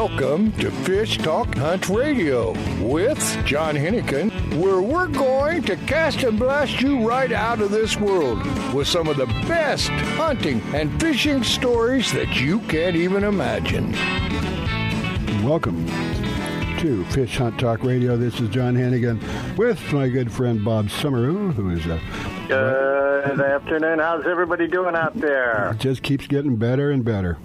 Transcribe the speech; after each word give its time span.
Welcome 0.00 0.52
to 0.52 0.70
Fish 0.70 1.18
Talk 1.18 1.54
Hunt 1.56 1.90
Radio 1.90 2.52
with 2.82 3.18
John 3.44 3.74
Hennigan, 3.74 4.30
where 4.58 4.80
we're 4.80 5.08
going 5.08 5.62
to 5.64 5.76
cast 5.76 6.22
and 6.22 6.38
blast 6.38 6.80
you 6.80 7.06
right 7.06 7.30
out 7.30 7.60
of 7.60 7.70
this 7.70 7.98
world 7.98 8.38
with 8.72 8.88
some 8.88 9.08
of 9.08 9.18
the 9.18 9.26
best 9.26 9.90
hunting 9.90 10.62
and 10.74 10.98
fishing 10.98 11.44
stories 11.44 12.10
that 12.14 12.40
you 12.40 12.60
can't 12.60 12.96
even 12.96 13.24
imagine. 13.24 13.92
Welcome 15.44 15.86
to 16.78 17.04
Fish 17.10 17.36
Hunt 17.36 17.60
Talk 17.60 17.84
Radio. 17.84 18.16
This 18.16 18.40
is 18.40 18.48
John 18.48 18.74
Hennigan 18.74 19.20
with 19.58 19.92
my 19.92 20.08
good 20.08 20.32
friend 20.32 20.64
Bob 20.64 20.86
Summeroo, 20.86 21.52
who 21.52 21.68
is 21.72 21.84
a 21.84 22.00
Good 22.48 23.38
afternoon. 23.42 23.98
How's 23.98 24.26
everybody 24.26 24.66
doing 24.66 24.96
out 24.96 25.14
there? 25.20 25.72
It 25.72 25.78
just 25.78 26.02
keeps 26.02 26.26
getting 26.26 26.56
better 26.56 26.90
and 26.90 27.04
better. 27.04 27.36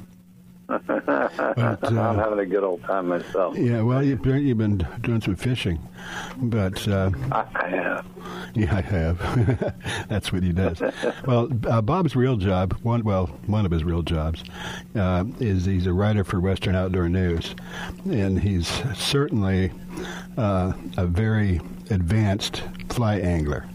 But, 0.68 0.82
I'm 1.08 1.98
uh, 1.98 2.14
having 2.16 2.40
a 2.40 2.46
good 2.46 2.64
old 2.64 2.82
time 2.84 3.08
myself. 3.10 3.58
yeah, 3.58 3.82
well, 3.82 4.04
you've 4.04 4.22
been, 4.22 4.46
you've 4.46 4.58
been 4.58 4.86
doing 5.02 5.22
some 5.22 5.36
fishing, 5.36 5.80
but 6.38 6.88
uh, 6.88 7.12
I 7.32 7.46
I 7.56 7.70
have. 7.70 8.06
yeah, 8.56 8.76
I 8.76 8.82
have. 8.82 9.76
That's 10.10 10.34
what 10.34 10.44
he 10.44 10.52
does. 10.52 10.82
well, 11.26 11.50
uh, 11.68 11.82
Bob's 11.82 12.16
real 12.16 12.38
job, 12.38 12.74
one 12.82 13.04
well, 13.04 13.28
one 13.46 13.66
of 13.66 13.72
his 13.72 13.84
real 13.84 14.02
jobs, 14.02 14.44
uh, 14.96 15.26
is 15.40 15.66
he's 15.66 15.86
a 15.86 15.94
writer 15.94 16.24
for 16.24 16.40
Western 16.40 16.76
Outdoor 16.76 17.10
News, 17.10 17.56
and 18.06 18.40
he's 18.40 18.68
certainly 18.96 19.72
uh, 20.38 20.74
a 20.98 21.06
very 21.06 21.62
advanced 21.92 22.64
fly 22.90 23.18
angler. 23.20 23.66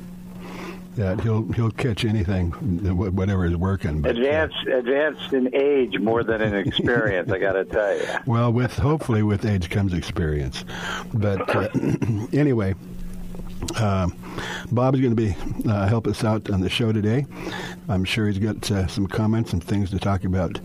That 1.01 1.23
he'll 1.23 1.51
he'll 1.53 1.71
catch 1.71 2.05
anything, 2.05 2.51
whatever 2.95 3.47
is 3.47 3.57
working. 3.57 4.03
but, 4.03 4.17
uh, 4.17 4.21
Advanced, 4.21 4.67
advanced 4.67 5.33
in 5.33 5.55
age 5.55 5.99
more 5.99 6.23
than 6.23 6.43
in 6.43 6.55
experience. 6.55 7.33
I 7.33 7.39
got 7.39 7.55
to 7.55 7.65
tell 7.65 7.97
you. 7.97 8.05
Well, 8.27 8.53
with 8.53 8.77
hopefully 8.77 9.23
with 9.23 9.47
age 9.47 9.71
comes 9.71 9.95
experience. 9.95 10.63
But 11.15 11.57
uh, 11.57 11.69
anyway, 12.35 12.75
um, 13.77 14.15
Bob's 14.71 15.01
going 15.01 15.17
to 15.17 15.23
be 15.23 15.35
uh, 15.67 15.89
help 15.89 16.07
us 16.07 16.23
out 16.23 16.51
on 16.51 16.61
the 16.61 16.69
show 16.69 16.93
today. 16.93 17.25
I'm 17.89 18.05
sure 18.05 18.27
he's 18.29 18.39
got 18.39 18.71
uh, 18.71 18.87
some 18.87 19.07
comments 19.07 19.55
and 19.55 19.65
things 19.65 19.89
to 19.93 19.99
talk 19.99 20.25
about. 20.25 20.61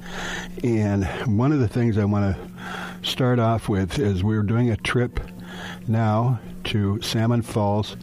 And 0.66 1.06
one 1.38 1.53
of 1.53 1.59
the 1.59 1.69
things 1.69 1.97
I 1.97 2.03
want 2.03 2.35
to 2.35 3.07
start 3.09 3.40
off 3.40 3.69
with 3.69 4.00
is 4.00 4.22
we're 4.22 4.44
doing 4.44 4.69
a 4.69 4.75
trip 4.75 5.17
now 5.88 6.41
to 6.66 7.02
Salmon 7.02 7.41
Falls 7.41 7.96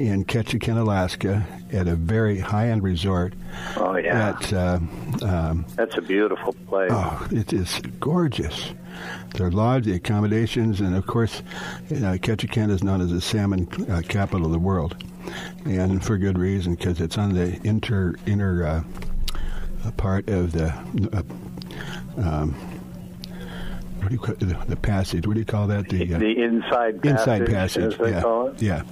in 0.00 0.24
Ketchikan, 0.24 0.78
Alaska, 0.78 1.46
at 1.72 1.86
a 1.86 1.94
very 1.94 2.38
high-end 2.38 2.82
resort. 2.82 3.34
Oh 3.76 3.96
yeah, 3.96 4.30
At 4.30 4.52
uh, 4.52 4.78
um, 5.22 5.66
that's 5.76 5.96
a 5.98 6.00
beautiful 6.00 6.54
place. 6.66 6.90
Oh, 6.90 7.28
it 7.30 7.52
is 7.52 7.80
gorgeous. 8.00 8.72
Their 9.34 9.50
lodge, 9.50 9.84
the 9.84 9.92
accommodations, 9.92 10.80
and 10.80 10.96
of 10.96 11.06
course, 11.06 11.42
you 11.90 12.00
know, 12.00 12.16
Ketchikan 12.16 12.70
is 12.70 12.82
known 12.82 13.02
as 13.02 13.10
the 13.10 13.20
salmon 13.20 13.68
uh, 13.90 14.00
capital 14.08 14.46
of 14.46 14.52
the 14.52 14.58
world, 14.58 14.96
and 15.66 16.02
for 16.02 16.16
good 16.16 16.38
reason 16.38 16.76
because 16.76 16.98
it's 16.98 17.18
on 17.18 17.34
the 17.34 17.60
inter 17.62 18.14
inner 18.26 18.64
uh, 18.64 18.82
uh, 19.84 19.90
part 19.92 20.30
of 20.30 20.52
the. 20.52 20.72
Uh, 21.12 21.22
um, 22.16 22.56
what 24.00 24.08
do 24.08 24.14
you 24.14 24.18
call 24.20 24.34
the, 24.36 24.56
the 24.68 24.76
passage? 24.76 25.26
What 25.26 25.34
do 25.34 25.40
you 25.40 25.46
call 25.46 25.66
that? 25.68 25.88
The, 25.88 26.14
uh, 26.14 26.18
the 26.18 26.42
inside 26.42 27.02
passage, 27.02 27.40
inside 27.42 27.46
passage. 27.46 27.96
yeah, 28.00 28.20
call 28.22 28.46
it. 28.48 28.62
yeah, 28.62 28.82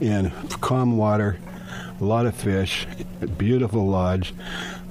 and 0.00 0.32
calm 0.60 0.96
water, 0.96 1.38
a 2.00 2.04
lot 2.04 2.26
of 2.26 2.34
fish, 2.34 2.86
beautiful 3.38 3.86
lodge, 3.86 4.34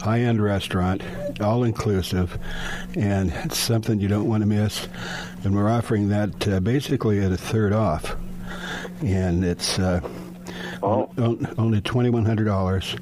high-end 0.02 0.42
restaurant, 0.42 1.02
all 1.42 1.64
inclusive, 1.64 2.38
and 2.96 3.32
it's 3.46 3.58
something 3.58 4.00
you 4.00 4.08
don't 4.08 4.28
want 4.28 4.42
to 4.42 4.48
miss. 4.48 4.88
And 5.44 5.56
we're 5.56 5.70
offering 5.70 6.10
that 6.10 6.48
uh, 6.48 6.60
basically 6.60 7.20
at 7.20 7.32
a 7.32 7.38
third 7.38 7.74
off, 7.74 8.16
and 9.02 9.44
it's 9.44 9.78
uh, 9.80 10.02
Oh. 10.84 11.10
on- 11.18 11.54
only 11.58 11.82
twenty-one 11.82 12.26
hundred 12.26 12.46
dollars, 12.46 12.96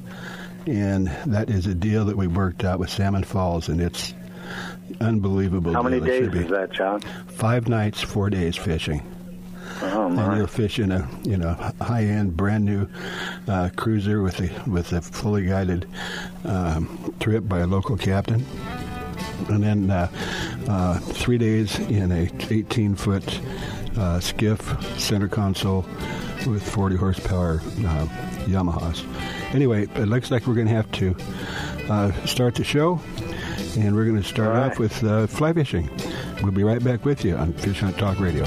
and 0.66 1.06
that 1.26 1.48
is 1.50 1.66
a 1.66 1.74
deal 1.74 2.04
that 2.06 2.16
we 2.16 2.26
worked 2.26 2.64
out 2.64 2.78
with 2.78 2.90
Salmon 2.90 3.24
Falls, 3.24 3.68
and 3.68 3.80
it's 3.80 4.12
unbelievable. 5.00 5.72
How 5.72 5.82
many. 5.82 6.00
Days 6.00 6.32
is 6.34 6.50
that, 6.50 6.72
John? 6.72 7.00
Five 7.28 7.68
nights, 7.68 8.00
four 8.00 8.30
days 8.30 8.56
fishing 8.56 9.02
Oh 9.82 10.08
and 10.08 10.36
you'll 10.36 10.46
fish 10.46 10.78
in 10.78 10.92
a 10.92 11.08
you 11.22 11.36
know 11.36 11.54
high 11.80 12.04
end 12.04 12.36
brand 12.36 12.64
new 12.64 12.86
uh, 13.48 13.70
cruiser 13.76 14.22
with 14.22 14.38
a 14.40 14.70
with 14.70 14.92
a 14.92 15.00
fully 15.00 15.46
guided 15.46 15.88
um, 16.44 17.14
trip 17.18 17.48
by 17.48 17.60
a 17.60 17.66
local 17.66 17.96
captain, 17.96 18.44
and 19.48 19.62
then 19.62 19.90
uh, 19.90 20.08
uh, 20.68 20.98
three 20.98 21.38
days 21.38 21.78
in 21.78 22.12
a 22.12 22.30
18 22.50 22.94
foot 22.94 23.40
uh, 23.96 24.20
skiff 24.20 24.60
center 24.98 25.28
console 25.28 25.86
with 26.46 26.62
40 26.62 26.96
horsepower 26.96 27.60
uh, 27.62 28.06
Yamahas. 28.46 29.04
Anyway, 29.54 29.88
it 29.94 30.06
looks 30.06 30.30
like 30.30 30.46
we're 30.46 30.54
going 30.54 30.68
to 30.68 30.74
have 30.74 30.90
to 30.92 31.16
uh, 31.88 32.12
start 32.26 32.54
the 32.54 32.64
show, 32.64 33.00
and 33.76 33.94
we're 33.94 34.04
going 34.04 34.20
to 34.20 34.26
start 34.26 34.48
right. 34.48 34.70
off 34.70 34.78
with 34.78 35.02
uh, 35.04 35.26
fly 35.26 35.52
fishing. 35.52 35.90
We'll 36.42 36.52
be 36.52 36.64
right 36.64 36.82
back 36.82 37.04
with 37.04 37.24
you 37.24 37.36
on 37.36 37.52
Fish 37.52 37.80
Hunt 37.80 37.98
Talk 37.98 38.18
Radio. 38.18 38.46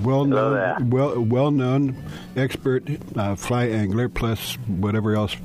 well-known, 0.01 0.89
well, 0.89 1.21
well-known 1.21 1.95
expert 2.35 2.89
uh, 3.17 3.35
fly 3.35 3.65
angler, 3.65 4.09
plus 4.09 4.55
whatever 4.65 5.13
else 5.13 5.37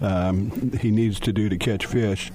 um, 0.00 0.70
he 0.80 0.92
needs 0.92 1.18
to 1.18 1.32
do 1.32 1.48
to 1.48 1.58
catch 1.58 1.86
fish. 1.86 2.30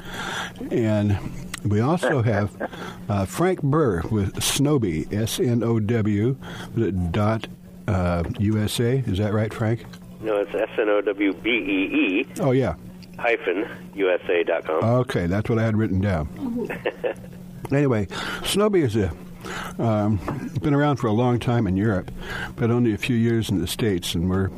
And 0.70 1.18
we 1.64 1.80
also 1.80 2.22
have 2.24 2.70
uh, 3.08 3.26
Frank 3.26 3.64
Burr 3.64 4.02
with 4.12 4.34
Snowbee, 4.36 5.12
S-N-O-W 5.14 6.36
dot 7.12 7.48
uh, 7.88 8.24
USA. 8.40 9.04
Is 9.06 9.18
that 9.18 9.34
right, 9.34 9.54
Frank? 9.54 9.86
No, 10.22 10.38
it's 10.38 10.54
S 10.54 10.70
N 10.78 10.90
O 10.90 11.02
W 11.02 11.34
B 11.34 11.50
E 11.50 12.22
E. 12.22 12.28
Oh 12.40 12.52
yeah. 12.52 12.76
Hyphen 13.18 13.66
USA.com. 13.96 14.84
Okay, 14.84 15.26
that's 15.28 15.50
what 15.50 15.58
I 15.58 15.64
had 15.64 15.78
written 15.78 16.02
down. 16.02 16.28
anyway, 17.72 18.08
Snowbee 18.42 18.84
is 18.84 18.96
a 18.98 19.12
um, 19.80 20.18
been 20.62 20.74
around 20.74 20.98
for 20.98 21.08
a 21.08 21.14
long 21.14 21.40
time 21.40 21.68
in 21.68 21.78
Europe, 21.78 22.12
but 22.56 22.72
only 22.72 22.94
a 22.94 22.98
few 22.98 23.16
years 23.16 23.50
in 23.50 23.60
the 23.60 23.68
States, 23.68 24.16
and 24.16 24.30
we're 24.30 24.50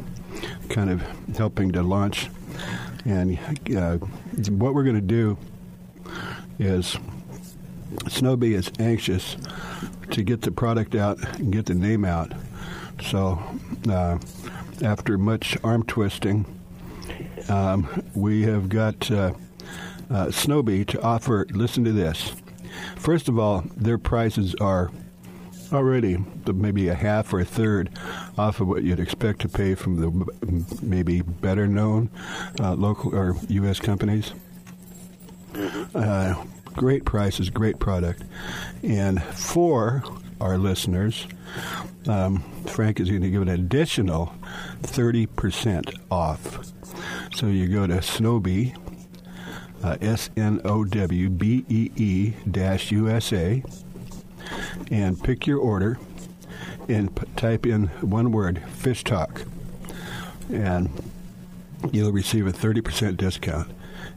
kind 0.70 0.90
of 0.90 1.02
helping 1.36 1.72
to 1.74 1.84
launch. 1.84 2.30
And 3.06 3.38
uh, 3.76 3.98
what 4.50 4.74
we're 4.74 4.84
going 4.84 4.96
to 4.96 5.02
do 5.02 5.38
is 6.60 6.98
Snowbee 8.06 8.54
is 8.54 8.72
anxious 8.80 9.38
to 10.12 10.24
get 10.24 10.42
the 10.42 10.52
product 10.52 10.96
out 10.96 11.20
and 11.38 11.52
get 11.52 11.66
the 11.66 11.76
name 11.76 12.06
out. 12.06 12.32
So, 13.02 13.42
uh, 13.90 14.18
after 14.84 15.18
much 15.18 15.58
arm 15.64 15.84
twisting, 15.84 16.46
um, 17.50 18.04
we 18.16 18.44
have 18.44 18.70
got 18.70 19.10
uh, 19.10 19.34
uh, 20.10 20.28
Snowbee 20.28 20.86
to 20.88 21.02
offer. 21.02 21.46
Listen 21.52 21.84
to 21.86 21.92
this. 21.92 22.34
First 22.98 23.30
of 23.30 23.40
all, 23.40 23.64
their 23.76 23.98
prices 23.98 24.56
are 24.56 24.92
already 25.74 26.18
maybe 26.46 26.88
a 26.88 26.96
half 26.96 27.34
or 27.34 27.42
a 27.42 27.46
third 27.46 27.90
off 28.38 28.62
of 28.62 28.68
what 28.68 28.84
you'd 28.84 29.00
expect 29.00 29.42
to 29.42 29.50
pay 29.50 29.76
from 29.76 30.00
the 30.00 30.66
maybe 30.82 31.22
better 31.22 31.68
known 31.68 32.10
uh, 32.60 32.74
local 32.74 33.14
or 33.16 33.36
U.S. 33.50 33.80
companies. 33.80 34.34
Uh, 35.94 36.44
great 36.76 37.06
prices, 37.06 37.50
great 37.50 37.80
product. 37.80 38.24
And 38.84 39.22
for 39.24 40.04
our 40.40 40.58
listeners, 40.58 41.28
um, 42.08 42.42
Frank 42.68 43.00
is 43.00 43.10
going 43.10 43.22
to 43.22 43.30
give 43.30 43.42
an 43.42 43.50
additional 43.50 44.34
30% 44.82 46.00
off. 46.12 46.72
So 47.36 47.48
you 47.48 47.68
go 47.68 47.88
to 47.88 47.96
Snowbee, 47.96 48.76
uh, 49.84 49.98
S 50.02 50.30
N 50.36 50.62
O 50.66 50.84
W 50.84 51.30
B 51.30 51.66
E 51.70 51.92
E 51.96 52.34
dash 52.50 52.92
USA, 52.92 53.64
and 54.90 55.22
pick 55.22 55.46
your 55.46 55.60
order 55.60 56.00
and 56.88 57.14
p- 57.16 57.28
type 57.36 57.66
in 57.66 57.88
one 58.02 58.32
word, 58.32 58.64
Fish 58.70 59.04
Talk, 59.04 59.44
and 60.52 60.90
you'll 61.92 62.12
receive 62.12 62.48
a 62.48 62.52
30% 62.52 63.18
discount. 63.18 63.70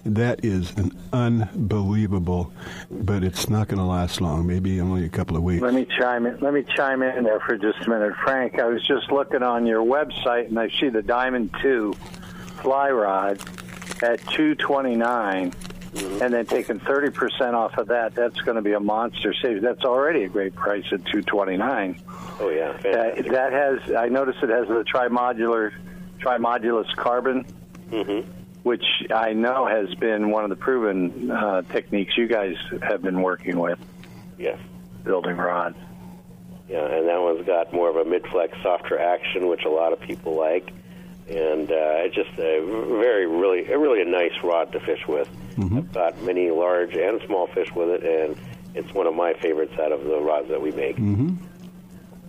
That 0.05 0.45
is 0.45 0.71
an 0.77 0.97
unbelievable, 1.13 2.53
but 2.91 3.23
it's 3.23 3.49
not 3.49 3.69
going 3.69 3.79
to 3.79 3.85
last 3.85 4.21
long. 4.21 4.47
Maybe 4.47 4.81
only 4.81 5.05
a 5.05 5.09
couple 5.09 5.37
of 5.37 5.43
weeks. 5.43 5.63
Let 5.63 5.75
me 5.75 5.87
chime 5.99 6.27
in. 6.27 6.39
Let 6.41 6.55
me 6.55 6.65
chime 6.77 7.03
in 7.03 7.25
there 7.25 7.41
for 7.41 7.57
just 7.57 7.79
a 7.87 7.91
minute, 7.91 8.15
Frank. 8.25 8.59
I 8.59 8.65
was 8.67 8.87
just 8.87 9.11
looking 9.13 9.43
on 9.43 9.67
your 9.67 9.85
website 9.85 10.47
and 10.49 10.59
I 10.59 10.69
see 10.81 10.89
the 10.89 11.03
Diamond 11.03 11.55
Two 11.61 11.95
fly 12.63 12.91
rod 12.91 13.41
at 14.03 14.27
two 14.29 14.55
twenty 14.55 14.97
nine, 14.97 15.53
and 15.95 16.33
then 16.33 16.47
taking 16.47 16.81
thirty 16.81 17.11
percent 17.11 17.55
off 17.55 17.77
of 17.79 17.89
that. 17.89 18.15
That's 18.15 18.41
going 18.41 18.57
to 18.57 18.63
be 18.63 18.73
a 18.73 18.81
monster 18.81 19.35
savings. 19.35 19.63
That's 19.63 19.85
already 19.85 20.25
a 20.25 20.29
great 20.29 20.55
price 20.55 20.85
at 20.93 21.05
two 21.07 21.23
twenty 21.23 21.57
nine. 21.57 22.01
Oh 22.41 22.49
yeah, 22.49 22.73
That, 22.83 23.27
that 23.29 23.53
has. 23.53 23.95
I 23.95 24.09
noticed 24.09 24.43
it 24.43 24.49
has 24.49 24.67
the 24.67 24.83
trimodular, 24.85 25.73
trimodulus 26.21 26.95
carbon. 26.97 27.45
mm-hmm. 27.91 28.31
Which 28.63 28.85
I 29.15 29.33
know 29.33 29.67
has 29.67 29.95
been 29.97 30.31
one 30.31 30.45
of 30.45 30.51
the 30.51 30.57
proven 30.57 31.31
uh, 31.31 31.63
techniques 31.63 32.17
you 32.17 32.27
guys 32.27 32.57
have 32.83 33.03
been 33.03 33.23
working 33.23 33.59
with, 33.59 33.79
Yes. 34.39 34.59
building 35.05 35.37
rods. 35.37 35.77
Yeah, 36.69 36.85
and 36.87 37.09
that 37.09 37.21
one's 37.21 37.45
got 37.47 37.73
more 37.73 37.89
of 37.91 37.97
a 37.97 38.05
mid-flex, 38.05 38.57
softer 38.63 38.99
action, 38.99 39.49
which 39.49 39.65
a 39.65 39.69
lot 39.71 39.93
of 39.93 40.01
people 40.01 40.35
like, 40.37 40.71
and 41.29 41.71
uh, 41.71 42.05
it's 42.05 42.15
just 42.15 42.31
a 42.39 42.61
very, 43.01 43.27
really, 43.27 43.63
really 43.65 44.03
a 44.03 44.05
nice 44.05 44.33
rod 44.45 44.71
to 44.73 44.81
fish 44.81 45.07
with. 45.09 45.29
I've 45.59 45.93
got 45.93 46.23
many 46.23 46.51
large 46.51 46.95
and 46.95 47.21
small 47.27 47.47
fish 47.49 47.75
with 47.75 47.89
it, 47.91 48.03
and 48.05 48.37
it's 48.75 48.93
one 48.95 49.07
of 49.07 49.15
my 49.15 49.35
favorites 49.35 49.73
out 49.81 49.91
of 49.93 50.05
the 50.05 50.19
rods 50.21 50.49
that 50.49 50.63
we 50.63 50.71
make. 50.71 50.97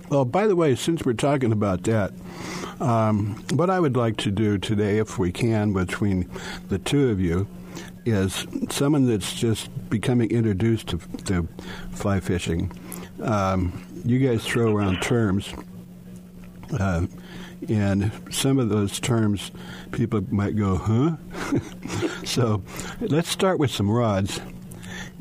Well, 0.10 0.26
by 0.26 0.48
the 0.48 0.56
way, 0.56 0.76
since 0.76 1.06
we're 1.06 1.14
talking 1.14 1.52
about 1.52 1.84
that, 1.84 2.12
um, 2.82 3.36
what 3.54 3.70
I 3.70 3.80
would 3.80 3.96
like 3.96 4.18
to 4.18 4.32
do 4.32 4.58
today, 4.58 4.98
if 4.98 5.20
we 5.20 5.32
can, 5.32 5.72
between 5.72 6.30
the 6.70 6.80
two 6.80 7.10
of 7.10 7.22
you, 7.22 7.48
is 8.06 8.48
someone 8.70 9.06
that's 9.06 9.34
just 9.34 9.70
becoming 9.90 10.32
introduced 10.32 10.88
to, 10.88 10.98
to 11.26 11.48
fly 11.92 12.20
fishing. 12.20 12.72
Um, 13.22 13.86
you 14.04 14.20
guys 14.20 14.44
throw 14.44 14.76
around 14.76 15.02
terms, 15.02 15.54
uh, 16.80 17.06
and 17.70 18.12
some 18.32 18.58
of 18.58 18.70
those 18.70 19.00
terms 19.00 19.52
people 19.92 20.22
might 20.32 20.56
go, 20.56 20.78
huh? 20.78 21.60
so 22.26 22.64
let's 23.00 23.30
start 23.30 23.60
with 23.60 23.70
some 23.70 23.90
rods 23.90 24.42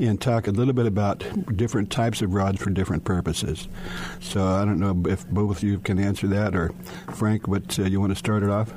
and 0.01 0.21
talk 0.21 0.47
a 0.47 0.51
little 0.51 0.73
bit 0.73 0.87
about 0.87 1.25
different 1.57 1.91
types 1.91 2.23
of 2.23 2.35
rods 2.35 2.63
for 2.63 2.71
different 2.71 3.05
purposes. 3.05 3.69
So 4.21 4.47
I 4.47 4.65
don't 4.65 4.79
know 4.81 5.11
if 5.11 5.27
both 5.29 5.59
of 5.59 5.63
you 5.63 5.79
can 5.79 5.99
answer 5.99 6.27
that, 6.29 6.55
or 6.55 6.73
Frank, 7.15 7.47
what 7.47 7.79
uh, 7.79 7.85
you 7.85 8.01
want 8.01 8.11
to 8.13 8.17
start 8.17 8.43
it 8.43 8.51
off? 8.51 8.73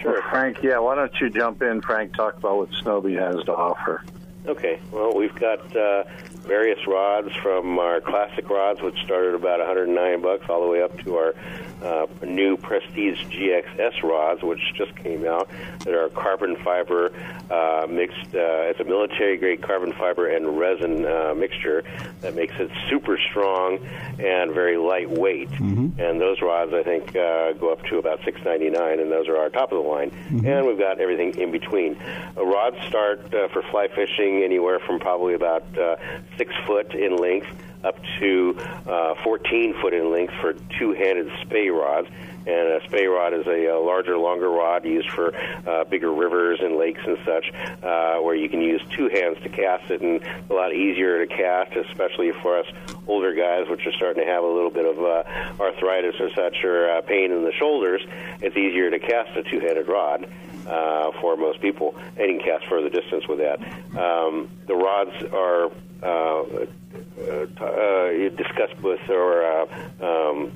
Sure, 0.00 0.22
Frank. 0.30 0.62
Yeah, 0.62 0.78
why 0.78 0.94
don't 0.94 1.12
you 1.20 1.30
jump 1.30 1.62
in, 1.62 1.80
Frank? 1.80 2.14
Talk 2.14 2.36
about 2.36 2.56
what 2.58 2.70
Snowbee 2.70 3.18
has 3.18 3.44
to 3.44 3.54
offer. 3.54 4.04
Okay. 4.46 4.80
Well, 4.92 5.14
we've 5.14 5.34
got 5.34 5.76
uh, 5.76 6.04
various 6.46 6.86
rods 6.86 7.34
from 7.36 7.78
our 7.78 8.00
classic 8.00 8.48
rods, 8.48 8.80
which 8.80 8.96
started 9.04 9.34
about 9.34 9.58
109 9.58 10.22
bucks, 10.22 10.46
all 10.48 10.62
the 10.62 10.68
way 10.68 10.82
up 10.82 10.96
to 11.04 11.16
our 11.16 11.34
uh, 11.82 12.06
new 12.24 12.56
Prestige 12.56 13.22
GXS 13.24 14.02
rods, 14.02 14.42
which 14.42 14.60
just 14.74 14.94
came 14.96 15.26
out, 15.26 15.48
that 15.80 15.94
are 15.94 16.08
carbon 16.08 16.56
fiber 16.56 17.12
uh, 17.50 17.86
mixed. 17.88 18.34
Uh, 18.34 18.68
it's 18.68 18.80
a 18.80 18.84
military 18.84 19.36
grade 19.36 19.62
carbon 19.62 19.92
fiber 19.92 20.28
and 20.28 20.58
resin 20.58 21.06
uh, 21.06 21.34
mixture 21.36 21.84
that 22.20 22.34
makes 22.34 22.54
it 22.58 22.70
super 22.88 23.18
strong 23.30 23.78
and 24.18 24.52
very 24.52 24.76
lightweight. 24.76 25.50
Mm-hmm. 25.50 26.00
And 26.00 26.20
those 26.20 26.40
rods, 26.42 26.72
I 26.72 26.82
think, 26.82 27.14
uh, 27.16 27.52
go 27.52 27.72
up 27.72 27.82
to 27.84 27.98
about 27.98 28.20
6.99, 28.20 29.00
and 29.00 29.10
those 29.10 29.28
are 29.28 29.36
our 29.36 29.50
top 29.50 29.72
of 29.72 29.82
the 29.82 29.88
line. 29.88 30.10
And 30.46 30.66
we've 30.66 30.78
got 30.78 31.00
everything 31.00 31.38
in 31.38 31.50
between. 31.50 31.96
Uh, 32.36 32.44
rods 32.44 32.76
start 32.86 33.32
uh, 33.34 33.48
for 33.48 33.62
fly 33.62 33.88
fishing 33.88 34.42
anywhere 34.42 34.78
from 34.80 34.98
probably 34.98 35.34
about 35.34 35.64
uh, 35.78 35.96
six 36.36 36.52
foot 36.66 36.94
in 36.94 37.16
length 37.16 37.48
up 37.84 37.96
to 38.18 38.58
uh, 38.86 39.14
14 39.22 39.74
foot 39.80 39.94
in 39.94 40.10
length 40.10 40.34
for 40.40 40.54
two-handed 40.78 41.30
spey 41.42 41.68
rods. 41.68 42.08
And 42.46 42.68
a 42.68 42.80
spey 42.86 43.06
rod 43.06 43.34
is 43.34 43.46
a, 43.46 43.66
a 43.66 43.78
larger, 43.78 44.16
longer 44.16 44.48
rod 44.48 44.86
used 44.86 45.10
for 45.10 45.34
uh, 45.68 45.84
bigger 45.84 46.10
rivers 46.10 46.60
and 46.62 46.76
lakes 46.76 47.02
and 47.06 47.18
such, 47.24 47.52
uh, 47.82 48.20
where 48.20 48.34
you 48.34 48.48
can 48.48 48.62
use 48.62 48.80
two 48.90 49.08
hands 49.08 49.36
to 49.42 49.50
cast 49.50 49.90
it, 49.90 50.00
and 50.00 50.22
a 50.48 50.54
lot 50.54 50.72
easier 50.72 51.26
to 51.26 51.34
cast, 51.34 51.76
especially 51.76 52.32
for 52.32 52.58
us 52.58 52.66
older 53.06 53.34
guys, 53.34 53.68
which 53.68 53.86
are 53.86 53.92
starting 53.92 54.24
to 54.24 54.30
have 54.30 54.44
a 54.44 54.46
little 54.46 54.70
bit 54.70 54.86
of 54.86 54.98
uh, 54.98 55.62
arthritis 55.62 56.14
or 56.20 56.30
such, 56.30 56.64
or 56.64 56.90
uh, 56.90 57.02
pain 57.02 57.32
in 57.32 57.44
the 57.44 57.52
shoulders. 57.52 58.00
It's 58.40 58.56
easier 58.56 58.90
to 58.90 58.98
cast 58.98 59.36
a 59.36 59.42
two-handed 59.42 59.86
rod 59.86 60.26
uh, 60.66 61.12
for 61.20 61.36
most 61.36 61.60
people, 61.60 61.96
and 62.16 62.32
you 62.32 62.38
can 62.38 62.46
cast 62.46 62.66
further 62.66 62.88
distance 62.88 63.28
with 63.28 63.40
that. 63.40 63.60
Um, 63.98 64.48
the 64.66 64.74
rods 64.74 65.12
are 65.34 65.70
discussed 68.30 68.80
with 68.82 69.00
or 69.08 69.44
uh, 69.44 69.66
um, 70.00 70.52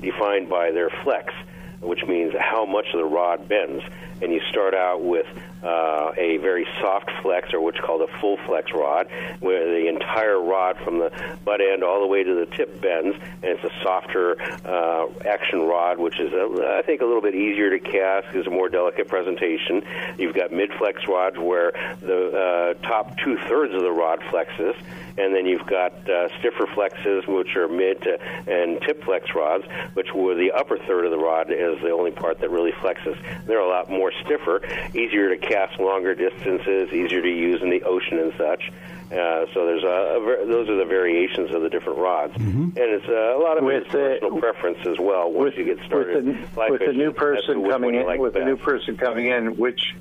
defined 0.00 0.48
by 0.48 0.70
their 0.70 0.90
flex, 1.02 1.32
which 1.80 2.04
means 2.06 2.34
how 2.38 2.64
much 2.64 2.86
the 2.92 3.04
rod 3.04 3.48
bends. 3.48 3.82
And 4.20 4.32
you 4.32 4.40
start 4.50 4.74
out 4.74 5.02
with 5.02 5.26
uh, 5.62 6.12
a 6.16 6.38
very 6.38 6.66
soft 6.80 7.10
flex, 7.22 7.52
or 7.54 7.60
what's 7.60 7.78
called 7.80 8.02
a 8.02 8.20
full 8.20 8.36
flex 8.46 8.72
rod, 8.72 9.08
where 9.40 9.66
the 9.66 9.88
entire 9.88 10.40
rod 10.40 10.76
from 10.84 10.98
the 10.98 11.10
butt 11.44 11.60
end 11.60 11.84
all 11.84 12.00
the 12.00 12.06
way 12.06 12.22
to 12.22 12.34
the 12.34 12.46
tip 12.56 12.80
bends, 12.80 13.16
and 13.42 13.44
it's 13.44 13.64
a 13.64 13.82
softer 13.82 14.40
uh, 14.66 15.06
action 15.24 15.60
rod, 15.62 15.98
which 15.98 16.18
is, 16.18 16.32
a, 16.32 16.78
I 16.78 16.82
think, 16.82 17.00
a 17.00 17.04
little 17.04 17.22
bit 17.22 17.34
easier 17.34 17.70
to 17.70 17.78
cast, 17.78 18.34
is 18.34 18.46
a 18.46 18.50
more 18.50 18.68
delicate 18.68 19.08
presentation. 19.08 19.84
You've 20.18 20.34
got 20.34 20.52
mid 20.52 20.72
flex 20.74 21.06
rods 21.06 21.38
where 21.38 21.72
the 22.00 22.74
uh, 22.82 22.86
top 22.86 23.16
two 23.18 23.38
thirds 23.48 23.74
of 23.74 23.82
the 23.82 23.92
rod 23.92 24.20
flexes, 24.30 24.74
and 25.16 25.34
then 25.34 25.46
you've 25.46 25.66
got 25.66 25.92
uh, 26.08 26.28
stiffer 26.40 26.66
flexes, 26.66 27.26
which 27.28 27.54
are 27.56 27.68
mid 27.68 28.02
to, 28.02 28.18
and 28.50 28.80
tip 28.82 29.04
flex 29.04 29.34
rods, 29.34 29.64
which 29.94 30.12
were 30.14 30.34
the 30.34 30.50
upper 30.50 30.78
third 30.78 31.04
of 31.04 31.10
the 31.10 31.18
rod 31.18 31.50
is 31.52 31.80
the 31.82 31.90
only 31.90 32.10
part 32.10 32.40
that 32.40 32.50
really 32.50 32.72
flexes. 32.72 33.16
They're 33.46 33.60
a 33.60 33.68
lot 33.68 33.90
more 33.90 34.10
stiffer, 34.24 34.60
easier 34.94 35.28
to 35.28 35.36
cast 35.36 35.51
longer 35.78 36.14
distances, 36.14 36.92
easier 36.92 37.22
to 37.22 37.28
use 37.28 37.62
in 37.62 37.70
the 37.70 37.82
ocean 37.82 38.18
and 38.18 38.32
such. 38.36 38.70
Uh, 39.12 39.44
so 39.52 39.66
there's 39.66 39.84
a, 39.84 40.16
a 40.16 40.20
ver- 40.20 40.46
those 40.46 40.68
are 40.70 40.76
the 40.76 40.86
variations 40.86 41.54
of 41.54 41.60
the 41.60 41.68
different 41.68 41.98
rods, 41.98 42.34
and 42.36 42.76
it's 42.76 43.06
uh, 43.06 43.36
a 43.36 43.40
lot 43.40 43.58
of 43.58 43.64
With 43.64 43.82
it's 43.82 43.90
personal 43.90 44.38
preference 44.38 44.78
as 44.86 44.98
well. 44.98 45.30
Once 45.30 45.54
you 45.56 45.64
get 45.64 45.84
started, 45.84 46.24
with 46.24 46.54
the, 46.54 46.66
with 46.70 46.80
the 46.80 46.92
new 46.94 47.12
person 47.12 47.68
coming 47.68 47.94
in, 47.94 48.06
like 48.06 48.20
with 48.20 48.32
the 48.32 48.44
new 48.44 48.56
person 48.56 48.96
coming 48.96 49.26
in, 49.26 49.56
which 49.58 49.94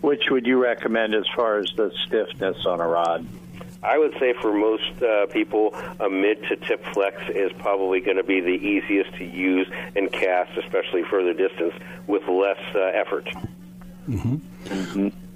which 0.00 0.24
would 0.30 0.46
you 0.46 0.60
recommend 0.60 1.14
as 1.14 1.26
far 1.36 1.58
as 1.58 1.72
the 1.76 1.92
stiffness 2.06 2.66
on 2.66 2.80
a 2.80 2.86
rod? 2.88 3.24
I 3.82 3.98
would 3.98 4.14
say 4.18 4.34
for 4.40 4.52
most 4.52 5.00
uh, 5.00 5.26
people, 5.26 5.72
a 6.00 6.10
mid 6.10 6.42
to 6.48 6.56
tip 6.56 6.84
flex 6.92 7.22
is 7.28 7.52
probably 7.58 8.00
going 8.00 8.16
to 8.16 8.24
be 8.24 8.40
the 8.40 8.48
easiest 8.48 9.14
to 9.14 9.24
use 9.24 9.70
and 9.94 10.10
cast, 10.10 10.56
especially 10.58 11.04
further 11.04 11.32
distance, 11.32 11.74
with 12.08 12.26
less 12.26 12.58
uh, 12.74 12.80
effort. 12.80 13.28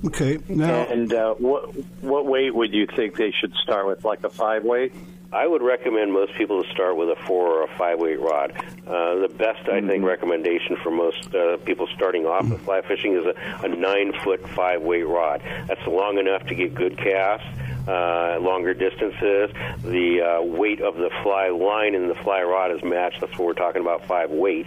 Okay, 0.06 0.38
now 0.48 0.86
And 0.86 1.12
uh, 1.12 1.34
what 1.34 1.74
what 2.00 2.26
weight 2.26 2.54
would 2.54 2.72
you 2.72 2.86
think 2.86 3.16
they 3.16 3.32
should 3.32 3.52
start 3.62 3.86
with? 3.86 4.04
Like 4.04 4.24
a 4.24 4.30
five 4.30 4.64
weight? 4.64 4.94
I 5.32 5.46
would 5.46 5.62
recommend 5.62 6.12
most 6.12 6.34
people 6.34 6.64
to 6.64 6.70
start 6.70 6.96
with 6.96 7.08
a 7.08 7.16
four 7.26 7.46
or 7.48 7.62
a 7.64 7.78
five 7.78 8.00
weight 8.00 8.18
rod. 8.18 8.52
Uh, 8.84 9.16
the 9.16 9.28
best, 9.28 9.68
I 9.68 9.80
think, 9.80 10.04
recommendation 10.04 10.76
for 10.82 10.90
most 10.90 11.32
uh, 11.34 11.56
people 11.58 11.86
starting 11.94 12.26
off 12.26 12.48
with 12.48 12.60
fly 12.62 12.82
fishing 12.82 13.14
is 13.14 13.24
a, 13.26 13.64
a 13.64 13.68
nine 13.68 14.12
foot 14.24 14.48
five 14.48 14.82
weight 14.82 15.06
rod. 15.06 15.40
That's 15.68 15.86
long 15.86 16.18
enough 16.18 16.46
to 16.46 16.54
get 16.54 16.74
good 16.74 16.98
casts. 16.98 17.46
Uh, 17.86 18.38
longer 18.40 18.74
distances, 18.74 19.50
the 19.82 20.20
uh, 20.20 20.42
weight 20.42 20.80
of 20.80 20.96
the 20.96 21.10
fly 21.22 21.48
line 21.48 21.94
and 21.94 22.10
the 22.10 22.14
fly 22.14 22.42
rod 22.42 22.72
is 22.72 22.82
matched. 22.82 23.20
That's 23.20 23.32
what 23.38 23.46
we're 23.46 23.54
talking 23.54 23.82
about. 23.82 24.06
Five 24.06 24.30
weight. 24.30 24.66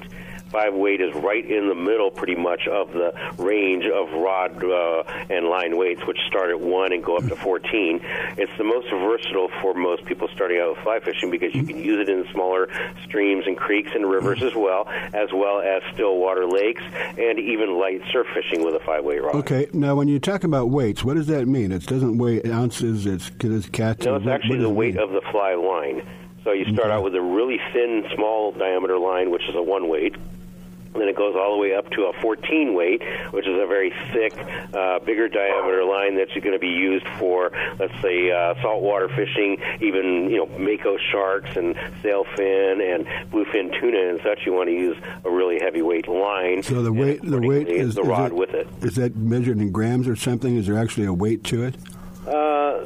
Five 0.53 0.75
weight 0.75 1.01
is 1.01 1.15
right 1.15 1.43
in 1.43 1.67
the 1.67 1.73
middle, 1.73 2.11
pretty 2.11 2.35
much, 2.35 2.67
of 2.67 2.93
the 2.93 3.11
range 3.39 3.85
of 3.87 4.11
rod 4.13 4.63
uh, 4.63 5.01
and 5.27 5.47
line 5.47 5.75
weights, 5.77 6.05
which 6.05 6.19
start 6.27 6.51
at 6.51 6.59
one 6.59 6.93
and 6.93 7.03
go 7.03 7.17
up 7.17 7.27
to 7.27 7.35
14. 7.35 7.99
It's 8.37 8.51
the 8.59 8.63
most 8.63 8.87
versatile 8.91 9.49
for 9.63 9.73
most 9.73 10.05
people 10.05 10.27
starting 10.31 10.59
out 10.59 10.75
with 10.75 10.83
fly 10.83 10.99
fishing 10.99 11.31
because 11.31 11.55
you 11.55 11.63
can 11.63 11.77
use 11.77 12.07
it 12.07 12.07
in 12.07 12.27
smaller 12.31 12.69
streams 13.03 13.47
and 13.47 13.57
creeks 13.57 13.89
and 13.95 14.07
rivers 14.07 14.43
as 14.43 14.53
well, 14.53 14.87
as 15.13 15.33
well 15.33 15.59
as 15.59 15.81
still 15.91 16.17
water 16.17 16.45
lakes 16.45 16.83
and 17.17 17.39
even 17.39 17.79
light 17.79 18.03
surf 18.11 18.27
fishing 18.35 18.63
with 18.63 18.75
a 18.75 18.79
five 18.85 19.03
weight 19.03 19.23
rod. 19.23 19.33
okay, 19.33 19.67
now 19.73 19.95
when 19.95 20.07
you 20.07 20.19
talk 20.19 20.43
about 20.43 20.69
weights, 20.69 21.03
what 21.03 21.15
does 21.15 21.25
that 21.27 21.47
mean? 21.47 21.71
It 21.71 21.87
doesn't 21.87 22.19
weigh 22.19 22.43
ounces. 22.43 23.07
It's 23.07 23.31
it's. 23.39 23.67
No, 24.05 24.17
it's 24.17 24.27
actually 24.27 24.59
the 24.59 24.69
weight 24.69 24.95
mean? 24.95 25.03
of 25.03 25.09
the 25.09 25.21
fly 25.31 25.55
line. 25.55 26.07
So 26.43 26.51
you 26.51 26.65
start 26.73 26.91
out 26.91 27.03
with 27.03 27.15
a 27.15 27.21
really 27.21 27.57
thin, 27.71 28.03
small 28.15 28.51
diameter 28.51 28.97
line, 28.97 29.31
which 29.31 29.43
is 29.47 29.55
a 29.55 29.61
one 29.61 29.87
weight. 29.87 30.13
And 30.93 31.01
then 31.01 31.09
it 31.09 31.15
goes 31.15 31.35
all 31.35 31.53
the 31.55 31.57
way 31.61 31.73
up 31.73 31.89
to 31.91 32.03
a 32.03 32.13
14 32.21 32.73
weight, 32.75 33.01
which 33.31 33.47
is 33.47 33.53
a 33.59 33.65
very 33.65 33.91
thick, 34.11 34.33
uh, 34.73 34.99
bigger 34.99 35.27
diameter 35.27 35.83
line 35.83 36.15
that's 36.15 36.31
going 36.33 36.53
to 36.53 36.59
be 36.59 36.67
used 36.67 37.07
for, 37.17 37.51
let's 37.79 37.99
say, 38.01 38.29
uh, 38.31 38.53
saltwater 38.61 39.09
fishing, 39.09 39.57
even 39.81 40.29
you 40.29 40.37
know 40.37 40.45
mako 40.57 40.97
sharks 41.11 41.55
and 41.55 41.75
sailfin 42.03 42.81
and 42.95 43.05
bluefin 43.31 43.77
tuna 43.79 44.09
and 44.09 44.19
such. 44.23 44.45
You 44.45 44.53
want 44.53 44.69
to 44.69 44.75
use 44.75 44.97
a 45.25 45.29
really 45.31 45.59
heavyweight 45.59 46.07
line. 46.07 46.61
So 46.61 46.81
the 46.83 46.93
weight, 46.93 47.21
the 47.23 47.39
weight 47.41 47.67
is 47.67 47.95
the 47.95 48.01
is 48.01 48.07
rod 48.07 48.31
it- 48.31 48.35
with 48.35 48.53
it. 48.53 48.67
Is 48.81 48.95
that 48.95 49.15
measured 49.15 49.57
in 49.59 49.71
grams 49.71 50.07
or 50.07 50.15
something? 50.15 50.55
Is 50.57 50.67
there 50.67 50.77
actually 50.77 51.07
a 51.07 51.13
weight 51.13 51.43
to 51.45 51.63
it? 51.63 51.75
Uh, 52.27 52.79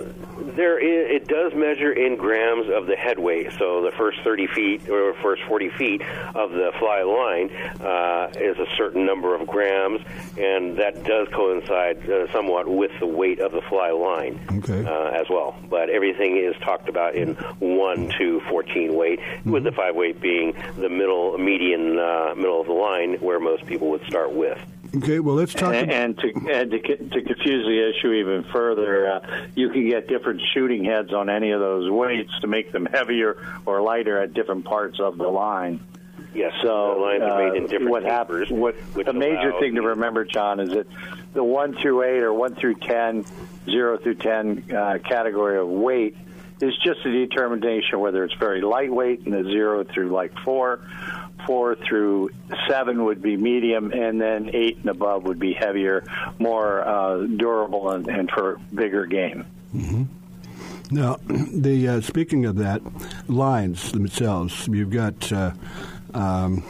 there 0.57 0.79
is, 0.79 1.21
it 1.21 1.27
does 1.27 1.53
measure 1.53 1.93
in 1.93 2.17
grams 2.17 2.67
of 2.69 2.87
the 2.87 2.95
head 2.95 3.19
weight. 3.19 3.51
So 3.57 3.81
the 3.83 3.91
first 3.91 4.19
30 4.23 4.47
feet 4.47 4.89
or 4.89 5.13
first 5.21 5.43
40 5.47 5.69
feet 5.77 6.01
of 6.33 6.51
the 6.51 6.71
fly 6.79 7.03
line 7.03 7.49
uh, 7.79 8.31
is 8.35 8.57
a 8.57 8.65
certain 8.75 9.05
number 9.05 9.35
of 9.35 9.47
grams, 9.47 10.01
and 10.37 10.77
that 10.77 11.03
does 11.03 11.27
coincide 11.31 12.09
uh, 12.09 12.31
somewhat 12.33 12.67
with 12.67 12.91
the 12.99 13.05
weight 13.05 13.39
of 13.39 13.51
the 13.51 13.61
fly 13.61 13.91
line 13.91 14.39
Okay. 14.51 14.83
uh, 14.83 15.09
as 15.09 15.29
well. 15.29 15.55
But 15.69 15.89
everything 15.89 16.37
is 16.37 16.55
talked 16.61 16.89
about 16.89 17.15
in 17.15 17.35
1 17.59 18.09
to 18.17 18.41
14 18.49 18.95
weight, 18.95 19.19
with 19.45 19.63
the 19.63 19.71
5 19.71 19.95
weight 19.95 20.19
being 20.19 20.53
the 20.77 20.89
middle, 20.89 21.37
median, 21.37 21.99
uh, 21.99 22.33
middle 22.35 22.59
of 22.59 22.67
the 22.67 22.73
line 22.73 23.15
where 23.19 23.39
most 23.39 23.65
people 23.67 23.89
would 23.91 24.03
start 24.07 24.33
with. 24.33 24.59
Okay, 24.97 25.19
well 25.19 25.35
let's 25.35 25.53
talk. 25.53 25.73
And, 25.73 25.91
and 25.91 26.17
to 26.19 26.27
and 26.51 26.71
to, 26.71 26.79
to 26.79 27.21
confuse 27.21 27.65
the 27.65 27.89
issue 27.89 28.13
even 28.13 28.43
further, 28.51 29.11
uh, 29.11 29.47
you 29.55 29.69
can 29.69 29.87
get 29.87 30.07
different 30.07 30.41
shooting 30.53 30.83
heads 30.83 31.13
on 31.13 31.29
any 31.29 31.51
of 31.51 31.59
those 31.59 31.89
weights 31.89 32.31
to 32.41 32.47
make 32.47 32.71
them 32.71 32.85
heavier 32.85 33.37
or 33.65 33.81
lighter 33.81 34.21
at 34.21 34.33
different 34.33 34.65
parts 34.65 34.99
of 34.99 35.17
the 35.17 35.27
line. 35.27 35.79
Yes, 36.33 36.53
So 36.61 36.95
the 36.95 37.01
lines 37.01 37.23
are 37.23 37.49
made 37.49 37.57
in 37.57 37.63
uh, 37.63 37.67
different 37.67 37.91
what 37.91 38.03
happens? 38.03 38.51
What 38.51 38.75
the 38.93 39.13
major 39.13 39.49
allows 39.49 39.59
thing 39.59 39.75
to 39.75 39.81
remember, 39.81 40.23
John, 40.23 40.59
is 40.59 40.69
that 40.69 40.87
the 41.33 41.43
one 41.43 41.75
through 41.75 42.03
eight 42.03 42.21
or 42.21 42.33
one 42.33 42.55
through 42.55 42.75
ten, 42.75 43.25
zero 43.65 43.97
through 43.97 44.15
ten 44.15 44.63
uh, 44.71 44.99
category 45.03 45.57
of 45.57 45.67
weight 45.67 46.15
is 46.61 46.75
just 46.83 47.05
a 47.05 47.11
determination 47.11 47.99
whether 47.99 48.23
it's 48.23 48.33
very 48.35 48.61
lightweight, 48.61 49.25
and 49.25 49.33
the 49.33 49.43
zero 49.43 49.83
through 49.83 50.09
like 50.09 50.37
four, 50.39 50.79
four 51.47 51.75
through 51.75 52.29
seven 52.69 53.05
would 53.05 53.21
be 53.21 53.37
medium, 53.37 53.91
and 53.91 54.21
then 54.21 54.51
eight 54.53 54.77
and 54.77 54.89
above 54.89 55.23
would 55.23 55.39
be 55.39 55.53
heavier, 55.53 56.03
more 56.37 56.87
uh, 56.87 57.25
durable, 57.25 57.89
and, 57.89 58.07
and 58.07 58.29
for 58.29 58.59
bigger 58.73 59.07
game. 59.07 59.45
Now, 60.91 61.17
the 61.27 61.87
uh, 61.87 62.01
speaking 62.01 62.45
of 62.45 62.57
that, 62.57 62.81
lines 63.27 63.91
themselves, 63.91 64.67
you've 64.67 64.91
got. 64.91 65.31
Uh, 65.31 65.51
um, 66.13 66.63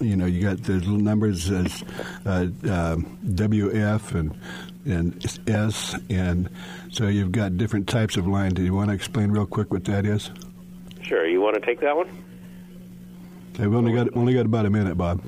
you 0.00 0.16
know, 0.16 0.26
you 0.26 0.42
got 0.42 0.62
the 0.64 0.74
little 0.74 0.98
numbers 0.98 1.50
as 1.50 1.84
uh, 2.26 2.46
uh, 2.64 2.96
WF 2.96 4.14
and 4.14 4.36
and 4.84 5.40
S, 5.48 5.94
and 6.10 6.48
so 6.90 7.06
you've 7.06 7.30
got 7.30 7.56
different 7.56 7.88
types 7.88 8.16
of 8.16 8.26
line. 8.26 8.52
Do 8.52 8.62
you 8.62 8.74
want 8.74 8.88
to 8.88 8.94
explain 8.94 9.30
real 9.30 9.46
quick 9.46 9.72
what 9.72 9.84
that 9.84 10.04
is? 10.06 10.30
Sure. 11.02 11.26
You 11.26 11.40
want 11.40 11.54
to 11.54 11.60
take 11.60 11.80
that 11.80 11.96
one? 11.96 12.08
We've 13.58 13.74
only 13.74 13.92
got 13.92 14.08
only 14.16 14.34
got 14.34 14.46
about 14.46 14.66
a 14.66 14.70
minute, 14.70 14.96
Bob. 14.96 15.20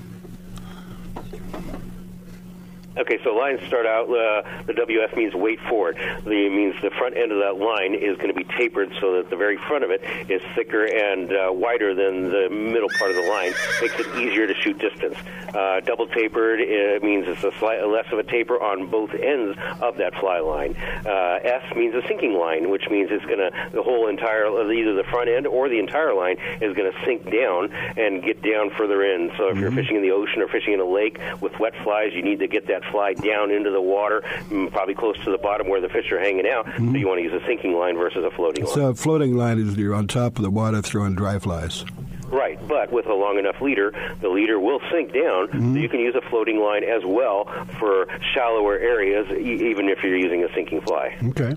Okay, 2.96 3.18
so 3.24 3.34
lines 3.34 3.60
start 3.66 3.86
out. 3.86 4.04
Uh, 4.04 4.42
the 4.66 4.72
WF 4.72 5.16
means 5.16 5.34
wait 5.34 5.58
for 5.68 5.90
it. 5.90 6.24
The 6.24 6.48
means 6.48 6.74
the 6.80 6.90
front 6.90 7.16
end 7.16 7.32
of 7.32 7.38
that 7.38 7.56
line 7.56 7.94
is 7.94 8.16
going 8.18 8.28
to 8.28 8.34
be 8.34 8.44
tapered 8.56 8.92
so 9.00 9.16
that 9.16 9.30
the 9.30 9.36
very 9.36 9.56
front 9.56 9.82
of 9.82 9.90
it 9.90 10.02
is 10.30 10.40
thicker 10.54 10.84
and 10.84 11.32
uh, 11.32 11.50
wider 11.52 11.94
than 11.94 12.30
the 12.30 12.48
middle 12.50 12.88
part 12.98 13.10
of 13.10 13.16
the 13.16 13.28
line. 13.28 13.52
Makes 13.80 13.98
it 13.98 14.06
easier 14.16 14.46
to 14.46 14.54
shoot 14.54 14.78
distance. 14.78 15.16
Uh, 15.54 15.80
double 15.80 16.06
tapered 16.06 16.60
it 16.60 17.02
means 17.02 17.26
it's 17.28 17.44
a 17.44 17.52
slight 17.58 17.84
less 17.86 18.06
of 18.12 18.18
a 18.18 18.22
taper 18.22 18.60
on 18.60 18.90
both 18.90 19.12
ends 19.14 19.58
of 19.80 19.96
that 19.96 20.14
fly 20.20 20.40
line. 20.40 20.76
Uh, 21.04 21.38
S 21.42 21.62
means 21.74 21.94
a 21.94 22.06
sinking 22.06 22.34
line, 22.34 22.70
which 22.70 22.88
means 22.90 23.10
it's 23.10 23.24
going 23.24 23.38
to 23.38 23.50
the 23.72 23.82
whole 23.82 24.08
entire 24.08 24.44
either 24.72 24.94
the 24.94 25.04
front 25.04 25.28
end 25.28 25.46
or 25.46 25.68
the 25.68 25.78
entire 25.78 26.14
line 26.14 26.36
is 26.60 26.74
going 26.76 26.90
to 26.90 27.04
sink 27.04 27.24
down 27.30 27.72
and 27.96 28.22
get 28.22 28.42
down 28.42 28.70
further 28.70 29.04
in. 29.04 29.30
So 29.36 29.48
if 29.48 29.54
mm-hmm. 29.54 29.60
you're 29.60 29.72
fishing 29.72 29.96
in 29.96 30.02
the 30.02 30.12
ocean 30.12 30.42
or 30.42 30.48
fishing 30.48 30.74
in 30.74 30.80
a 30.80 30.84
lake 30.84 31.20
with 31.40 31.58
wet 31.58 31.74
flies, 31.82 32.12
you 32.14 32.22
need 32.22 32.38
to 32.40 32.48
get 32.48 32.66
that 32.68 32.83
fly 32.90 33.14
down 33.14 33.50
into 33.50 33.70
the 33.70 33.80
water, 33.80 34.22
mm, 34.48 34.70
probably 34.72 34.94
close 34.94 35.16
to 35.24 35.30
the 35.30 35.38
bottom 35.38 35.68
where 35.68 35.80
the 35.80 35.88
fish 35.88 36.10
are 36.12 36.20
hanging 36.20 36.46
out. 36.46 36.66
Mm-hmm. 36.66 36.92
So 36.92 36.98
you 36.98 37.06
want 37.06 37.18
to 37.18 37.24
use 37.24 37.32
a 37.32 37.44
sinking 37.46 37.74
line 37.74 37.96
versus 37.96 38.24
a 38.24 38.30
floating 38.30 38.64
line. 38.64 38.74
So 38.74 38.88
a 38.88 38.94
floating 38.94 39.36
line 39.36 39.58
is 39.58 39.76
you're 39.76 39.94
on 39.94 40.06
top 40.06 40.36
of 40.36 40.42
the 40.42 40.50
water 40.50 40.82
throwing 40.82 41.14
dry 41.14 41.38
flies. 41.38 41.84
Right, 42.28 42.58
but 42.66 42.90
with 42.90 43.06
a 43.06 43.14
long 43.14 43.38
enough 43.38 43.60
leader, 43.60 43.92
the 44.20 44.28
leader 44.28 44.58
will 44.58 44.80
sink 44.90 45.12
down. 45.12 45.48
Mm-hmm. 45.48 45.74
So 45.74 45.80
you 45.80 45.88
can 45.88 46.00
use 46.00 46.14
a 46.14 46.28
floating 46.30 46.58
line 46.58 46.82
as 46.82 47.04
well 47.04 47.44
for 47.78 48.08
shallower 48.34 48.76
areas, 48.76 49.30
e- 49.30 49.70
even 49.70 49.88
if 49.88 50.02
you're 50.02 50.16
using 50.16 50.42
a 50.42 50.52
sinking 50.54 50.80
fly. 50.80 51.16
Okay. 51.28 51.54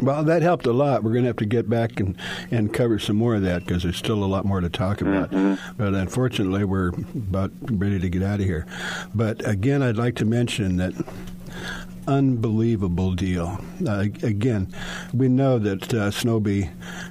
Well, 0.00 0.24
that 0.24 0.42
helped 0.42 0.66
a 0.66 0.72
lot. 0.72 1.02
We're 1.02 1.12
going 1.12 1.24
to 1.24 1.28
have 1.28 1.36
to 1.36 1.46
get 1.46 1.68
back 1.68 2.00
and, 2.00 2.16
and 2.50 2.72
cover 2.72 2.98
some 2.98 3.16
more 3.16 3.34
of 3.34 3.42
that 3.42 3.64
because 3.64 3.82
there's 3.82 3.96
still 3.96 4.22
a 4.22 4.26
lot 4.26 4.44
more 4.44 4.60
to 4.60 4.68
talk 4.68 5.00
about. 5.00 5.30
Mm-hmm. 5.30 5.76
But 5.76 5.94
unfortunately, 5.94 6.64
we're 6.64 6.88
about 6.88 7.50
ready 7.62 7.98
to 7.98 8.08
get 8.08 8.22
out 8.22 8.40
of 8.40 8.46
here. 8.46 8.66
But 9.14 9.46
again, 9.46 9.82
I'd 9.82 9.96
like 9.96 10.16
to 10.16 10.24
mention 10.24 10.76
that 10.76 10.94
unbelievable 12.06 13.12
deal. 13.14 13.58
Uh, 13.86 14.06
again, 14.22 14.72
we 15.12 15.28
know 15.28 15.58
that 15.58 15.84
uh, 15.92 16.10
Snowbee 16.10 16.70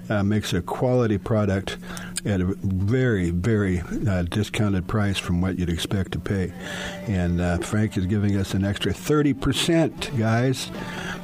uh, 0.10 0.24
makes 0.24 0.54
a 0.54 0.62
quality 0.62 1.18
product 1.18 1.78
at 2.26 2.42
a 2.42 2.46
very, 2.64 3.30
very 3.30 3.82
uh, 4.08 4.24
discounted 4.24 4.88
price 4.88 5.20
from 5.20 5.42
what 5.42 5.60
you'd 5.60 5.70
expect 5.70 6.12
to 6.12 6.20
pay. 6.20 6.52
And 7.08 7.40
uh, 7.40 7.58
Frank 7.60 7.98
is 7.98 8.06
giving 8.08 8.36
us 8.36 8.54
an 8.54 8.66
extra 8.66 8.94
30%, 8.94 10.18
guys. 10.18 10.72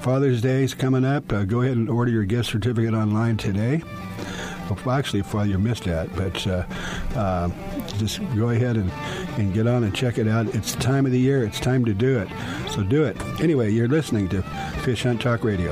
Father's 0.01 0.41
Day 0.41 0.63
is 0.63 0.73
coming 0.73 1.03
up. 1.03 1.31
Uh, 1.33 1.43
go 1.43 1.61
ahead 1.61 1.77
and 1.77 1.89
order 1.89 2.11
your 2.11 2.25
gift 2.25 2.49
certificate 2.49 2.93
online 2.93 3.37
today. 3.37 3.81
Well, 4.85 4.95
actually, 4.95 5.21
while 5.21 5.45
you 5.45 5.57
missed 5.57 5.83
that, 5.85 6.13
but 6.15 6.45
uh, 6.47 6.65
uh, 7.15 7.49
just 7.97 8.19
go 8.35 8.49
ahead 8.49 8.77
and, 8.77 8.91
and 9.37 9.53
get 9.53 9.67
on 9.67 9.83
and 9.83 9.93
check 9.93 10.17
it 10.17 10.27
out. 10.27 10.47
It's 10.55 10.75
the 10.75 10.81
time 10.81 11.05
of 11.05 11.11
the 11.11 11.19
year. 11.19 11.43
It's 11.43 11.59
time 11.59 11.85
to 11.85 11.93
do 11.93 12.19
it. 12.19 12.27
So 12.71 12.83
do 12.83 13.03
it. 13.03 13.19
Anyway, 13.41 13.71
you're 13.71 13.87
listening 13.87 14.29
to 14.29 14.41
Fish 14.83 15.03
Hunt 15.03 15.21
Talk 15.21 15.43
Radio. 15.43 15.71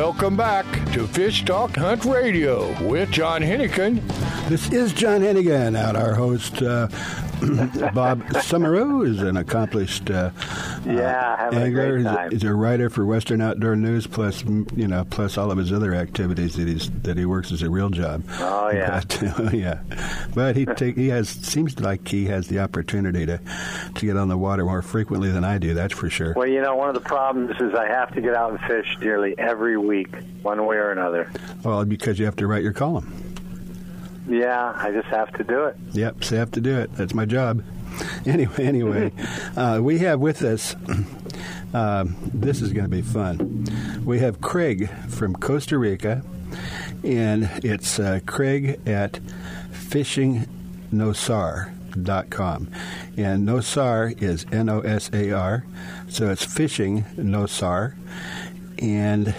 Welcome 0.00 0.34
back 0.34 0.64
to 0.94 1.06
Fish 1.06 1.44
Talk 1.44 1.76
Hunt 1.76 2.06
Radio 2.06 2.72
with 2.88 3.10
John 3.10 3.42
Hennigan. 3.42 4.00
This 4.48 4.72
is 4.72 4.94
John 4.94 5.20
Hennigan, 5.20 5.76
and 5.76 5.94
our 5.94 6.14
host, 6.14 6.62
uh, 6.62 6.88
Bob 7.94 8.22
Summerall, 8.42 9.02
is 9.02 9.20
an 9.20 9.36
accomplished 9.36 10.10
uh, 10.10 10.30
Yeah, 10.84 11.36
having 11.36 11.58
a 11.58 11.62
angler. 11.64 11.96
He's 11.98 12.06
a- 12.06 12.28
He's 12.30 12.44
a 12.44 12.54
writer 12.54 12.90
for 12.90 13.04
Western 13.06 13.40
Outdoor 13.40 13.76
News, 13.76 14.06
plus 14.06 14.44
you 14.44 14.86
know, 14.88 15.04
plus 15.10 15.36
all 15.38 15.50
of 15.50 15.58
his 15.58 15.72
other 15.72 15.94
activities 15.94 16.56
that 16.56 16.68
he's 16.68 16.90
that 17.02 17.16
he 17.16 17.24
works 17.24 17.50
as 17.52 17.62
a 17.62 17.70
real 17.70 17.90
job. 17.90 18.22
Oh, 18.38 18.70
yeah. 18.70 19.00
but, 19.36 19.52
yeah. 19.54 19.80
But 20.34 20.56
he 20.56 20.66
take, 20.66 20.96
he 20.96 21.08
has 21.08 21.28
seems 21.28 21.78
like 21.80 22.06
he 22.06 22.26
has 22.26 22.48
the 22.48 22.60
opportunity 22.60 23.26
to 23.26 23.40
to 23.94 24.06
get 24.06 24.16
on 24.16 24.28
the 24.28 24.38
water 24.38 24.64
more 24.64 24.82
frequently 24.82 25.30
than 25.30 25.44
I 25.44 25.58
do. 25.58 25.74
That's 25.74 25.94
for 25.94 26.08
sure. 26.10 26.34
Well, 26.36 26.46
you 26.48 26.60
know, 26.60 26.76
one 26.76 26.88
of 26.88 26.94
the 26.94 27.00
problems 27.00 27.56
is 27.60 27.74
I 27.74 27.86
have 27.88 28.14
to 28.14 28.20
get 28.20 28.34
out 28.34 28.50
and 28.52 28.60
fish 28.60 28.96
nearly 29.00 29.36
every 29.38 29.76
week, 29.76 30.14
one 30.42 30.64
way 30.66 30.76
or 30.76 30.90
another. 30.90 31.30
Well, 31.64 31.84
because 31.84 32.18
you 32.18 32.24
have 32.26 32.36
to 32.36 32.46
write 32.46 32.62
your 32.62 32.72
column. 32.72 33.29
Yeah, 34.28 34.72
I 34.76 34.90
just 34.92 35.08
have 35.08 35.32
to 35.34 35.44
do 35.44 35.64
it. 35.64 35.76
Yep, 35.92 36.24
so 36.24 36.36
I 36.36 36.38
have 36.38 36.50
to 36.52 36.60
do 36.60 36.78
it. 36.78 36.94
That's 36.94 37.14
my 37.14 37.24
job. 37.26 37.62
Anyway, 38.24 38.64
anyway, 38.64 39.12
uh, 39.56 39.80
we 39.82 39.98
have 39.98 40.20
with 40.20 40.42
us. 40.42 40.76
Um, 41.72 42.16
this 42.34 42.62
is 42.62 42.72
going 42.72 42.84
to 42.84 42.90
be 42.90 43.00
fun. 43.02 43.64
We 44.04 44.18
have 44.18 44.40
Craig 44.40 44.90
from 45.08 45.36
Costa 45.36 45.78
Rica, 45.78 46.24
and 47.04 47.48
it's 47.62 48.00
uh, 48.00 48.18
Craig 48.26 48.80
at 48.88 49.20
fishingnosar.com. 49.70 52.70
And 53.16 53.48
Nosar 53.48 54.20
is 54.20 54.46
N 54.50 54.68
O 54.68 54.80
S 54.80 55.10
A 55.12 55.30
R, 55.30 55.64
so 56.08 56.28
it's 56.30 56.44
fishing 56.44 57.04
Nosar. 57.16 57.94
And 58.80 59.32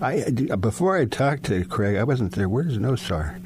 I 0.00 0.30
before 0.56 0.96
I 0.96 1.04
talked 1.04 1.42
to 1.44 1.62
Craig, 1.66 1.96
I 1.96 2.04
wasn't 2.04 2.32
there. 2.32 2.48
Where's 2.48 2.78
Nosar? 2.78 3.38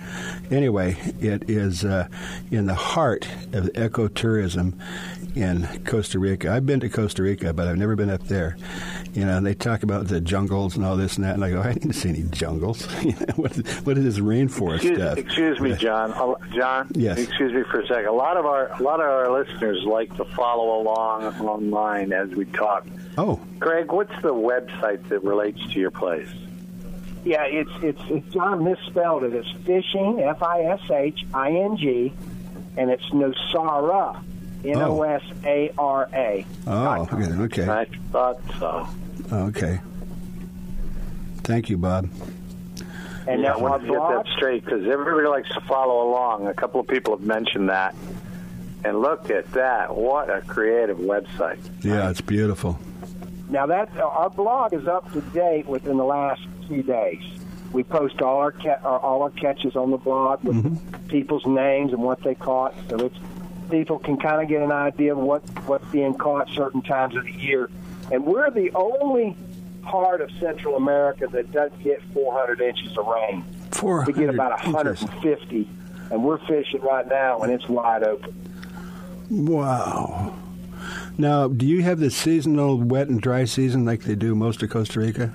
Anyway, 0.50 0.96
it 1.20 1.48
is 1.50 1.85
uh, 1.85 2.09
in 2.50 2.66
the 2.66 2.74
heart 2.74 3.26
of 3.52 3.64
ecotourism 3.74 4.74
in 5.37 5.66
Costa 5.85 6.18
Rica. 6.18 6.50
I've 6.52 6.64
been 6.64 6.80
to 6.80 6.88
Costa 6.88 7.22
Rica, 7.22 7.52
but 7.52 7.66
I've 7.68 7.76
never 7.76 7.94
been 7.96 8.11
up 8.11 8.22
there. 8.24 8.56
You 9.12 9.24
know, 9.24 9.37
and 9.37 9.46
they 9.46 9.54
talk 9.54 9.82
about 9.82 10.06
the 10.09 10.20
jungles 10.20 10.76
and 10.76 10.85
all 10.85 10.96
this 10.96 11.16
and 11.16 11.24
that, 11.24 11.35
and 11.35 11.44
I 11.44 11.50
go, 11.50 11.61
I 11.62 11.72
didn't 11.72 11.92
see 11.94 12.09
any 12.11 12.22
jungles. 12.30 12.87
You 13.06 13.12
know, 13.12 13.35
what, 13.37 13.56
is, 13.56 13.76
what 13.87 13.98
is 13.98 14.04
this 14.04 14.18
rainforest 14.18 14.76
Excuse, 14.76 14.98
stuff? 14.98 15.18
excuse 15.18 15.61
me, 15.61 15.74
John. 15.76 16.37
John. 16.52 16.90
Yes. 16.94 17.18
Excuse 17.18 17.52
me 17.52 17.62
for 17.70 17.80
a 17.80 17.87
second. 17.87 18.06
A 18.06 18.12
lot 18.12 18.37
of 18.37 18.46
our 18.46 18.68
a 18.72 18.82
lot 18.82 19.00
of 19.00 19.06
our 19.06 19.30
listeners 19.30 19.85
like 19.85 20.14
to 20.16 20.24
follow 20.24 20.80
along 20.80 21.24
online 21.40 22.12
as 22.12 22.30
we 22.30 22.44
talk. 22.46 22.85
Oh, 23.16 23.40
Greg, 23.61 23.92
what's 23.92 24.14
the 24.22 24.35
website 24.35 25.09
that 25.09 25.22
relates 25.22 25.61
to 25.72 25.78
your 25.78 25.92
place? 25.92 26.28
Yeah, 27.26 27.42
it's 27.42 27.70
it's 27.82 28.00
it's 28.08 28.32
John 28.32 28.62
misspelled 28.62 29.24
it. 29.24 29.34
It's 29.34 29.50
fishing, 29.64 30.20
F 30.20 30.40
I 30.44 30.62
S 30.62 30.80
H 30.88 31.26
I 31.34 31.50
N 31.50 31.76
G, 31.76 32.12
and 32.76 32.88
it's 32.88 33.02
Nosara, 33.06 34.22
N 34.64 34.76
O 34.76 35.02
S 35.02 35.22
A 35.44 35.72
R 35.76 36.08
A. 36.12 36.46
oh, 36.68 36.72
oh 36.72 37.08
okay, 37.12 37.32
okay, 37.42 37.68
I 37.68 37.84
thought 38.12 38.38
so. 38.60 38.88
okay. 39.32 39.80
Thank 41.38 41.68
you, 41.68 41.78
Bob. 41.78 42.08
And 43.26 43.42
yeah, 43.42 43.54
I 43.54 43.56
now 43.56 43.58
want 43.58 43.82
to 43.82 43.88
get 43.88 43.98
that 43.98 44.26
straight 44.36 44.64
because 44.64 44.86
everybody 44.86 45.26
likes 45.26 45.48
to 45.48 45.60
follow 45.62 46.08
along. 46.08 46.46
A 46.46 46.54
couple 46.54 46.78
of 46.78 46.86
people 46.86 47.16
have 47.16 47.26
mentioned 47.26 47.70
that. 47.70 47.96
And 48.84 49.00
look 49.00 49.30
at 49.30 49.50
that. 49.52 49.96
What 49.96 50.30
a 50.30 50.42
creative 50.42 50.98
website. 50.98 51.58
Yeah, 51.82 52.08
it's 52.08 52.20
beautiful. 52.20 52.78
now 53.50 53.66
that 53.66 53.96
our 53.96 54.30
blog 54.30 54.74
is 54.74 54.86
up 54.86 55.12
to 55.12 55.20
date 55.20 55.66
within 55.66 55.96
the 55.96 56.04
last 56.04 56.42
few 56.66 56.83
days. 56.83 57.22
We 57.72 57.83
post 57.83 58.22
all 58.22 58.38
our 58.38 58.52
ca- 58.52 58.79
our- 58.83 59.00
all 59.00 59.22
our 59.22 59.31
catches 59.31 59.76
on 59.76 59.90
the 59.90 59.96
blog 59.96 60.42
with 60.44 60.57
mm-hmm. 60.57 61.07
people's 61.09 61.44
names 61.46 61.92
and 61.92 62.02
what 62.02 62.22
they 62.22 62.35
caught, 62.35 62.74
so 62.88 62.96
it's 63.00 63.16
people 63.70 63.98
can 63.98 64.16
kind 64.16 64.42
of 64.42 64.48
get 64.48 64.62
an 64.62 64.72
idea 64.72 65.12
of 65.12 65.18
what 65.18 65.42
what's 65.66 65.85
being 65.90 66.14
caught 66.14 66.48
certain 66.50 66.83
times 66.83 67.16
of 67.16 67.24
the 67.24 67.33
year. 67.33 67.68
And 68.12 68.24
we're 68.24 68.50
the 68.50 68.70
only 68.74 69.37
part 69.83 70.20
of 70.20 70.31
Central 70.40 70.76
America 70.76 71.26
that 71.29 71.50
doesn't 71.52 71.83
get 71.83 72.02
400 72.14 72.61
inches 72.61 72.96
of 72.96 73.07
rain. 73.07 73.44
Four 73.72 74.05
We 74.07 74.12
get 74.12 74.31
about 74.31 74.52
inches. 74.64 74.74
150, 74.74 75.68
and 76.11 76.24
we're 76.24 76.38
fishing 76.46 76.81
right 76.83 77.07
now, 77.07 77.40
and 77.40 77.52
it's 77.52 77.68
wide 77.68 78.02
open. 78.05 78.35
Wow. 79.29 80.37
Now, 81.18 81.48
do 81.48 81.66
you 81.66 81.83
have 81.83 81.98
the 81.98 82.11
seasonal 82.11 82.79
wet 82.81 83.09
and 83.09 83.20
dry 83.20 83.44
season 83.44 83.85
like 83.85 84.02
they 84.02 84.14
do 84.14 84.35
most 84.35 84.62
of 84.62 84.70
Costa 84.70 85.00
Rica? 85.00 85.35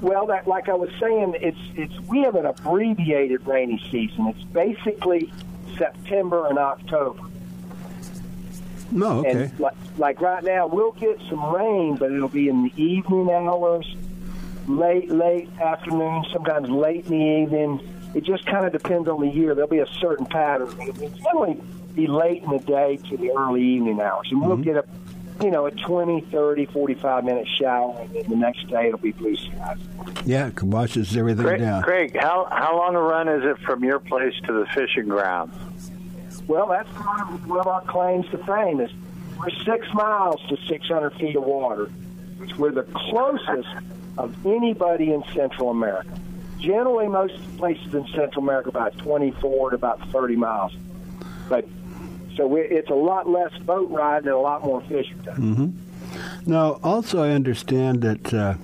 Well, 0.00 0.26
that 0.26 0.46
like 0.46 0.68
I 0.68 0.74
was 0.74 0.90
saying, 1.00 1.34
it's 1.40 1.58
it's 1.74 1.98
we 2.08 2.22
have 2.22 2.36
an 2.36 2.46
abbreviated 2.46 3.46
rainy 3.46 3.82
season. 3.90 4.28
It's 4.28 4.44
basically 4.44 5.32
September 5.76 6.46
and 6.46 6.58
October. 6.58 7.22
No, 8.90 9.20
okay. 9.20 9.30
And 9.30 9.60
like, 9.60 9.74
like 9.98 10.20
right 10.20 10.42
now, 10.42 10.66
we'll 10.66 10.92
get 10.92 11.20
some 11.28 11.44
rain, 11.52 11.96
but 11.96 12.12
it'll 12.12 12.28
be 12.28 12.48
in 12.48 12.62
the 12.64 12.82
evening 12.82 13.28
hours, 13.30 13.94
late 14.66 15.10
late 15.10 15.48
afternoon, 15.58 16.24
sometimes 16.32 16.70
late 16.70 17.06
in 17.06 17.10
the 17.10 17.42
evening. 17.42 17.80
It 18.14 18.24
just 18.24 18.46
kind 18.46 18.64
of 18.64 18.72
depends 18.72 19.08
on 19.08 19.20
the 19.20 19.28
year. 19.28 19.54
There'll 19.54 19.68
be 19.68 19.80
a 19.80 19.94
certain 20.00 20.26
pattern. 20.26 20.74
It'll 20.80 21.10
generally 21.10 21.60
be 21.94 22.06
late 22.06 22.42
in 22.42 22.50
the 22.50 22.58
day 22.58 22.96
to 23.10 23.16
the 23.16 23.32
early 23.32 23.62
evening 23.62 24.00
hours, 24.00 24.28
and 24.30 24.40
we'll 24.40 24.56
mm-hmm. 24.56 24.62
get 24.62 24.76
a 24.76 24.84
you 25.42 25.50
know 25.50 25.66
a 25.66 25.70
20, 25.70 26.22
30, 26.22 26.66
45 26.66 27.24
minute 27.24 27.46
shower, 27.58 28.00
and 28.00 28.14
then 28.14 28.24
the 28.28 28.36
next 28.36 28.68
day 28.68 28.88
it'll 28.88 28.98
be 28.98 29.12
blue 29.12 29.36
skies. 29.36 29.78
Yeah, 30.24 30.48
it 30.48 30.62
washes 30.62 31.16
everything 31.16 31.44
Craig, 31.44 31.60
down. 31.60 31.82
Craig, 31.82 32.16
how 32.18 32.48
how 32.50 32.76
long 32.76 32.94
a 32.94 33.00
run 33.00 33.28
is 33.28 33.44
it 33.44 33.58
from 33.58 33.84
your 33.84 33.98
place 33.98 34.34
to 34.46 34.52
the 34.52 34.66
fishing 34.74 35.08
grounds? 35.08 35.54
Well, 36.46 36.68
that's 36.68 36.88
one 36.88 37.20
of, 37.20 37.48
one 37.48 37.60
of 37.60 37.66
our 37.66 37.82
claims 37.82 38.26
to 38.30 38.38
fame 38.38 38.80
is 38.80 38.90
we're 39.38 39.50
six 39.64 39.86
miles 39.92 40.40
to 40.48 40.56
600 40.66 41.10
feet 41.14 41.36
of 41.36 41.44
water, 41.44 41.86
which 42.38 42.56
we're 42.56 42.72
the 42.72 42.84
closest 42.84 43.68
of 44.16 44.46
anybody 44.46 45.12
in 45.12 45.22
Central 45.34 45.70
America. 45.70 46.18
Generally, 46.58 47.08
most 47.08 47.56
places 47.56 47.94
in 47.94 48.06
Central 48.08 48.42
America 48.42 48.70
about 48.70 48.96
24 48.98 49.70
to 49.70 49.76
about 49.76 50.00
30 50.10 50.36
miles, 50.36 50.72
but 51.48 51.68
so 52.38 52.46
we 52.46 52.60
it's 52.62 52.88
a 52.88 52.94
lot 52.94 53.28
less 53.28 53.52
boat 53.66 53.90
riding 53.90 54.28
and 54.28 54.36
a 54.36 54.40
lot 54.40 54.64
more 54.64 54.80
fishing 54.88 55.20
time. 55.24 55.34
hmm 55.36 55.70
Now, 56.46 56.80
also, 56.82 57.22
I 57.22 57.30
understand 57.32 58.00
that 58.02 58.32
uh, 58.32 58.54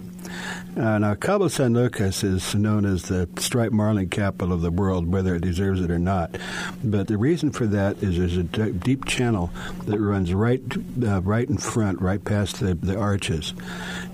uh, 0.76 0.98
now 0.98 1.14
Cabo 1.14 1.48
San 1.48 1.74
Lucas 1.74 2.24
is 2.24 2.54
known 2.54 2.84
as 2.84 3.04
the 3.04 3.28
striped 3.38 3.72
marlin 3.72 4.08
capital 4.08 4.52
of 4.52 4.62
the 4.62 4.70
world, 4.70 5.06
whether 5.06 5.34
it 5.34 5.42
deserves 5.42 5.80
it 5.80 5.90
or 5.90 5.98
not. 5.98 6.36
But 6.82 7.06
the 7.06 7.16
reason 7.16 7.52
for 7.52 7.66
that 7.66 8.02
is 8.02 8.18
there's 8.18 8.36
a 8.36 8.42
d- 8.42 8.72
deep 8.72 9.04
channel 9.04 9.50
that 9.86 10.00
runs 10.00 10.34
right, 10.34 10.62
uh, 11.06 11.20
right 11.22 11.48
in 11.48 11.58
front, 11.58 12.00
right 12.00 12.22
past 12.24 12.60
the, 12.60 12.74
the 12.74 12.96
arches, 12.98 13.54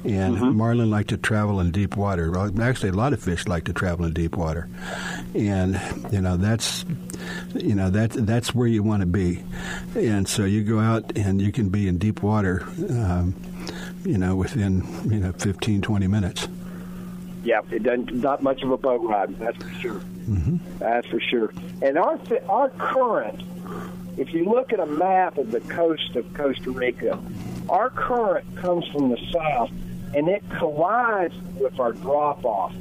and 0.05 0.39
marlin 0.57 0.91
like 0.91 1.09
to 1.09 1.17
travel 1.17 1.61
in 1.61 1.71
deep 1.71 1.97
water. 1.97 2.31
Well, 2.31 2.53
actually, 2.63 2.91
a 2.91 2.95
lot 2.95 3.13
of 3.13 3.23
fish 3.23 3.47
like 3.47 3.65
to 3.65 3.73
travel 3.73 4.05
in 4.05 4.13
deep 4.13 4.37
water, 4.37 4.69
and 5.35 5.81
you 6.11 6.21
know 6.21 6.37
that's 6.37 6.85
you 7.55 7.75
know 7.75 7.91
that 7.91 8.11
that's 8.13 8.55
where 8.55 8.69
you 8.69 8.83
want 8.83 9.01
to 9.01 9.07
be, 9.07 9.43
and 9.95 10.29
so 10.29 10.45
you 10.45 10.63
go 10.63 10.79
out 10.79 11.17
and 11.17 11.41
you 11.41 11.53
can 11.53 11.69
be 11.71 11.89
in 11.89 11.99
deep 11.99 12.23
water. 12.23 12.63
Um, 12.91 13.35
you 14.05 14.19
know, 14.19 14.35
within 14.37 14.83
you 15.11 15.19
know 15.21 15.33
15, 15.33 15.83
20 15.83 16.07
minutes. 16.07 16.49
Yeah, 17.45 17.61
it 17.71 17.83
doesn't 17.83 18.13
not 18.15 18.43
much 18.43 18.63
of 18.63 18.71
a 18.71 18.77
boat 18.77 19.03
ride. 19.03 19.39
That's 19.39 19.57
for 19.63 19.71
sure. 19.81 20.01
Mm-hmm. 20.29 20.57
That's 20.79 21.07
for 21.09 21.21
sure. 21.21 21.53
And 21.83 21.97
our 21.99 22.19
our 22.49 22.69
current, 22.71 23.43
if 24.19 24.33
you 24.35 24.45
look 24.45 24.73
at 24.73 24.81
a 24.81 24.87
map 24.87 25.39
of 25.39 25.51
the 25.51 25.61
coast 25.61 26.17
of 26.17 26.33
Costa 26.35 26.71
Rica, 26.71 27.19
our 27.69 27.89
current 27.91 28.45
comes 28.57 28.87
from 28.89 29.09
the 29.09 29.19
south, 29.33 29.71
and 30.15 30.29
it 30.29 30.43
collides 30.51 31.35
with 31.59 31.79
our 31.81 31.93
drop 31.93 32.45
off. 32.45 32.75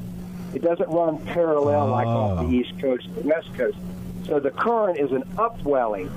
It 0.53 0.62
doesn't 0.62 0.89
run 0.89 1.19
parallel 1.19 1.88
like 1.88 2.08
off 2.08 2.39
the 2.39 2.45
Oh. 2.47 2.51
east 2.51 2.77
coast 2.79 3.08
the 3.15 3.21
west 3.21 3.53
coast. 3.55 3.77
So 4.25 4.39
the 4.39 4.51
current 4.51 4.99
is 4.99 5.12
an 5.12 5.23
upwelling 5.38 6.12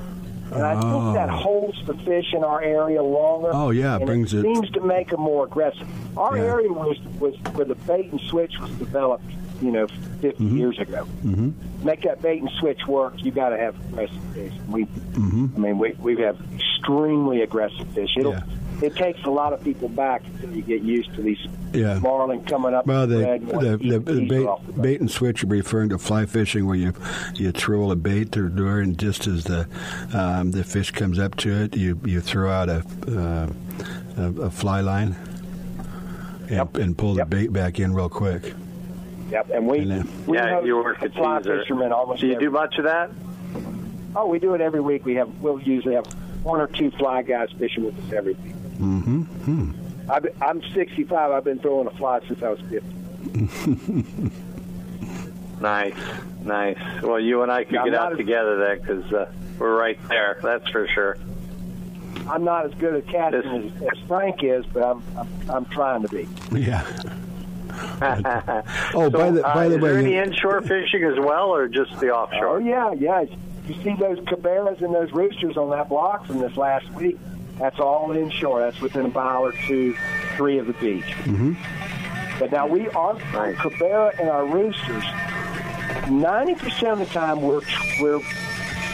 And 0.54 0.62
I 0.64 0.74
think 0.80 1.14
that 1.14 1.28
Oh. 1.30 1.32
holds 1.36 1.86
the 1.86 1.94
fish 1.94 2.32
in 2.34 2.44
our 2.44 2.60
area 2.62 3.02
longer. 3.02 3.50
Oh, 3.52 3.70
yeah, 3.70 3.96
it 3.96 4.06
brings 4.06 4.34
it- 4.34 4.42
seems 4.42 4.70
to 4.70 4.80
make 4.80 5.10
them 5.10 5.20
more 5.20 5.44
aggressive. 5.46 5.86
Our 6.16 6.36
Yeah. 6.36 6.44
area 6.44 6.72
was 6.72 6.98
was 7.20 7.34
where 7.54 7.64
the 7.64 7.74
bait 7.74 8.10
and 8.10 8.20
switch 8.22 8.58
was 8.60 8.70
developed, 8.72 9.24
you 9.60 9.70
know, 9.70 9.86
50 10.20 10.44
years 10.44 10.78
ago. 10.78 11.06
Mm-hmm. 11.24 11.50
Make 11.86 12.02
that 12.02 12.20
bait 12.22 12.40
and 12.40 12.50
switch 12.60 12.86
work, 12.86 13.14
you 13.24 13.30
got 13.30 13.50
to 13.50 13.56
have 13.58 13.74
aggressive 13.90 14.22
fish. 14.34 14.52
We, 14.70 14.84
Mm-hmm. 14.84 15.46
I 15.56 15.58
mean, 15.58 15.78
we 15.78 15.94
we 16.00 16.16
have 16.22 16.36
extremely 16.54 17.42
aggressive 17.42 17.86
fish. 17.88 18.10
It'll. 18.16 18.34
It 18.82 18.96
takes 18.96 19.22
a 19.24 19.30
lot 19.30 19.52
of 19.52 19.62
people 19.62 19.88
back 19.88 20.22
until 20.26 20.50
you 20.56 20.62
get 20.62 20.82
used 20.82 21.14
to 21.14 21.22
these 21.22 21.38
Yeah. 21.72 21.98
marlin 22.00 22.42
coming 22.44 22.74
up. 22.74 22.84
Well, 22.86 23.06
the 23.06 23.18
red, 23.20 23.46
the, 23.46 23.76
the, 23.78 23.98
the 24.00 24.26
bait, 24.26 24.46
the 24.66 24.72
bait 24.80 25.00
and 25.00 25.10
switch 25.10 25.44
are 25.44 25.46
referring 25.46 25.88
to 25.90 25.98
fly 25.98 26.26
fishing, 26.26 26.66
where 26.66 26.76
you 26.76 26.92
you 27.34 27.52
throw 27.52 27.90
a 27.92 27.96
bait 27.96 28.32
to 28.32 28.48
lure, 28.48 28.80
and 28.80 28.98
just 28.98 29.26
as 29.28 29.44
the 29.44 29.68
um, 30.12 30.50
the 30.50 30.64
fish 30.64 30.90
comes 30.90 31.18
up 31.20 31.36
to 31.36 31.50
it, 31.62 31.76
you 31.76 32.00
you 32.04 32.20
throw 32.20 32.50
out 32.50 32.68
a 32.68 32.84
uh, 33.08 33.48
a, 34.18 34.42
a 34.42 34.50
fly 34.50 34.80
line 34.80 35.14
and, 36.50 36.76
and 36.76 36.98
pull 36.98 37.14
the 37.14 37.24
bait 37.24 37.52
back 37.52 37.78
in 37.78 37.94
real 37.94 38.08
quick. 38.08 38.52
Yep, 39.30 39.50
and 39.50 39.66
we, 39.66 39.78
And 39.78 40.26
we 40.26 40.36
yeah, 40.36 40.50
host 40.56 40.66
you 40.66 40.76
work 40.76 41.00
a 41.00 41.08
fly 41.08 41.38
teaser. 41.38 41.60
fishermen 41.60 41.90
almost 41.92 42.20
Do 42.20 42.26
you 42.26 42.34
every- 42.34 42.46
do 42.46 42.50
much 42.50 42.76
of 42.78 42.84
that? 42.84 43.10
Oh, 44.14 44.26
we 44.26 44.38
do 44.38 44.52
it 44.54 44.60
every 44.60 44.80
week. 44.80 45.06
We 45.06 45.14
have 45.14 45.28
we'll 45.40 45.60
usually 45.62 45.94
have 45.94 46.04
one 46.42 46.60
or 46.60 46.66
two 46.66 46.90
fly 46.90 47.22
guys 47.22 47.48
fishing 47.58 47.84
with 47.84 47.96
us 48.06 48.12
every 48.12 48.34
week. 48.34 48.52
Mm-hmm. 48.82 49.22
Hmm. 49.22 50.10
I've, 50.10 50.26
I'm 50.42 50.62
65. 50.74 51.30
I've 51.30 51.44
been 51.44 51.60
throwing 51.60 51.86
a 51.86 51.90
fly 51.92 52.20
since 52.26 52.42
I 52.42 52.48
was 52.50 52.60
50. 52.68 54.30
Nice, 55.60 55.94
nice. 56.42 56.76
Well, 57.02 57.20
you 57.20 57.42
and 57.42 57.52
I 57.52 57.62
could 57.62 57.76
I'm 57.76 57.84
get 57.84 57.94
out 57.94 58.10
as- 58.12 58.18
together 58.18 58.56
then, 58.58 58.78
because 58.80 59.12
uh, 59.12 59.30
we're 59.60 59.78
right 59.78 59.96
there. 60.08 60.40
That's 60.42 60.68
for 60.70 60.88
sure. 60.88 61.16
I'm 62.28 62.42
not 62.42 62.66
as 62.66 62.74
good 62.74 62.94
at 62.96 63.06
casting 63.06 63.70
as, 63.76 63.82
as 63.82 63.98
Frank 64.08 64.42
is, 64.42 64.66
but 64.66 64.82
I'm, 64.82 65.04
I'm 65.16 65.28
I'm 65.50 65.64
trying 65.66 66.02
to 66.02 66.08
be. 66.08 66.26
Yeah. 66.58 66.84
oh, 68.92 69.08
by 69.08 69.30
the- 69.30 69.42
by 69.42 69.68
the 69.68 69.76
is 69.76 69.80
way, 69.82 69.90
there 69.90 69.98
any 69.98 70.16
inshore 70.16 70.62
fishing 70.62 71.04
as 71.04 71.16
well, 71.20 71.54
or 71.54 71.68
just 71.68 71.96
the 72.00 72.10
offshore? 72.12 72.56
Oh 72.56 72.58
yeah, 72.58 72.92
yeah. 72.94 73.24
You 73.68 73.74
see 73.84 73.94
those 73.94 74.18
cuberas 74.18 74.82
and 74.82 74.92
those 74.92 75.12
roosters 75.12 75.56
on 75.56 75.70
that 75.70 75.88
block 75.88 76.26
from 76.26 76.40
this 76.40 76.56
last 76.56 76.90
week? 76.94 77.16
That's 77.62 77.78
all 77.78 78.10
inshore. 78.10 78.58
That's 78.58 78.80
within 78.80 79.04
a 79.06 79.08
mile 79.08 79.44
or 79.44 79.52
two, 79.52 79.94
three 80.36 80.58
of 80.58 80.66
the 80.66 80.72
beach. 80.72 81.04
Mm-hmm. 81.04 81.52
But 82.40 82.50
now 82.50 82.66
we 82.66 82.88
are 82.88 83.16
our 83.36 83.52
cubera 83.52 84.12
and 84.18 84.28
our 84.28 84.44
roosters. 84.44 85.04
Ninety 86.10 86.56
percent 86.56 86.94
of 86.94 86.98
the 86.98 87.06
time 87.06 87.40
we're 87.40 87.60
we're 88.00 88.20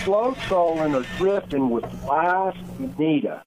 slow 0.04 0.34
trolling 0.48 0.94
or 0.94 1.02
drifting 1.16 1.70
with 1.70 1.84
live 2.04 2.54
bonita, 2.78 3.42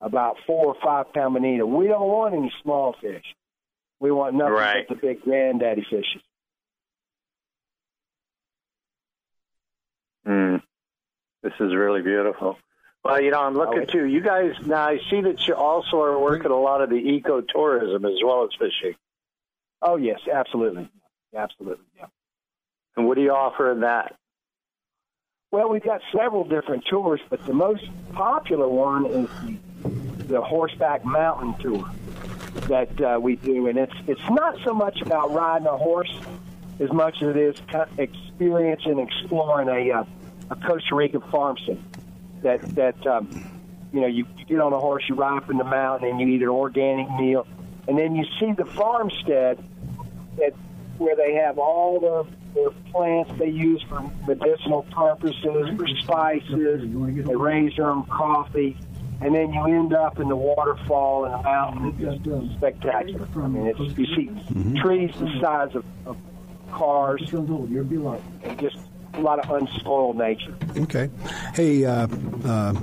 about 0.00 0.38
four 0.46 0.64
or 0.68 0.76
five 0.82 1.12
pound 1.12 1.34
bonita. 1.34 1.66
We 1.66 1.86
don't 1.86 2.08
want 2.08 2.34
any 2.34 2.50
small 2.62 2.94
fish. 2.98 3.24
We 4.00 4.10
want 4.12 4.34
nothing 4.34 4.54
Right. 4.54 4.86
but 4.88 4.98
the 4.98 5.06
big 5.06 5.20
granddaddy 5.24 5.82
fishes. 5.90 6.22
Mm. 10.26 10.62
This 11.42 11.52
is 11.60 11.74
really 11.74 12.00
beautiful. 12.00 12.56
Well, 13.06 13.20
you 13.20 13.30
know, 13.30 13.40
I'm 13.40 13.54
looking 13.54 13.86
too. 13.86 14.04
You 14.04 14.20
guys 14.20 14.54
now. 14.64 14.88
I 14.88 14.98
see 15.08 15.20
that 15.20 15.46
you 15.46 15.54
also 15.54 16.00
are 16.00 16.18
working 16.18 16.50
a 16.50 16.58
lot 16.58 16.82
of 16.82 16.90
the 16.90 16.96
ecotourism 16.96 18.04
as 18.04 18.20
well 18.24 18.42
as 18.42 18.50
fishing. 18.58 18.96
Oh 19.80 19.94
yes, 19.94 20.18
absolutely, 20.32 20.90
absolutely. 21.36 21.84
Yeah. 21.96 22.06
And 22.96 23.06
what 23.06 23.14
do 23.14 23.22
you 23.22 23.30
offer 23.30 23.70
in 23.70 23.80
that? 23.80 24.16
Well, 25.52 25.68
we've 25.68 25.84
got 25.84 26.00
several 26.12 26.42
different 26.42 26.84
tours, 26.90 27.20
but 27.30 27.46
the 27.46 27.52
most 27.52 27.84
popular 28.12 28.68
one 28.68 29.06
is 29.06 29.28
the, 29.44 30.24
the 30.24 30.40
horseback 30.42 31.04
mountain 31.04 31.54
tour 31.60 31.88
that 32.68 33.00
uh, 33.00 33.20
we 33.20 33.36
do, 33.36 33.68
and 33.68 33.78
it's 33.78 33.94
it's 34.08 34.28
not 34.30 34.58
so 34.64 34.74
much 34.74 35.00
about 35.00 35.32
riding 35.32 35.68
a 35.68 35.76
horse 35.76 36.12
as 36.80 36.92
much 36.92 37.22
as 37.22 37.28
it 37.28 37.36
is 37.36 37.56
experiencing, 37.98 38.98
exploring 38.98 39.68
a 39.68 39.98
uh, 39.98 40.04
a 40.50 40.56
Costa 40.56 40.96
Rican 40.96 41.20
farmstead. 41.30 41.80
That 42.46 42.62
that 42.76 43.06
um, 43.08 43.28
you 43.92 44.00
know, 44.00 44.06
you, 44.06 44.24
you 44.38 44.44
get 44.44 44.60
on 44.60 44.72
a 44.72 44.78
horse, 44.78 45.02
you 45.08 45.16
ride 45.16 45.38
up 45.38 45.50
in 45.50 45.58
the 45.58 45.64
mountain, 45.64 46.10
and 46.10 46.20
you 46.20 46.28
eat 46.28 46.42
an 46.42 46.48
organic 46.48 47.10
meal, 47.18 47.44
and 47.88 47.98
then 47.98 48.14
you 48.14 48.24
see 48.38 48.52
the 48.52 48.64
farmstead 48.64 49.58
that 50.36 50.52
where 50.98 51.16
they 51.16 51.34
have 51.34 51.58
all 51.58 51.98
the 51.98 52.24
their 52.54 52.70
plants 52.92 53.32
they 53.40 53.48
use 53.48 53.82
for 53.88 54.00
medicinal 54.28 54.82
purposes, 54.92 55.76
for 55.76 55.88
spices. 56.02 56.82
They 57.26 57.34
raise 57.34 57.74
their 57.74 57.90
own 57.90 58.04
coffee, 58.04 58.76
and 59.20 59.34
then 59.34 59.52
you 59.52 59.64
end 59.64 59.92
up 59.92 60.20
in 60.20 60.28
the 60.28 60.36
waterfall 60.36 61.24
in 61.24 61.32
the 61.32 61.42
mountain. 61.42 61.96
It's 61.98 62.54
spectacular. 62.54 63.26
I 63.34 63.48
mean, 63.48 63.66
it's, 63.66 63.98
you 63.98 64.06
see 64.14 64.30
trees 64.80 65.10
the 65.18 65.40
size 65.40 65.74
of, 65.74 65.84
of 66.06 66.16
cars, 66.70 67.22
and 67.32 68.60
just 68.60 68.78
a 69.16 69.20
lot 69.20 69.38
of 69.38 69.50
unspoiled 69.50 70.16
nature. 70.16 70.54
Okay. 70.76 71.10
Hey, 71.54 71.84
uh, 71.84 72.06
uh, 72.44 72.74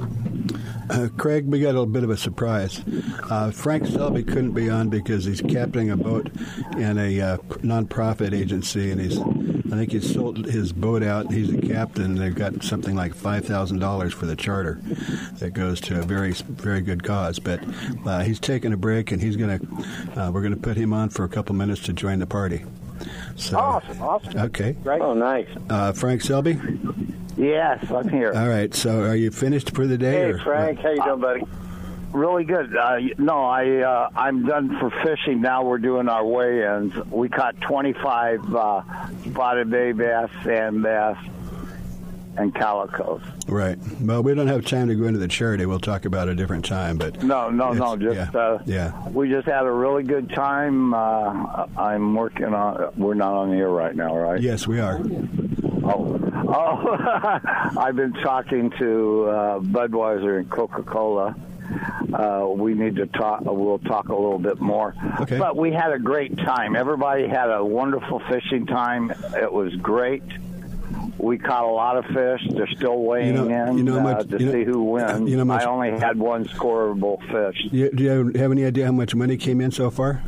uh, 0.90 1.08
Craig, 1.18 1.46
we 1.46 1.60
got 1.60 1.70
a 1.70 1.74
little 1.80 1.86
bit 1.86 2.04
of 2.04 2.10
a 2.10 2.18
surprise. 2.18 2.82
Uh, 3.30 3.52
Frank 3.52 3.88
Selby 3.88 4.24
couldn't 4.24 4.52
be 4.52 4.70
on 4.70 4.90
because 4.90 5.26
he's 5.26 5.42
captaining 5.42 5.92
a 5.92 5.98
boat 5.98 6.30
in 6.78 6.98
a 6.98 7.22
uh, 7.22 7.38
nonprofit 7.62 8.34
agency, 8.34 8.92
and 8.92 9.00
he's 9.00 9.20
I 9.74 9.78
think 9.78 9.92
he 9.92 10.02
sold 10.02 10.46
his 10.46 10.72
boat 10.72 11.02
out. 11.02 11.32
He's 11.32 11.52
a 11.52 11.58
captain. 11.58 12.14
They've 12.14 12.36
got 12.36 12.64
something 12.64 12.96
like 12.96 13.16
five 13.16 13.46
thousand 13.46 13.80
dollars 13.80 14.14
for 14.14 14.28
the 14.28 14.36
charter 14.36 14.80
that 15.40 15.54
goes 15.54 15.82
to 15.82 16.00
a 16.00 16.04
very 16.04 16.34
very 16.34 16.82
good 16.82 17.04
cause. 17.04 17.40
But 17.40 17.64
uh, 18.06 18.20
he's 18.20 18.40
taking 18.40 18.74
a 18.74 18.78
break, 18.78 19.12
and 19.12 19.22
he's 19.22 19.36
gonna 19.36 19.60
uh, 20.16 20.32
we're 20.32 20.44
gonna 20.44 20.58
put 20.58 20.78
him 20.78 20.94
on 20.94 21.10
for 21.10 21.24
a 21.24 21.30
couple 21.30 21.56
minutes 21.56 21.82
to 21.84 21.94
join 21.94 22.20
the 22.20 22.28
party. 22.28 22.66
So 23.36 23.58
Awesome, 23.58 24.02
awesome. 24.02 24.38
okay, 24.42 24.74
Great. 24.84 25.02
Oh, 25.02 25.14
nice. 25.14 25.48
uh, 25.70 25.92
Frank 25.94 26.22
Selby. 26.22 26.58
Yes, 27.38 27.84
I'm 27.92 28.08
here. 28.10 28.32
All 28.34 28.48
right. 28.48 28.74
So, 28.74 29.02
are 29.02 29.16
you 29.16 29.32
finished 29.32 29.76
for 29.76 29.88
the 29.88 29.98
day? 29.98 30.12
Hey, 30.14 30.30
or- 30.32 30.40
Frank, 30.40 30.80
how 30.80 30.92
you 30.92 31.04
doing, 31.04 31.20
buddy? 31.20 31.44
Really 32.12 32.44
good. 32.44 32.78
Uh, 32.78 33.00
no, 33.18 33.44
I 33.44 33.78
uh, 33.80 34.10
I'm 34.16 34.46
done 34.46 34.78
for 34.80 34.92
fishing 35.04 35.42
now. 35.42 35.64
We're 35.64 35.80
doing 35.80 36.08
our 36.08 36.24
weigh-ins. 36.24 36.94
We 37.10 37.28
caught 37.28 37.60
25 37.62 38.56
uh, 38.56 38.82
spotted 39.26 39.72
bay 39.72 39.94
bass, 39.94 40.30
sand 40.44 40.84
bass, 40.84 41.18
and 42.38 42.54
calicos. 42.54 43.22
Right. 43.48 43.78
Well, 44.02 44.24
we 44.24 44.34
don't 44.34 44.48
have 44.48 44.66
time 44.66 44.88
to 44.88 44.96
go 44.96 45.06
into 45.06 45.20
the 45.20 45.28
charity. 45.28 45.66
We'll 45.66 45.80
talk 45.80 46.06
about 46.06 46.28
it 46.28 46.32
a 46.32 46.36
different 46.36 46.66
time. 46.66 46.98
But 46.98 47.24
No, 47.24 47.50
no, 47.50 47.74
no. 47.74 47.96
Just 47.96 48.34
yeah, 48.34 48.40
uh, 48.40 48.60
yeah. 48.66 49.08
we 49.10 49.30
just 49.30 49.48
had 49.48 49.66
a 49.66 49.72
really 49.72 50.04
good 50.04 50.30
time. 50.32 50.94
Uh, 50.94 51.68
I'm 51.78 52.16
working 52.16 52.54
on. 52.54 52.92
We're 52.98 53.14
not 53.14 53.34
on 53.34 53.52
the 53.52 53.58
air 53.58 53.70
right 53.70 53.96
now, 53.96 54.16
right? 54.18 54.42
yes, 54.42 54.68
we 54.68 54.80
are. 54.80 55.00
Oh, 55.86 56.20
oh! 56.48 57.40
I've 57.78 57.96
been 57.96 58.14
talking 58.14 58.72
to 58.80 59.26
uh, 59.30 59.60
Budweiser 59.60 60.40
and 60.40 60.50
Coca 60.50 60.84
Cola. 60.84 61.36
Uh, 62.14 62.48
we 62.50 62.74
need 62.74 62.96
to 62.98 63.08
talk. 63.08 63.42
We'll 63.42 63.80
talk 63.80 64.10
a 64.10 64.16
little 64.16 64.38
bit 64.40 64.60
more. 64.60 64.96
Okay. 65.22 65.40
But 65.40 65.56
we 65.58 65.72
had 65.72 65.92
a 65.92 66.00
great 66.00 66.38
time. 66.38 66.76
Everybody 66.76 67.28
had 67.28 67.50
a 67.50 67.64
wonderful 67.64 68.22
fishing 68.30 68.66
time. 68.66 69.12
It 69.36 69.52
was 69.52 69.74
great. 69.76 70.24
We 71.20 71.38
caught 71.38 71.64
a 71.64 71.68
lot 71.68 71.98
of 71.98 72.06
fish. 72.06 72.42
They're 72.52 72.68
still 72.76 72.98
weighing 73.04 73.28
You 73.36 73.46
know- 73.50 73.70
in 73.70 73.78
you 73.78 73.84
know 73.84 74.00
how 74.00 74.08
uh, 74.10 74.24
to 74.24 74.40
you 74.40 74.46
know- 74.48 74.52
see 74.52 74.64
who 74.64 74.84
wins. 74.84 75.30
you 75.30 75.38
know 75.38 75.46
much- 75.46 75.62
I 75.62 75.66
only 75.66 75.92
had 75.92 76.18
one 76.18 76.46
scoreable 76.46 77.20
fish. 77.32 77.62
You, 77.72 77.92
do 77.92 78.04
you 78.04 78.32
have, 78.40 78.52
any 78.52 78.66
idea 78.66 78.86
how 78.88 78.92
much 78.92 79.14
money 79.16 79.38
came 79.38 79.62
in 79.62 79.72
so 79.72 79.90
far? 79.90 80.22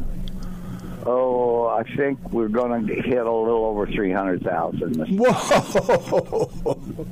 Oh, 1.08 1.68
I 1.68 1.84
think 1.96 2.18
we're 2.32 2.48
going 2.48 2.88
to 2.88 2.94
hit 2.96 3.18
a 3.18 3.32
little 3.32 3.66
over 3.66 3.86
three 3.86 4.12
hundred 4.12 4.42
thousand. 4.42 4.96
Whoa! 5.20 6.50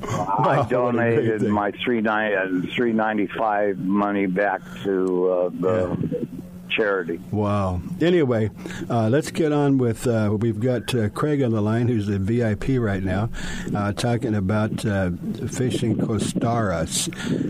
I 0.02 0.56
Wow, 0.56 0.62
donated 0.70 1.26
what 1.28 1.34
a 1.34 1.38
great 1.38 1.50
my 1.50 1.70
three 1.84 2.00
nine 2.00 2.68
three 2.74 2.92
ninety 2.92 3.28
five 3.38 3.78
money 3.78 4.26
back 4.26 4.62
to 4.82 5.28
uh, 5.30 5.48
the 5.50 6.26
charity. 6.68 7.20
Wow. 7.30 7.80
Anyway, 8.00 8.50
uh, 8.90 9.08
let's 9.08 9.30
get 9.30 9.52
on 9.52 9.78
with. 9.78 10.06
Uh, 10.06 10.36
we've 10.40 10.60
got 10.60 10.94
uh, 10.94 11.08
Craig 11.10 11.42
on 11.42 11.52
the 11.52 11.60
line, 11.60 11.88
who's 11.88 12.06
the 12.06 12.18
VIP 12.18 12.80
right 12.80 13.02
now, 13.02 13.30
uh, 13.74 13.92
talking 13.92 14.34
about 14.34 14.84
uh, 14.84 15.10
fishing 15.48 15.96
Costara, 15.96 16.84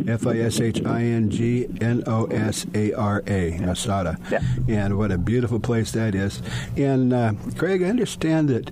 F 0.09 0.27
I 0.27 0.39
S 0.39 0.61
H 0.61 0.85
I 0.85 1.03
N 1.03 1.31
G 1.31 1.67
N 1.81 2.03
O 2.07 2.27
S 2.27 2.67
A 2.75 2.93
R 2.93 3.23
A, 3.27 3.53
Nosara. 3.59 4.19
Yeah. 4.31 4.41
And 4.69 4.99
what 4.99 5.11
a 5.13 5.19
beautiful 5.19 5.61
place 5.61 5.93
that 5.93 6.15
is. 6.15 6.43
And 6.77 7.13
uh, 7.13 7.33
Craig, 7.57 7.83
I 7.83 7.87
understand 7.87 8.49
that 8.51 8.71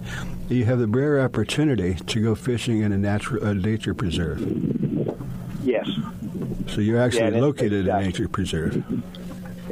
you 0.49 0.65
have 0.67 0.79
the 0.79 0.87
rare 0.87 1.21
opportunity 1.23 1.95
to 1.95 2.23
go 2.23 2.35
fishing 2.35 2.83
in 2.83 2.93
a 2.93 2.99
natural 2.99 3.55
nature 3.55 3.95
preserve. 3.95 4.41
Yes. 5.65 5.89
So 6.69 6.81
you're 6.81 7.01
actually 7.01 7.35
Yeah, 7.35 7.41
located 7.41 7.87
in 7.87 7.89
a 7.89 8.01
nature 8.01 8.29
preserve. 8.29 8.85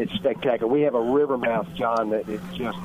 It's 0.00 0.12
spectacular. 0.14 0.72
We 0.72 0.80
have 0.82 0.94
a 0.94 1.00
river 1.00 1.36
mouth, 1.36 1.68
John, 1.74 2.08
that 2.10 2.26
is 2.26 2.40
just 2.54 2.78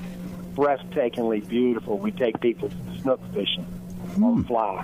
breathtakingly 0.54 1.47
beautiful. 1.47 1.97
We 1.97 2.12
take 2.12 2.41
people 2.41 2.69
snook 3.01 3.21
fishing 3.34 3.65
on 4.21 4.41
the 4.41 4.47
fly. 4.47 4.84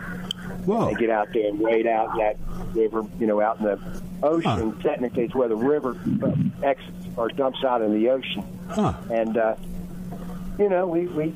Whoa. 0.66 0.86
They 0.86 0.94
get 0.94 1.10
out 1.10 1.28
there 1.34 1.50
and 1.50 1.60
wade 1.60 1.88
out 1.88 2.16
that 2.18 2.38
river, 2.74 3.04
you 3.20 3.28
know, 3.28 3.42
out 3.42 3.60
in 3.60 3.66
the 3.66 4.02
ocean. 4.24 4.80
Technically, 4.80 5.26
it's 5.26 5.36
where 5.36 5.50
the 5.50 5.58
river 5.58 6.00
uh, 6.24 6.32
exits 6.66 7.08
or 7.18 7.28
dumps 7.28 7.66
out 7.66 7.82
in 7.82 7.94
the 7.94 8.10
ocean. 8.10 8.46
Huh. 8.70 8.94
And 9.10 9.36
uh, 9.36 9.56
you 10.58 10.70
know, 10.70 10.88
we 10.88 11.08
we 11.08 11.36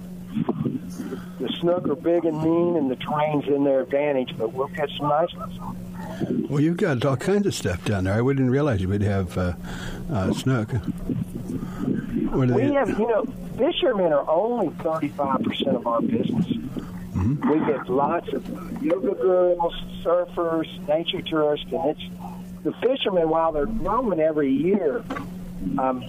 the 1.40 1.50
snook 1.60 1.90
are 1.90 1.96
big 1.96 2.24
and 2.24 2.42
mean, 2.42 2.78
and 2.78 2.90
the 2.90 2.96
terrain's 2.96 3.48
in 3.48 3.66
their 3.66 3.82
advantage, 3.82 4.34
but 4.38 4.54
we'll 4.54 4.70
catch 4.70 4.96
some 4.98 5.10
nice 5.10 5.34
ones. 5.34 5.60
Well, 6.50 6.62
you've 6.62 6.78
got 6.78 7.04
all 7.06 7.18
kinds 7.18 7.46
of 7.48 7.54
stuff 7.56 7.84
down 7.86 8.04
there. 8.06 8.14
I 8.14 8.22
wouldn't 8.22 8.50
realize 8.52 8.82
you 8.82 8.88
would 8.90 9.02
have 9.02 9.38
uh, 9.38 9.54
uh, 10.12 10.34
snook. 10.34 10.72
What 10.72 12.48
We 12.50 12.64
they- 12.64 12.74
have, 12.74 12.90
you 12.90 13.08
know, 13.08 13.26
fishermen 13.58 14.12
are 14.14 14.30
only 14.30 14.70
35% 14.76 15.76
of 15.76 15.88
our 15.88 16.02
business. 16.02 16.46
Mm-hmm. 16.46 17.50
We 17.50 17.60
get 17.66 17.90
lots 17.90 18.32
of 18.34 18.84
yoga 18.84 19.16
girls, 19.16 19.74
surfers, 20.04 20.68
nature 20.88 21.22
tourists, 21.22 21.68
and 21.72 21.86
it's 21.92 22.02
the 22.64 22.74
fishermen, 22.74 23.30
while 23.30 23.52
they're 23.52 23.66
growing 23.68 24.20
every 24.20 24.52
year, 24.52 25.04
um, 25.78 26.00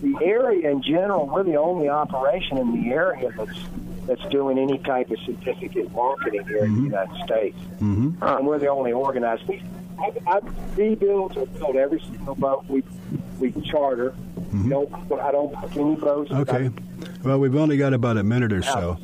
the 0.00 0.16
area 0.22 0.70
in 0.70 0.82
general, 0.82 1.26
we're 1.26 1.42
the 1.42 1.56
only 1.56 1.88
operation 1.88 2.58
in 2.58 2.82
the 2.82 2.90
area 2.92 3.30
that's 3.36 3.58
that's 4.06 4.22
doing 4.30 4.58
any 4.58 4.78
type 4.78 5.10
of 5.10 5.18
significant 5.24 5.92
marketing 5.94 6.44
here 6.46 6.64
in 6.64 6.74
the 6.76 6.82
United 6.82 7.16
States. 7.24 7.58
Mhm. 7.80 8.16
And 8.20 8.46
we're 8.46 8.58
the 8.58 8.68
only 8.68 8.92
organized. 8.92 9.46
We, 9.48 9.62
I, 9.98 10.10
I 10.26 10.40
rebuild 10.76 11.36
or 11.36 11.46
build 11.46 11.76
every 11.76 12.00
single 12.00 12.34
boat 12.34 12.64
we 12.68 12.82
we 13.38 13.52
charter. 13.70 14.14
Don't 14.68 14.92
I 15.12 15.30
don't 15.32 15.52
book 15.52 15.76
any 15.76 15.94
boats. 15.96 16.30
Okay. 16.32 16.70
Well, 17.24 17.38
we've 17.38 17.54
only 17.56 17.76
got 17.76 17.94
about 17.94 18.16
a 18.16 18.22
minute 18.22 18.52
or 18.52 18.62
so, 18.62 18.98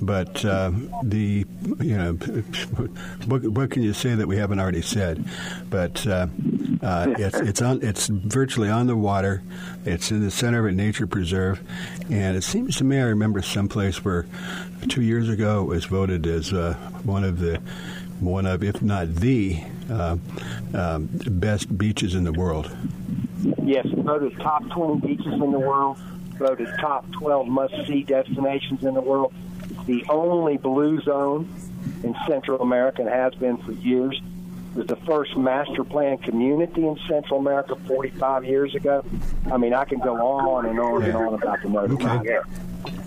but 0.00 0.44
uh, 0.44 0.70
the 1.02 1.44
you 1.80 1.96
know 1.96 2.12
what, 3.26 3.42
what 3.44 3.70
can 3.70 3.82
you 3.82 3.92
say 3.92 4.14
that 4.14 4.26
we 4.28 4.36
haven't 4.36 4.60
already 4.60 4.82
said? 4.82 5.24
But 5.70 6.06
uh, 6.06 6.26
uh, 6.84 7.14
it's 7.18 7.40
it's 7.40 7.62
on 7.62 7.82
it's 7.82 8.08
virtually 8.08 8.68
on 8.68 8.86
the 8.86 8.96
water. 8.96 9.42
It's 9.84 10.10
in 10.10 10.20
the 10.20 10.30
center 10.30 10.60
of 10.60 10.66
a 10.66 10.72
nature 10.72 11.06
preserve, 11.06 11.60
and 12.10 12.36
it 12.36 12.44
seems 12.44 12.76
to 12.76 12.84
me 12.84 12.98
I 12.98 13.04
remember 13.04 13.40
someplace 13.42 14.04
where 14.04 14.26
two 14.88 15.02
years 15.02 15.28
ago 15.28 15.62
it 15.62 15.66
was 15.66 15.84
voted 15.86 16.26
as 16.26 16.52
uh, 16.52 16.74
one 17.04 17.24
of 17.24 17.38
the 17.38 17.60
one 18.20 18.46
of 18.46 18.62
if 18.62 18.82
not 18.82 19.14
the 19.14 19.62
uh, 19.90 20.16
um, 20.74 21.08
best 21.26 21.76
beaches 21.76 22.14
in 22.14 22.24
the 22.24 22.32
world. 22.32 22.70
Yes, 23.62 23.86
voted 23.88 24.36
top 24.38 24.68
20 24.70 25.06
beaches 25.06 25.32
in 25.32 25.52
the 25.52 25.58
world, 25.58 25.98
voted 26.38 26.68
top 26.80 27.10
12 27.12 27.46
must-see 27.46 28.02
destinations 28.04 28.84
in 28.84 28.94
the 28.94 29.00
world. 29.00 29.34
The 29.86 30.04
only 30.08 30.56
blue 30.56 31.00
zone 31.00 31.48
in 32.02 32.14
Central 32.26 32.60
America 32.60 33.02
and 33.02 33.10
has 33.10 33.34
been 33.34 33.56
for 33.58 33.72
years. 33.72 34.20
Was 34.74 34.86
the 34.86 34.96
first 34.96 35.36
master 35.36 35.84
plan 35.84 36.18
community 36.18 36.86
in 36.86 36.98
Central 37.08 37.38
America 37.38 37.76
45 37.86 38.44
years 38.44 38.74
ago. 38.74 39.04
I 39.50 39.56
mean, 39.56 39.72
I 39.72 39.84
can 39.84 40.00
go 40.00 40.14
on 40.14 40.66
and 40.66 40.80
on 40.80 41.02
and 41.02 41.14
on 41.14 41.34
about 41.34 41.62
the 41.62 41.68
notified 41.68 42.26
area. 42.26 42.44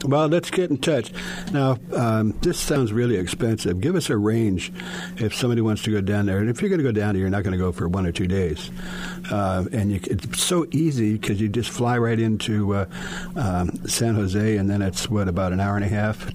Well, 0.05 0.27
let's 0.27 0.51
get 0.51 0.69
in 0.69 0.77
touch. 0.77 1.11
Now, 1.51 1.77
um, 1.93 2.31
this 2.41 2.59
sounds 2.59 2.93
really 2.93 3.17
expensive. 3.17 3.81
Give 3.81 3.95
us 3.95 4.09
a 4.09 4.17
range 4.17 4.71
if 5.17 5.35
somebody 5.35 5.61
wants 5.61 5.83
to 5.83 5.91
go 5.91 6.01
down 6.01 6.27
there. 6.27 6.39
And 6.39 6.49
if 6.49 6.61
you're 6.61 6.69
going 6.69 6.79
to 6.79 6.83
go 6.83 6.91
down 6.91 7.13
there, 7.13 7.21
you're 7.21 7.29
not 7.29 7.43
going 7.43 7.53
to 7.53 7.57
go 7.57 7.71
for 7.71 7.87
one 7.87 8.05
or 8.05 8.11
two 8.11 8.27
days. 8.27 8.71
Uh, 9.31 9.65
and 9.71 9.91
you, 9.91 9.99
it's 10.03 10.41
so 10.41 10.65
easy 10.71 11.13
because 11.13 11.41
you 11.41 11.49
just 11.49 11.69
fly 11.69 11.97
right 11.97 12.19
into 12.19 12.75
uh, 12.75 12.85
um, 13.35 13.69
San 13.87 14.15
Jose, 14.15 14.57
and 14.57 14.69
then 14.69 14.81
it's, 14.81 15.09
what, 15.09 15.27
about 15.27 15.51
an 15.51 15.59
hour 15.59 15.75
and 15.75 15.85
a 15.85 15.89
half? 15.89 16.31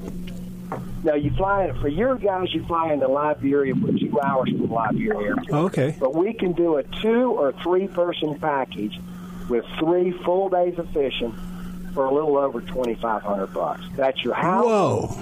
Now, 1.04 1.14
you 1.14 1.30
fly 1.32 1.64
in, 1.64 1.80
for 1.80 1.88
your 1.88 2.14
guys, 2.14 2.54
you 2.54 2.64
fly 2.66 2.92
into 2.92 3.08
Liberia 3.08 3.74
for 3.74 3.92
two 3.98 4.20
hours 4.20 4.50
from 4.50 4.70
Liberia 4.70 5.18
Airport. 5.18 5.48
Oh, 5.50 5.64
okay. 5.66 5.96
But 5.98 6.14
we 6.14 6.32
can 6.32 6.52
do 6.52 6.76
a 6.76 6.84
two 6.84 7.32
or 7.32 7.52
three 7.62 7.88
person 7.88 8.38
package 8.38 9.00
with 9.48 9.64
three 9.80 10.12
full 10.24 10.48
days 10.48 10.78
of 10.78 10.88
fishing 10.90 11.34
for 11.92 12.04
a 12.06 12.14
little 12.14 12.36
over 12.38 12.60
twenty 12.60 12.94
five 12.94 13.22
hundred 13.22 13.48
bucks. 13.48 13.82
That's 13.96 14.22
your 14.24 14.34
house 14.34 14.64
Whoa. 14.64 15.16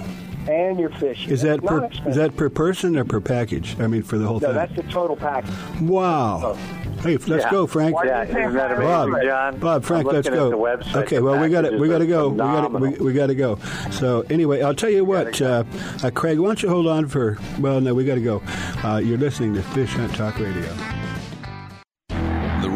and 0.47 0.79
your 0.79 0.91
fishing. 0.91 1.31
Is 1.31 1.41
that 1.41 1.63
per, 1.63 1.89
is 2.05 2.15
that 2.15 2.37
per 2.37 2.49
person 2.49 2.95
or 2.95 3.03
per 3.03 3.19
package? 3.19 3.79
I 3.79 3.87
mean, 3.87 4.03
for 4.03 4.19
the 4.19 4.27
whole 4.27 4.39
no, 4.39 4.47
thing. 4.47 4.55
No, 4.55 4.65
that's 4.65 4.75
the 4.75 4.83
total 4.83 5.15
package. 5.15 5.51
Wow. 5.81 6.55
Oh. 6.55 6.80
Hey, 7.03 7.17
let's 7.17 7.43
Yeah. 7.45 7.51
go, 7.51 7.65
Frank. 7.67 7.95
Yeah, 8.03 8.23
isn't 8.23 8.53
that 8.53 8.71
amazing, 8.71 9.11
Bob, 9.11 9.21
John? 9.23 9.57
Bob, 9.57 9.83
Frank, 9.83 10.11
let's 10.11 10.29
go. 10.29 10.45
at 10.45 10.51
the 10.51 10.57
website. 10.57 11.03
Okay, 11.03 11.19
well, 11.19 11.39
we 11.39 11.49
got 11.49 11.61
to 11.61 11.77
we 11.77 11.87
got 11.89 11.97
to 11.99 12.05
go. 12.07 12.29
We 12.29 12.37
got 12.37 12.71
we, 12.79 12.89
we 12.91 13.13
got 13.13 13.27
to 13.27 13.35
go. 13.35 13.57
So 13.91 14.21
anyway, 14.29 14.61
I'll 14.61 14.75
tell 14.75 14.89
you 14.89 15.03
what, 15.03 15.41
uh, 15.41 15.63
uh, 16.03 16.11
Craig. 16.11 16.37
Why 16.39 16.47
don't 16.47 16.61
you 16.61 16.69
hold 16.69 16.87
on 16.87 17.07
for? 17.07 17.37
Well, 17.59 17.81
no, 17.81 17.93
we 17.93 18.05
got 18.05 18.15
to 18.15 18.21
go. 18.21 18.41
Uh, 18.83 18.97
you're 19.03 19.17
listening 19.17 19.53
to 19.55 19.63
Fish 19.63 19.91
Hunt 19.91 20.13
Talk 20.15 20.37
Radio. 20.39 20.71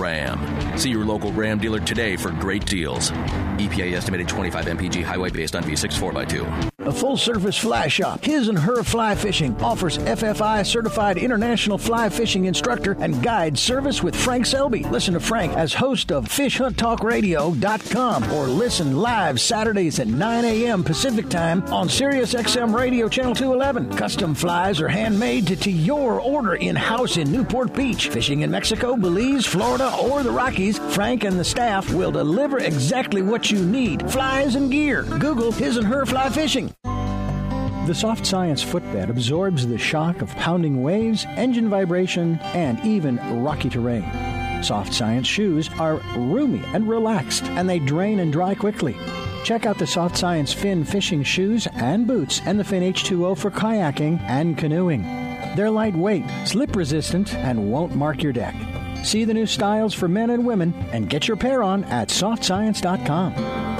Ram. 0.00 0.78
See 0.78 0.90
your 0.90 1.04
local 1.04 1.32
Ram 1.32 1.58
dealer 1.58 1.80
today 1.80 2.16
for 2.16 2.30
great 2.30 2.64
deals. 2.64 3.10
EPA 3.10 3.92
estimated 3.92 4.28
25 4.28 4.64
mpg 4.64 5.04
highway 5.04 5.30
based 5.30 5.54
on 5.54 5.62
V6 5.62 6.12
4x2. 6.12 6.70
A 6.86 6.92
full 6.92 7.18
service 7.18 7.58
fly 7.58 7.88
shop, 7.88 8.24
His 8.24 8.48
and 8.48 8.58
Her 8.58 8.82
Fly 8.82 9.14
Fishing, 9.14 9.54
offers 9.60 9.98
FFI 9.98 10.64
certified 10.64 11.18
international 11.18 11.76
fly 11.76 12.08
fishing 12.08 12.46
instructor 12.46 12.96
and 13.00 13.22
guide 13.22 13.58
service 13.58 14.02
with 14.02 14.16
Frank 14.16 14.46
Selby. 14.46 14.84
Listen 14.84 15.12
to 15.12 15.20
Frank 15.20 15.52
as 15.52 15.74
host 15.74 16.10
of 16.10 16.24
FishHuntTalkRadio.com 16.24 18.32
or 18.32 18.46
listen 18.46 18.96
live 18.96 19.38
Saturdays 19.38 20.00
at 20.00 20.08
9 20.08 20.44
a.m. 20.46 20.82
Pacific 20.82 21.28
Time 21.28 21.62
on 21.64 21.90
Sirius 21.90 22.32
XM 22.32 22.74
Radio 22.74 23.10
Channel 23.10 23.34
211. 23.34 23.94
Custom 23.96 24.34
flies 24.34 24.80
are 24.80 24.88
handmade 24.88 25.48
to, 25.48 25.56
to 25.56 25.70
your 25.70 26.18
order 26.18 26.54
in 26.54 26.76
house 26.76 27.18
in 27.18 27.30
Newport 27.30 27.74
Beach. 27.74 28.08
Fishing 28.08 28.40
in 28.40 28.50
Mexico, 28.50 28.96
Belize, 28.96 29.44
Florida, 29.44 29.89
or 29.98 30.22
the 30.22 30.30
Rockies, 30.30 30.78
Frank 30.94 31.24
and 31.24 31.38
the 31.38 31.44
staff 31.44 31.92
will 31.92 32.10
deliver 32.10 32.58
exactly 32.58 33.22
what 33.22 33.50
you 33.50 33.64
need 33.64 34.10
flies 34.10 34.54
and 34.54 34.70
gear. 34.70 35.02
Google 35.02 35.52
His 35.52 35.76
and 35.76 35.86
Her 35.86 36.06
Fly 36.06 36.28
Fishing. 36.30 36.74
The 37.86 37.94
Soft 37.94 38.24
Science 38.24 38.62
footbed 38.62 39.10
absorbs 39.10 39.66
the 39.66 39.78
shock 39.78 40.22
of 40.22 40.34
pounding 40.36 40.82
waves, 40.82 41.24
engine 41.30 41.68
vibration, 41.68 42.38
and 42.54 42.78
even 42.84 43.16
rocky 43.42 43.68
terrain. 43.68 44.04
Soft 44.62 44.92
Science 44.92 45.26
shoes 45.26 45.70
are 45.78 45.96
roomy 46.16 46.62
and 46.66 46.88
relaxed, 46.88 47.44
and 47.44 47.68
they 47.68 47.78
drain 47.78 48.18
and 48.20 48.32
dry 48.32 48.54
quickly. 48.54 48.96
Check 49.44 49.64
out 49.64 49.78
the 49.78 49.86
Soft 49.86 50.16
Science 50.16 50.52
Fin 50.52 50.84
fishing 50.84 51.22
shoes 51.22 51.66
and 51.74 52.06
boots 52.06 52.40
and 52.44 52.60
the 52.60 52.64
Fin 52.64 52.82
H2O 52.82 53.38
for 53.38 53.50
kayaking 53.50 54.20
and 54.20 54.56
canoeing. 54.58 55.02
They're 55.56 55.70
lightweight, 55.70 56.24
slip 56.44 56.76
resistant, 56.76 57.34
and 57.34 57.72
won't 57.72 57.96
mark 57.96 58.22
your 58.22 58.32
deck. 58.32 58.54
See 59.02 59.24
the 59.24 59.34
new 59.34 59.46
styles 59.46 59.94
for 59.94 60.08
men 60.08 60.30
and 60.30 60.46
women 60.46 60.74
and 60.92 61.08
get 61.08 61.26
your 61.28 61.36
pair 61.36 61.62
on 61.62 61.84
at 61.84 62.08
softscience.com. 62.08 63.79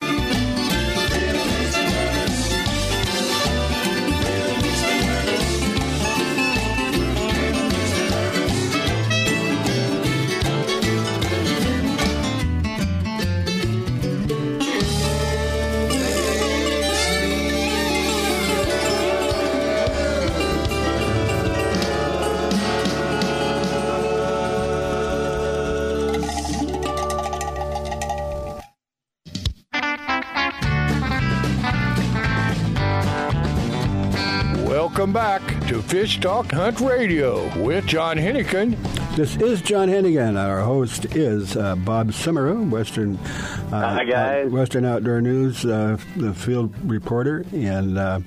to 36.01 36.07
Fish 36.07 36.19
Talk 36.19 36.51
Hunt 36.51 36.79
Radio 36.79 37.45
with 37.61 37.85
John 37.85 38.17
Hennigan. 38.17 38.75
This 39.15 39.35
is 39.35 39.61
John 39.61 39.87
Hennigan. 39.87 40.35
Our 40.35 40.61
host 40.61 41.05
is 41.15 41.55
uh, 41.55 41.75
Bob 41.75 42.09
Semerau, 42.09 42.67
Western 42.71 43.17
uh, 43.17 43.97
Hi, 43.97 44.03
guys. 44.05 44.47
uh, 44.47 44.49
Western 44.49 44.83
Outdoor 44.83 45.21
News 45.21 45.63
uh, 45.63 45.97
the 46.15 46.33
field 46.33 46.73
reporter, 46.89 47.45
and 47.51 47.99
uh, 47.99 48.19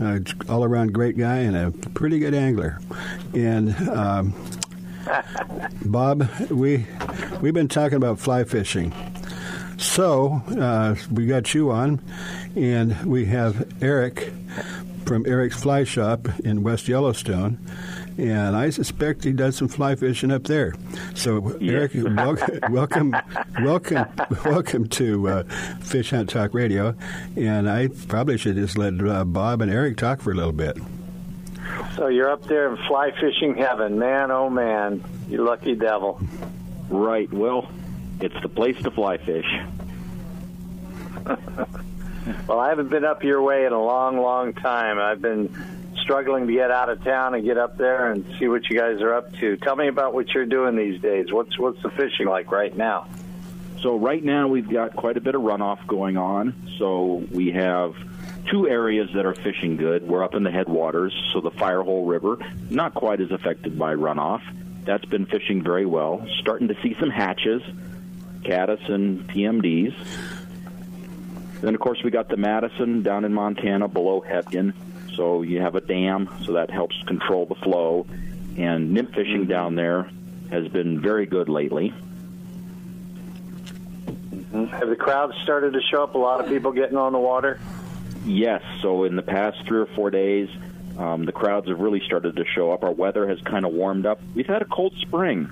uh, 0.00 0.20
all 0.48 0.64
around 0.64 0.94
great 0.94 1.18
guy 1.18 1.38
and 1.38 1.56
a 1.56 1.70
pretty 1.90 2.18
good 2.20 2.32
angler. 2.32 2.80
And 3.34 3.76
um, 3.90 4.34
Bob, 5.84 6.26
we 6.50 6.86
we've 7.42 7.54
been 7.54 7.68
talking 7.68 7.96
about 7.96 8.18
fly 8.18 8.44
fishing. 8.44 8.94
So 9.76 10.42
uh, 10.58 10.94
we 11.12 11.26
got 11.26 11.52
you 11.52 11.70
on, 11.70 12.00
and 12.56 12.98
we 13.04 13.26
have 13.26 13.56
Arrick 13.80 14.32
from 15.10 15.26
Arrick's 15.26 15.60
Fly 15.60 15.82
Shop 15.82 16.28
in 16.44 16.62
West 16.62 16.86
Yellowstone. 16.86 17.58
And 18.16 18.54
I 18.54 18.70
suspect 18.70 19.24
he 19.24 19.32
does 19.32 19.56
some 19.56 19.66
fly 19.66 19.96
fishing 19.96 20.30
up 20.30 20.44
there. 20.44 20.72
So, 21.16 21.40
Arrick, 21.40 21.92
welcome, 22.16 22.72
welcome, 22.72 23.16
welcome, 23.60 24.06
welcome 24.44 24.88
to 24.90 25.28
uh, 25.28 25.42
Fish 25.80 26.10
Hunt 26.10 26.30
Talk 26.30 26.54
Radio. 26.54 26.94
And 27.34 27.68
I 27.68 27.88
probably 28.06 28.38
should 28.38 28.54
just 28.54 28.78
let 28.78 29.04
uh, 29.04 29.24
Bob 29.24 29.62
and 29.62 29.72
Eric 29.72 29.96
talk 29.96 30.20
for 30.20 30.30
a 30.30 30.34
little 30.36 30.52
bit. 30.52 30.78
So 31.96 32.06
you're 32.06 32.30
up 32.30 32.44
there 32.44 32.70
in 32.70 32.76
fly 32.86 33.10
fishing 33.20 33.56
heaven, 33.56 33.98
man. 33.98 34.30
Oh 34.30 34.48
man, 34.48 35.02
you 35.28 35.42
lucky 35.42 35.74
devil. 35.74 36.20
Right. 36.88 37.28
Well, 37.32 37.68
it's 38.20 38.40
the 38.42 38.48
place 38.48 38.80
to 38.84 38.92
fly 38.92 39.18
fish. 39.18 39.58
Well, 42.46 42.58
I 42.58 42.68
haven't 42.68 42.88
been 42.88 43.04
up 43.04 43.22
your 43.24 43.42
way 43.42 43.66
in 43.66 43.72
a 43.72 43.82
long, 43.82 44.18
long 44.18 44.52
time. 44.54 44.98
I've 44.98 45.22
been 45.22 45.54
struggling 46.02 46.46
to 46.46 46.52
get 46.52 46.70
out 46.70 46.88
of 46.88 47.02
town 47.04 47.34
and 47.34 47.44
get 47.44 47.58
up 47.58 47.76
there 47.76 48.10
and 48.10 48.24
see 48.38 48.48
what 48.48 48.68
you 48.68 48.78
guys 48.78 49.00
are 49.00 49.14
up 49.14 49.32
to. 49.36 49.56
Tell 49.58 49.76
me 49.76 49.88
about 49.88 50.14
what 50.14 50.28
you're 50.34 50.46
doing 50.46 50.76
these 50.76 51.00
days. 51.00 51.32
What's 51.32 51.58
what's 51.58 51.82
the 51.82 51.90
fishing 51.90 52.26
like 52.26 52.50
right 52.50 52.76
now? 52.76 53.06
So 53.82 53.96
right 53.96 54.22
now 54.22 54.48
we've 54.48 54.68
got 54.68 54.94
quite 54.94 55.16
a 55.16 55.20
bit 55.20 55.34
of 55.34 55.42
runoff 55.42 55.86
going 55.86 56.16
on. 56.16 56.54
So 56.78 57.24
we 57.30 57.52
have 57.52 57.94
two 58.50 58.68
areas 58.68 59.10
that 59.14 59.24
are 59.24 59.34
fishing 59.34 59.76
good. 59.76 60.06
We're 60.06 60.24
up 60.24 60.34
in 60.34 60.42
the 60.42 60.50
headwaters, 60.50 61.14
so 61.32 61.40
the 61.40 61.50
Firehole 61.50 62.08
River, 62.08 62.38
not 62.68 62.94
quite 62.94 63.20
as 63.20 63.30
affected 63.30 63.78
by 63.78 63.94
runoff. 63.94 64.42
That's 64.84 65.04
been 65.04 65.26
fishing 65.26 65.62
very 65.62 65.86
well. 65.86 66.26
Starting 66.40 66.68
to 66.68 66.76
see 66.82 66.96
some 66.98 67.10
hatches, 67.10 67.62
caddis 68.44 68.80
and 68.88 69.26
PMDs. 69.28 69.94
Then 71.60 71.74
of 71.74 71.80
course 71.80 72.02
we 72.02 72.10
got 72.10 72.28
the 72.28 72.36
Madison 72.36 73.02
down 73.02 73.24
in 73.24 73.32
Montana 73.34 73.88
below 73.88 74.20
Hebgen. 74.26 74.72
So 75.14 75.42
you 75.42 75.60
have 75.60 75.74
a 75.74 75.80
dam, 75.80 76.28
so 76.44 76.52
that 76.52 76.70
helps 76.70 76.96
control 77.06 77.46
the 77.46 77.56
flow. 77.56 78.06
And 78.56 78.92
nymph 78.92 79.14
fishing 79.14 79.46
down 79.46 79.74
there 79.74 80.10
has 80.50 80.68
been 80.68 81.00
very 81.00 81.26
good 81.26 81.48
lately. 81.48 81.92
Have 84.52 84.88
the 84.88 84.96
crowds 84.96 85.34
started 85.42 85.74
to 85.74 85.80
show 85.82 86.02
up? 86.02 86.14
A 86.14 86.18
lot 86.18 86.40
of 86.40 86.48
people 86.48 86.72
getting 86.72 86.96
on 86.96 87.12
the 87.12 87.18
water. 87.18 87.60
Yes. 88.24 88.62
So 88.82 89.04
in 89.04 89.16
the 89.16 89.22
past 89.22 89.64
three 89.66 89.80
or 89.80 89.86
four 89.86 90.10
days, 90.10 90.48
um, 90.98 91.24
the 91.24 91.32
crowds 91.32 91.68
have 91.68 91.78
really 91.78 92.00
started 92.04 92.36
to 92.36 92.44
show 92.44 92.72
up. 92.72 92.82
Our 92.82 92.92
weather 92.92 93.28
has 93.28 93.40
kind 93.42 93.64
of 93.64 93.72
warmed 93.72 94.06
up. 94.06 94.20
We've 94.34 94.46
had 94.46 94.62
a 94.62 94.66
cold 94.66 94.94
spring, 95.00 95.50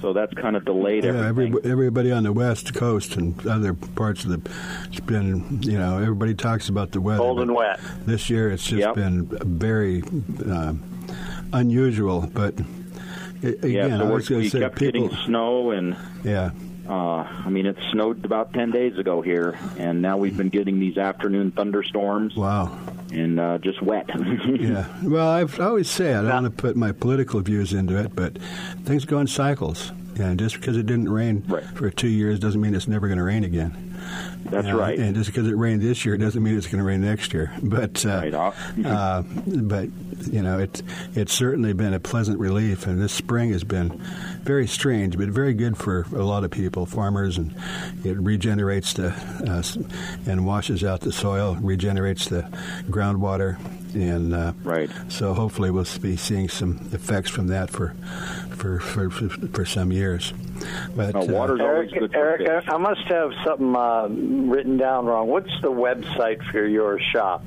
so 0.00 0.12
that's 0.12 0.32
kind 0.34 0.56
of 0.56 0.64
delayed 0.64 1.04
Yeah, 1.04 1.26
everything. 1.26 1.56
every, 1.56 1.70
everybody 1.70 2.12
on 2.12 2.22
the 2.24 2.32
West 2.32 2.74
Coast 2.74 3.16
and 3.16 3.46
other 3.46 3.74
parts 3.74 4.24
of 4.24 4.30
the, 4.30 4.50
it's 4.86 5.00
been, 5.00 5.62
you 5.62 5.78
know, 5.78 5.98
everybody 5.98 6.34
talks 6.34 6.68
about 6.68 6.92
the 6.92 7.00
weather. 7.00 7.18
Cold 7.20 7.40
and 7.40 7.54
wet. 7.54 7.78
This 8.06 8.30
year 8.30 8.50
it's 8.50 8.64
just 8.64 8.80
Yep. 8.80 8.94
been 8.94 9.26
very 9.58 10.02
uh, 10.48 10.74
unusual, 11.52 12.28
but 12.32 12.54
again, 13.42 13.70
yeah, 13.90 13.98
so 13.98 14.06
I 14.06 14.10
was 14.10 14.28
going 14.28 14.42
to 14.44 14.50
say 14.50 14.60
people. 14.60 14.78
getting 14.78 15.10
snow, 15.26 15.70
and 15.70 15.96
Yeah, 16.24 16.50
uh, 16.88 16.92
I 16.92 17.48
mean 17.50 17.66
it 17.66 17.76
snowed 17.92 18.24
about 18.24 18.52
ten 18.52 18.70
days 18.70 18.98
ago 18.98 19.22
here, 19.22 19.58
and 19.78 20.02
now 20.02 20.16
we've 20.16 20.36
been 20.36 20.48
getting 20.48 20.80
these 20.80 20.98
afternoon 20.98 21.50
thunderstorms. 21.52 22.36
Wow. 22.36 22.78
And 23.12 23.40
uh, 23.40 23.58
just 23.58 23.82
wet. 23.82 24.08
yeah. 24.46 24.86
Well, 25.02 25.28
I've 25.28 25.58
I 25.60 25.64
always 25.64 25.90
say 25.90 26.14
I 26.14 26.22
don't 26.22 26.30
want 26.30 26.44
to 26.44 26.62
put 26.62 26.76
my 26.76 26.92
political 26.92 27.40
views 27.40 27.72
into 27.72 27.96
it, 27.96 28.14
but 28.14 28.38
things 28.84 29.04
go 29.04 29.18
in 29.18 29.26
cycles, 29.26 29.92
and 30.18 30.38
just 30.38 30.56
because 30.56 30.76
it 30.76 30.86
didn't 30.86 31.08
rain 31.08 31.42
for 31.74 31.90
two 31.90 32.08
years 32.08 32.38
doesn't 32.38 32.60
mean 32.60 32.74
it's 32.74 32.88
never 32.88 33.08
going 33.08 33.18
to 33.18 33.24
rain 33.24 33.44
again. 33.44 33.90
That's 34.44 34.66
Uh, 34.68 34.76
right. 34.76 34.98
And 34.98 35.14
just 35.14 35.26
because 35.30 35.46
it 35.46 35.56
rained 35.56 35.82
this 35.82 36.04
year 36.04 36.16
doesn't 36.16 36.42
mean 36.42 36.56
it's 36.56 36.66
going 36.66 36.78
to 36.78 36.84
rain 36.84 37.00
next 37.02 37.32
year. 37.32 37.52
But 37.62 38.04
uh, 38.06 38.20
uh, 38.84 39.22
but 39.22 39.88
you 40.30 40.42
know 40.42 40.58
it's 40.58 40.82
it's 41.14 41.32
certainly 41.32 41.72
been 41.72 41.94
a 41.94 42.00
pleasant 42.00 42.38
relief, 42.40 42.86
and 42.86 43.00
this 43.00 43.12
spring 43.12 43.52
has 43.52 43.64
been 43.64 43.90
very 44.42 44.66
strange, 44.66 45.16
but 45.16 45.28
very 45.28 45.54
good 45.54 45.76
for 45.76 46.06
a 46.14 46.24
lot 46.24 46.44
of 46.44 46.50
people, 46.50 46.84
farmers, 46.86 47.38
and 47.38 47.54
it 48.04 48.16
regenerates 48.18 48.92
the 48.94 49.08
uh, 49.46 49.62
and 50.30 50.46
washes 50.46 50.82
out 50.84 51.00
the 51.00 51.12
soil, 51.12 51.56
regenerates 51.60 52.28
the 52.28 52.42
groundwater, 52.88 53.56
and 53.94 54.34
uh, 54.34 54.52
right. 54.64 54.90
So 55.08 55.32
hopefully 55.34 55.70
we'll 55.70 55.86
be 56.02 56.16
seeing 56.16 56.48
some 56.48 56.88
effects 56.92 57.30
from 57.30 57.46
that 57.48 57.70
for 57.70 57.94
for 58.50 58.80
for, 58.80 59.10
for, 59.10 59.28
for 59.28 59.64
some 59.64 59.92
years. 59.92 60.32
But 60.94 61.14
uh, 61.14 61.20
Arrick, 61.22 61.92
Arrick, 62.12 62.48
I 62.68 62.74
I 62.74 62.76
must 62.76 63.00
have 63.08 63.30
something 63.46 63.74
uh, 63.74 64.08
written 64.30 64.76
down 64.76 65.06
wrong. 65.06 65.28
What's 65.28 65.50
the 65.60 65.70
website 65.70 66.42
for 66.50 66.66
your 66.66 66.98
shop? 66.98 67.44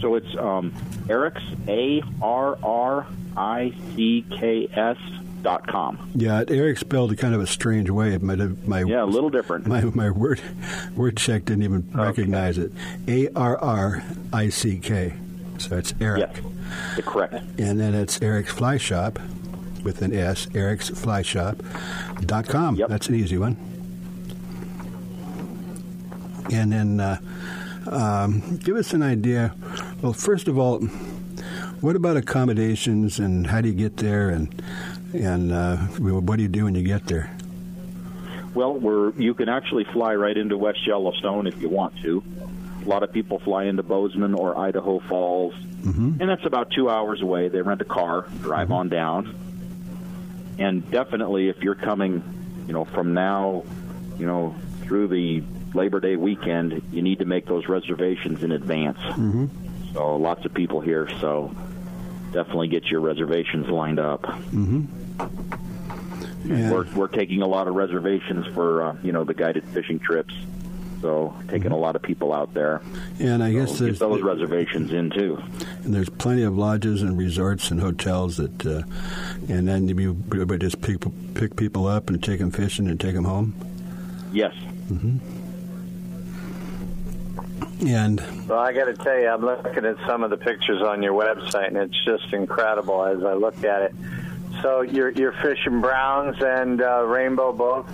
So 0.00 0.14
it's 0.14 0.36
um, 0.36 0.72
Arrick's 1.08 1.42
A 1.68 2.02
R 2.22 2.58
R 2.62 3.06
I 3.36 3.72
C 3.94 4.24
K 4.30 4.68
S 4.72 4.98
dot 5.42 5.66
com. 5.66 6.10
Yeah, 6.14 6.42
Arrick 6.44 6.78
spelled 6.78 7.12
it 7.12 7.16
kind 7.16 7.34
of 7.34 7.40
a 7.40 7.46
strange 7.46 7.88
way. 7.90 8.16
My, 8.18 8.34
my 8.34 8.80
Yeah, 8.82 9.04
a 9.04 9.06
little 9.06 9.30
different. 9.30 9.66
My 9.68 9.82
my 9.82 10.10
word 10.10 10.40
word 10.94 11.16
check 11.16 11.44
didn't 11.46 11.62
even 11.62 11.88
recognize 11.94 12.58
it. 12.58 12.72
A 13.08 13.28
R 13.34 13.56
R 13.58 14.02
I 14.32 14.48
C 14.50 14.78
K. 14.78 15.14
So 15.58 15.76
it's 15.76 15.92
Arrick. 15.94 16.18
Yes, 16.96 17.04
correct. 17.06 17.34
And 17.58 17.80
then 17.80 17.94
it's 17.94 18.18
Arrick's 18.18 18.52
Fly 18.52 18.76
Shop 18.76 19.18
with 19.82 20.02
an 20.02 20.12
S. 20.14 20.46
Arrick's 20.46 20.90
Fly 20.90 21.22
Shop 21.22 21.56
dot 22.22 22.46
com. 22.48 22.76
Yep. 22.76 22.88
That's 22.88 23.08
an 23.08 23.14
easy 23.14 23.38
one. 23.38 23.56
And 26.52 26.72
then 26.72 27.00
uh, 27.00 27.18
um, 27.90 28.56
give 28.58 28.76
us 28.76 28.92
an 28.92 29.02
idea. 29.02 29.54
Well, 30.02 30.12
first 30.12 30.48
of 30.48 30.58
all, 30.58 30.78
what 31.80 31.96
about 31.96 32.16
accommodations 32.16 33.18
and 33.18 33.46
how 33.46 33.60
do 33.60 33.68
you 33.68 33.74
get 33.74 33.96
there 33.98 34.30
and 34.30 34.62
and 35.12 35.52
uh, 35.52 35.76
what 35.98 36.36
do 36.36 36.42
you 36.42 36.48
do 36.48 36.64
when 36.64 36.74
you 36.74 36.82
get 36.82 37.06
there? 37.06 37.30
Well, 38.54 38.74
we're 38.74 39.12
you 39.12 39.34
can 39.34 39.48
actually 39.48 39.84
fly 39.84 40.14
right 40.14 40.36
into 40.36 40.56
West 40.56 40.86
Yellowstone 40.86 41.46
if 41.46 41.60
you 41.60 41.68
want 41.68 41.96
to. 42.02 42.22
A 42.84 42.88
lot 42.88 43.02
of 43.02 43.12
people 43.12 43.38
fly 43.40 43.64
into 43.64 43.82
Bozeman 43.82 44.34
or 44.34 44.56
Idaho 44.58 45.00
Falls, 45.00 45.54
Mm-hmm. 45.82 46.20
and 46.20 46.28
that's 46.28 46.44
about 46.44 46.70
two 46.72 46.90
hours 46.90 47.22
away. 47.22 47.46
They 47.48 47.60
rent 47.62 47.80
a 47.80 47.84
car, 47.84 48.26
drive 48.42 48.72
on 48.72 48.88
down, 48.88 49.36
and 50.58 50.88
definitely 50.90 51.48
if 51.48 51.58
you're 51.62 51.76
coming, 51.76 52.22
you 52.66 52.72
know, 52.72 52.84
from 52.86 53.14
now, 53.14 53.62
you 54.18 54.26
know, 54.26 54.56
through 54.82 55.08
the 55.08 55.44
Labor 55.76 56.00
Day 56.00 56.16
weekend, 56.16 56.82
you 56.90 57.02
need 57.02 57.18
to 57.20 57.24
make 57.24 57.46
those 57.46 57.68
reservations 57.68 58.42
in 58.42 58.50
advance. 58.52 58.98
Mm-hmm. 58.98 59.46
So 59.92 60.16
lots 60.16 60.44
of 60.44 60.52
people 60.52 60.80
here, 60.80 61.08
so 61.20 61.54
definitely 62.32 62.68
get 62.68 62.86
your 62.86 63.00
reservations 63.00 63.68
lined 63.68 63.98
up. 64.00 64.22
Mm-hmm. 64.22 64.84
And 66.52 66.70
We're 66.72 66.84
we're 66.94 67.08
taking 67.08 67.42
a 67.42 67.46
lot 67.46 67.66
of 67.66 67.74
reservations 67.74 68.46
for 68.54 68.82
uh, 68.82 68.96
you 69.02 69.12
know 69.12 69.24
the 69.24 69.34
guided 69.34 69.64
fishing 69.70 69.98
trips, 69.98 70.32
so 71.02 71.34
taking 71.48 71.72
a 71.72 71.76
lot 71.76 71.96
of 71.96 72.02
people 72.02 72.32
out 72.32 72.54
there. 72.54 72.82
And 73.18 73.42
I 73.42 73.52
guess 73.52 73.78
there's 73.78 73.98
get 73.98 74.08
those 74.08 74.22
reservations 74.22 74.92
in 74.92 75.10
too. 75.10 75.42
and 75.82 75.92
there's 75.92 76.08
plenty 76.08 76.42
of 76.44 76.56
lodges 76.56 77.02
and 77.02 77.18
resorts 77.18 77.70
and 77.72 77.80
hotels 77.80 78.36
that, 78.36 78.64
uh, 78.64 78.82
and 79.48 79.66
then 79.66 79.88
you 79.88 80.12
would 80.12 80.60
just 80.60 80.80
pick 80.82 81.04
pick 81.34 81.56
people 81.56 81.88
up 81.88 82.10
and 82.10 82.22
take 82.22 82.38
them 82.38 82.52
fishing 82.52 82.86
and 82.88 83.00
take 83.00 83.14
them 83.14 83.24
home. 83.24 83.52
Yes. 84.32 84.54
hmm 84.88 85.18
And 87.86 88.22
Well, 88.48 88.58
I 88.58 88.72
got 88.72 88.86
to 88.86 88.94
tell 88.94 89.18
you, 89.18 89.28
I'm 89.28 89.44
looking 89.44 89.84
at 89.84 89.96
some 90.06 90.22
of 90.22 90.30
the 90.30 90.36
pictures 90.36 90.82
on 90.82 91.02
your 91.02 91.12
website, 91.12 91.68
and 91.68 91.76
it's 91.76 92.04
just 92.04 92.32
incredible 92.32 93.04
as 93.04 93.22
I 93.22 93.34
look 93.34 93.64
at 93.64 93.82
it. 93.82 93.94
So 94.62 94.80
you're 94.80 95.10
you're 95.10 95.32
fishing 95.32 95.80
browns 95.80 96.36
and 96.40 96.80
uh, 96.80 97.04
rainbow 97.04 97.52
both. 97.52 97.86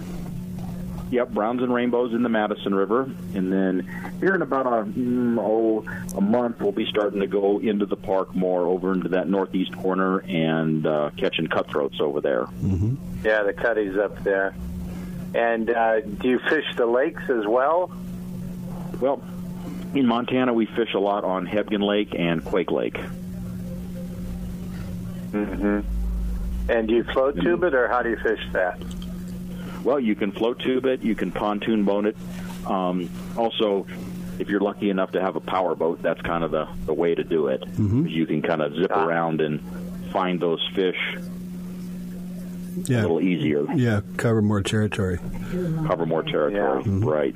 Yep, 1.11 1.31
browns 1.31 1.63
and 1.63 1.75
rainbows 1.75 2.15
in 2.15 2.23
the 2.23 2.29
Madison 2.31 2.75
River, 2.75 3.11
and 3.35 3.53
then 3.53 4.15
here 4.21 4.35
in 4.35 4.41
about 4.41 4.67
a 4.67 4.85
mm, 4.89 5.37
oh 5.39 5.85
a 6.17 6.21
month 6.21 6.61
we'll 6.61 6.73
be 6.73 6.87
starting 6.87 7.21
to 7.21 7.27
go 7.27 7.59
into 7.59 7.85
the 7.85 7.97
park 7.97 8.35
more, 8.35 8.67
over 8.67 8.93
into 8.93 9.11
that 9.11 9.29
northeast 9.29 9.77
corner 9.77 10.21
and 10.21 10.87
uh, 10.87 11.11
catching 11.19 11.49
cutthroats 11.49 12.01
over 12.01 12.21
there. 12.21 12.45
Mm-hmm. 12.45 12.95
Yeah, 13.25 13.43
the 13.43 13.53
cutties 13.53 13.99
up 13.99 14.23
there. 14.25 14.55
And 15.35 15.69
uh, 15.71 16.01
do 16.01 16.29
you 16.29 16.39
fish 16.49 16.65
the 16.77 16.87
lakes 16.87 17.23
as 17.29 17.47
well? 17.47 17.93
Well, 19.01 19.23
in 19.95 20.07
Montana 20.07 20.53
we 20.53 20.67
fish 20.67 20.95
a 20.95 20.99
lot 20.99 21.25
on 21.25 21.47
Hebgen 21.47 21.83
Lake 21.87 22.15
and 22.19 22.45
Quake 22.45 22.71
Lake. 22.71 22.99
hmm 25.31 25.81
And 26.69 26.89
do 26.89 26.95
you 26.95 27.05
float 27.05 27.41
tube 27.41 27.63
it, 27.65 27.75
or 27.75 27.89
how 27.89 28.03
do 28.03 28.11
you 28.11 28.17
fish 28.17 28.41
that? 28.53 28.83
Well, 29.85 29.99
you 29.99 30.15
can 30.15 30.31
float 30.33 30.61
tube 30.61 30.85
it, 30.87 31.03
you 31.03 31.15
can 31.15 31.33
pontoon 31.33 31.85
boat 31.85 32.07
it. 32.07 32.17
Um, 32.67 33.11
also, 33.37 33.87
if 34.39 34.49
you're 34.49 34.61
lucky 34.61 34.91
enough 34.91 35.13
to 35.13 35.21
have 35.21 35.35
a 35.37 35.41
power 35.41 35.75
boat, 35.75 36.01
that's 36.03 36.21
kind 36.23 36.45
of 36.45 36.51
the, 36.53 36.69
the 36.87 36.95
way 36.95 37.15
to 37.15 37.25
do 37.25 37.49
it. 37.49 37.63
Mhm. 37.63 38.09
You 38.11 38.27
can 38.27 38.43
kind 38.43 38.63
of 38.63 38.75
zip 38.77 38.91
around 38.93 39.41
and 39.41 39.61
find 40.13 40.39
those 40.41 40.61
fish 40.75 40.97
Yeah. 42.85 43.01
a 43.01 43.03
little 43.03 43.21
easier, 43.21 43.67
Yeah, 43.75 44.01
cover 44.17 44.41
more 44.41 44.63
territory. 44.63 45.19
cover 45.87 46.07
more 46.07 46.23
territory. 46.23 46.83
Right. 46.87 47.35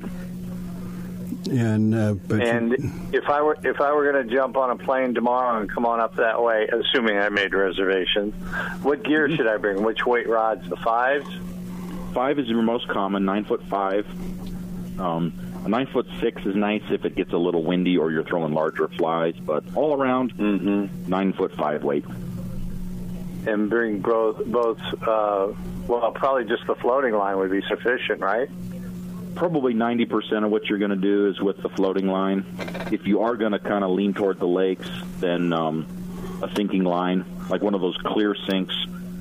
And 1.49 1.95
uh, 1.95 2.13
but 2.27 2.41
and 2.41 2.73
if 3.13 3.29
I 3.29 3.41
were 3.41 3.57
if 3.63 3.79
I 3.79 3.93
were 3.93 4.11
going 4.11 4.27
to 4.27 4.35
jump 4.35 4.57
on 4.57 4.69
a 4.69 4.75
plane 4.75 5.13
tomorrow 5.13 5.59
and 5.59 5.71
come 5.71 5.85
on 5.85 5.99
up 5.99 6.15
that 6.15 6.41
way, 6.43 6.67
assuming 6.67 7.17
I 7.17 7.29
made 7.29 7.53
reservations, 7.53 8.33
what 8.83 9.03
gear 9.03 9.33
should 9.33 9.47
I 9.47 9.57
bring? 9.57 9.83
Which 9.83 10.05
weight 10.05 10.27
rods? 10.27 10.67
The 10.67 10.75
fives? 10.77 11.27
Five 12.13 12.39
is 12.39 12.47
your 12.47 12.61
most 12.63 12.87
common, 12.89 13.23
nine 13.23 13.45
foot 13.45 13.63
five. 13.69 14.05
Um, 14.99 15.31
a 15.63 15.69
nine 15.69 15.87
foot 15.87 16.07
six 16.19 16.41
is 16.45 16.55
nice 16.55 16.83
if 16.89 17.05
it 17.05 17.15
gets 17.15 17.31
a 17.31 17.37
little 17.37 17.63
windy 17.63 17.97
or 17.97 18.11
you're 18.11 18.23
throwing 18.23 18.53
larger 18.53 18.87
flies, 18.89 19.35
but 19.39 19.63
all 19.75 19.93
around, 19.93 20.37
nine 21.07 21.33
foot 21.33 21.53
five 21.55 21.83
weight. 21.83 22.05
And 23.45 23.69
bring 23.69 24.01
both 24.01 24.45
both. 24.45 24.79
Uh, 25.01 25.53
well, 25.87 26.11
probably 26.11 26.43
just 26.43 26.67
the 26.67 26.75
floating 26.75 27.13
line 27.13 27.37
would 27.37 27.51
be 27.51 27.61
sufficient, 27.69 28.19
right? 28.19 28.49
Probably 29.37 29.75
90% 29.75 30.43
of 30.43 30.49
what 30.49 30.65
you're 30.65 30.79
going 30.79 30.89
to 30.89 30.95
do 30.95 31.27
is 31.27 31.39
with 31.39 31.61
the 31.61 31.69
floating 31.69 32.07
line. 32.07 32.43
If 32.91 33.05
you 33.05 33.21
are 33.21 33.35
going 33.35 33.51
to 33.51 33.59
kind 33.59 33.83
of 33.83 33.91
lean 33.91 34.15
toward 34.15 34.39
the 34.39 34.47
lakes, 34.47 34.89
then 35.19 35.53
um, 35.53 35.85
a 36.41 36.51
sinking 36.55 36.83
line, 36.83 37.23
like 37.47 37.61
one 37.61 37.75
of 37.75 37.81
those 37.81 37.95
clear 37.97 38.35
sinks, 38.49 38.75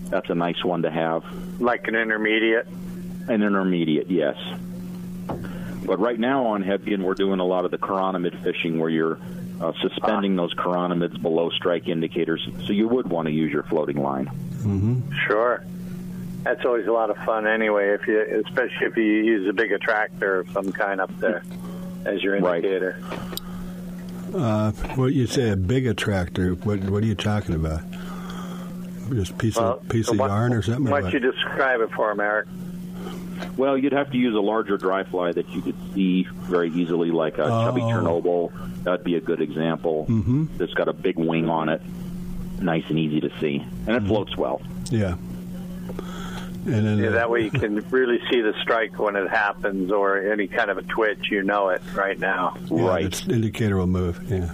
that's 0.09 0.31
a 0.31 0.35
nice 0.35 0.65
one 0.65 0.83
to 0.83 0.91
have. 0.91 1.23
Like 1.61 1.87
an 1.89 1.97
intermediate? 1.97 2.67
An 3.29 3.43
intermediate, 3.43 4.11
yes. 4.11 4.37
But 5.85 6.01
right 6.01 6.19
now 6.19 6.47
on 6.47 6.65
Hebgen, 6.65 7.03
we're 7.03 7.13
doing 7.13 7.39
a 7.39 7.45
lot 7.45 7.67
of 7.67 7.71
the 7.71 7.79
chironomid 7.79 8.43
fishing 8.43 8.81
where 8.81 8.89
you're 8.89 9.19
uh, 9.61 9.73
suspending 9.83 10.35
those 10.35 10.55
chironomids 10.55 11.21
below 11.21 11.51
strike 11.51 11.89
indicators. 11.89 12.49
So 12.65 12.73
you 12.73 12.89
would 12.89 13.11
want 13.11 13.27
to 13.27 13.33
use 13.33 13.53
your 13.53 13.65
floating 13.65 14.03
line. 14.03 14.27
Mm-hmm. 14.27 15.13
Sure. 15.27 15.63
That's 16.47 16.65
always 16.65 16.87
a 16.87 16.93
lot 16.93 17.11
of 17.11 17.17
fun, 17.19 17.45
anyway. 17.45 17.89
If 17.91 18.07
you, 18.07 18.21
especially 18.47 18.87
if 18.87 18.97
you 18.97 19.03
use 19.03 19.49
a 19.49 19.53
big 19.53 19.73
attractor 19.73 20.39
of 20.39 20.51
some 20.51 20.71
kind 20.71 21.01
up 21.01 21.11
there 21.19 21.43
as 22.05 22.23
your 22.23 22.37
indicator. 22.37 22.97
uh, 24.33 24.71
what 24.95 25.13
you 25.13 25.27
say 25.27 25.51
a 25.51 25.57
big 25.57 25.89
attractor? 25.89 26.51
What 26.55 26.81
what 26.85 27.03
are 27.03 27.07
you 27.07 27.17
talking 27.17 27.57
about? 27.57 27.81
Just 29.11 29.33
a 29.33 29.35
piece 29.35 29.57
Well, 29.57 29.73
of 29.79 29.89
piece 29.89 30.07
so 30.07 30.13
of 30.13 30.21
what- 30.21 30.29
yarn 30.29 30.53
or 30.53 30.63
something? 30.63 30.85
Why 30.85 31.01
what? 31.03 31.11
don't 31.13 31.21
you 31.21 31.33
describe 31.33 31.81
it 31.81 31.91
for 31.97 32.13
him, 32.13 32.19
Arrick? 32.21 32.47
Well, 33.57 33.77
you'd 33.77 33.93
have 33.93 34.13
to 34.13 34.17
use 34.17 34.35
a 34.37 34.41
larger 34.41 34.77
dry 34.79 35.03
fly 35.03 35.33
that 35.33 35.49
you 35.51 35.61
could 35.63 35.75
see 35.95 36.29
very 36.43 36.71
easily, 36.71 37.11
like 37.11 37.35
a 37.39 37.45
chubby 37.49 37.83
Oh. 37.83 37.87
Chernobyl. 37.89 38.53
That'd 38.85 39.05
be 39.05 39.17
a 39.17 39.21
good 39.21 39.41
example. 39.41 40.07
Mhm. 40.09 40.47
That's 40.59 40.75
got 40.75 40.87
a 40.89 40.93
big 40.93 41.19
wing 41.19 41.49
on 41.49 41.69
it, 41.69 41.83
nice 42.61 42.85
and 42.89 42.99
easy 43.01 43.21
to 43.21 43.31
see, 43.41 43.65
and 43.89 43.97
it 43.97 44.07
floats 44.07 44.37
well. 44.37 44.63
Yeah. 44.91 45.17
And 46.67 46.87
then 46.87 46.99
Yeah, 46.99 47.11
that 47.11 47.31
way 47.31 47.43
you 47.43 47.51
can 47.51 47.77
really 47.91 48.21
see 48.31 48.41
the 48.41 48.55
strike 48.63 48.99
when 48.99 49.17
it 49.17 49.29
happens, 49.31 49.93
or 49.93 50.19
any 50.19 50.47
kind 50.49 50.71
of 50.71 50.79
a 50.79 50.83
twitch. 50.83 51.31
You 51.31 51.43
know 51.43 51.69
it 51.69 51.83
right 51.95 52.19
now. 52.19 52.57
Yeah, 52.71 52.97
its 52.99 53.27
indicator 53.29 53.77
will 53.77 53.87
move. 53.87 54.21
Yeah. 54.29 54.51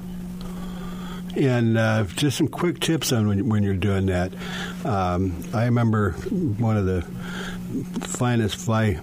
And 1.34 1.78
uh, 1.78 2.04
just 2.04 2.36
some 2.36 2.48
quick 2.48 2.78
tips 2.80 3.10
on 3.10 3.26
when, 3.26 3.48
when 3.48 3.62
you're 3.62 3.72
doing 3.74 4.06
that. 4.06 4.34
Um, 4.84 5.42
I 5.54 5.64
remember 5.64 6.10
one 6.12 6.76
of 6.76 6.84
the 6.84 7.00
finest 8.06 8.56
fly 8.56 9.00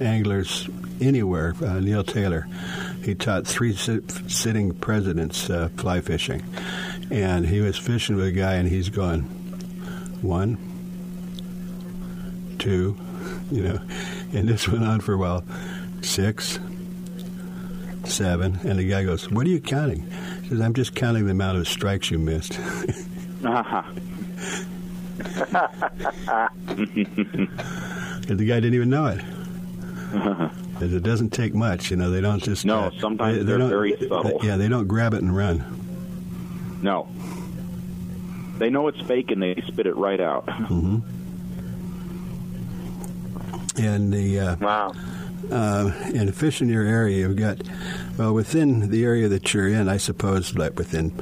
anglers 0.00 0.68
anywhere, 1.00 1.54
uh, 1.60 1.80
Neil 1.80 2.04
Taylor. 2.04 2.46
He 3.02 3.16
taught 3.16 3.48
three 3.48 3.74
sit- 3.74 4.10
sitting 4.30 4.74
presidents 4.74 5.50
uh, 5.50 5.68
fly 5.76 6.00
fishing, 6.00 6.42
and 7.10 7.44
he 7.46 7.60
was 7.60 7.76
fishing 7.76 8.14
with 8.14 8.26
a 8.26 8.32
guy, 8.32 8.54
and 8.54 8.68
he's 8.68 8.88
going 8.88 9.22
one, 10.22 10.56
two, 12.66 12.96
you 13.52 13.62
know, 13.62 13.78
and 14.32 14.48
this 14.48 14.66
went 14.66 14.82
on 14.84 15.00
for 15.00 15.12
a 15.12 15.16
while, 15.16 15.44
six, 16.02 16.58
seven, 18.04 18.58
and 18.64 18.78
the 18.80 18.88
guy 18.88 19.04
goes, 19.04 19.30
"What 19.30 19.46
are 19.46 19.50
you 19.50 19.60
counting?" 19.60 20.04
He 20.42 20.48
says, 20.48 20.60
"I'm 20.60 20.74
just 20.74 20.94
counting 20.96 21.26
the 21.26 21.30
amount 21.30 21.58
of 21.58 21.68
strikes 21.68 22.10
you 22.10 22.18
missed." 22.18 22.58
Uh-huh. 23.44 23.82
The 28.26 28.44
guy 28.44 28.56
didn't 28.60 28.74
even 28.74 28.90
know 28.90 29.06
it. 29.06 29.20
'Cause 30.78 30.92
it 30.92 31.02
doesn't 31.02 31.30
take 31.30 31.54
much, 31.54 31.90
you 31.90 31.96
know. 31.96 32.10
They 32.10 32.20
don't 32.20 32.42
just 32.42 32.64
No, 32.66 32.80
uh, 32.80 32.90
sometimes 33.00 33.38
they, 33.38 33.44
they're 33.44 33.58
don't- 33.58 33.68
very 33.70 33.96
subtle. 34.08 34.40
Yeah, 34.42 34.56
they 34.56 34.68
don't 34.68 34.86
grab 34.88 35.14
it 35.14 35.22
and 35.22 35.34
run. 35.36 35.64
No. 36.82 37.08
They 38.58 38.70
know 38.70 38.88
it's 38.88 39.00
fake 39.02 39.30
and 39.30 39.42
they 39.42 39.54
spit 39.66 39.86
it 39.86 39.96
right 39.96 40.20
out. 40.20 40.48
hmm 40.50 40.98
And 43.78 44.12
the 44.12 44.40
uh, 44.40 44.56
wow. 44.56 44.92
Uh, 45.50 45.92
and 46.14 46.34
fish 46.34 46.60
in 46.60 46.68
your 46.68 46.84
area, 46.84 47.18
you've 47.18 47.36
got 47.36 47.58
well 48.18 48.32
within 48.32 48.90
the 48.90 49.04
area 49.04 49.28
that 49.28 49.54
you're 49.54 49.68
in. 49.68 49.88
I 49.88 49.96
suppose 49.98 50.56
like 50.56 50.76
within 50.76 51.12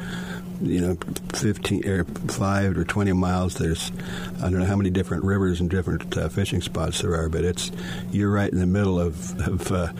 you 0.62 0.80
know 0.80 0.96
fifteen 1.34 1.86
or 1.86 2.04
five 2.04 2.78
or 2.78 2.84
twenty 2.84 3.12
miles. 3.12 3.56
There's 3.56 3.92
I 4.38 4.42
don't 4.42 4.60
know 4.60 4.64
how 4.64 4.76
many 4.76 4.90
different 4.90 5.24
rivers 5.24 5.60
and 5.60 5.68
different 5.68 6.16
uh, 6.16 6.28
fishing 6.28 6.62
spots 6.62 7.02
there 7.02 7.14
are, 7.14 7.28
but 7.28 7.44
it's 7.44 7.70
you're 8.12 8.30
right 8.30 8.50
in 8.50 8.60
the 8.60 8.66
middle 8.66 8.98
of 8.98 9.38
of 9.46 9.70
uh, 9.72 9.92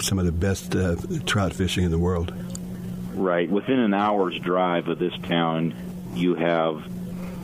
some 0.00 0.18
of 0.18 0.24
the 0.24 0.32
best 0.32 0.74
uh, 0.74 0.96
trout 1.26 1.52
fishing 1.52 1.84
in 1.84 1.90
the 1.90 1.98
world. 1.98 2.32
Right. 3.14 3.50
Within 3.50 3.78
an 3.78 3.94
hour's 3.94 4.38
drive 4.38 4.88
of 4.88 4.98
this 4.98 5.14
town, 5.24 5.74
you 6.14 6.34
have 6.34 6.84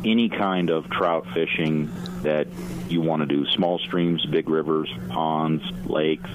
any 0.05 0.28
kind 0.28 0.70
of 0.70 0.88
trout 0.90 1.26
fishing 1.34 1.90
that 2.22 2.46
you 2.88 3.00
want 3.00 3.22
to 3.22 3.26
do 3.26 3.46
small 3.46 3.78
streams, 3.78 4.24
big 4.26 4.48
rivers, 4.48 4.92
ponds, 5.09 5.64
lakes, 5.86 6.30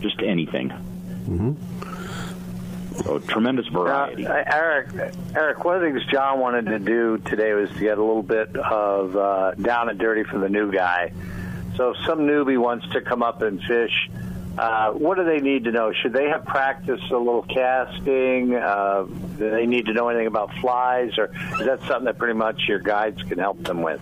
just 0.00 0.22
anything. 0.22 0.68
Mm-hmm. 0.68 3.02
So, 3.02 3.18
tremendous 3.18 3.66
variety. 3.68 4.26
Uh, 4.26 4.44
Arrick, 4.44 5.14
Arrick, 5.32 5.64
one 5.64 5.76
of 5.76 5.82
the 5.82 5.88
things 5.88 6.04
John 6.10 6.38
wanted 6.38 6.66
to 6.66 6.78
do 6.78 7.18
today 7.18 7.54
was 7.54 7.70
to 7.70 7.78
get 7.78 7.98
a 7.98 8.02
little 8.02 8.22
bit 8.22 8.54
of 8.56 9.16
uh, 9.16 9.54
down 9.54 9.88
and 9.88 9.98
dirty 9.98 10.24
for 10.24 10.38
the 10.38 10.48
new 10.48 10.70
guy. 10.70 11.12
So, 11.76 11.90
if 11.90 11.96
some 12.04 12.20
newbie 12.20 12.58
wants 12.58 12.86
to 12.90 13.00
come 13.00 13.22
up 13.22 13.42
and 13.42 13.62
fish, 13.62 14.10
uh, 14.60 14.92
what 14.92 15.16
do 15.16 15.24
they 15.24 15.38
need 15.38 15.64
to 15.64 15.72
know? 15.72 15.92
Should 15.92 16.12
they 16.12 16.28
have 16.28 16.44
practiced 16.44 17.10
a 17.10 17.18
little 17.18 17.42
casting? 17.42 18.54
Uh, 18.54 19.04
do 19.38 19.50
they 19.50 19.66
need 19.66 19.86
to 19.86 19.92
know 19.94 20.08
anything 20.08 20.26
about 20.26 20.52
flies, 20.60 21.16
or 21.16 21.30
is 21.60 21.66
that 21.66 21.80
something 21.86 22.04
that 22.04 22.18
pretty 22.18 22.34
much 22.34 22.68
your 22.68 22.78
guides 22.78 23.22
can 23.22 23.38
help 23.38 23.62
them 23.64 23.82
with? 23.82 24.00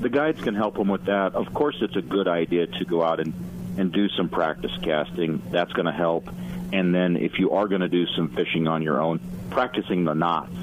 the 0.00 0.08
guides 0.08 0.40
can 0.40 0.54
help 0.54 0.76
them 0.76 0.88
with 0.88 1.06
that. 1.06 1.34
Of 1.34 1.52
course, 1.52 1.76
it's 1.80 1.96
a 1.96 2.02
good 2.02 2.28
idea 2.28 2.66
to 2.66 2.84
go 2.84 3.02
out 3.02 3.18
and, 3.18 3.32
and 3.76 3.92
do 3.92 4.08
some 4.10 4.28
practice 4.28 4.70
casting. 4.82 5.42
That's 5.50 5.72
going 5.72 5.86
to 5.86 5.92
help. 5.92 6.28
And 6.72 6.94
then 6.94 7.16
if 7.16 7.38
you 7.38 7.50
are 7.50 7.66
going 7.66 7.80
to 7.80 7.88
do 7.88 8.06
some 8.06 8.28
fishing 8.28 8.68
on 8.68 8.82
your 8.82 9.00
own, 9.00 9.20
practicing 9.50 10.04
the 10.04 10.14
knots 10.14 10.54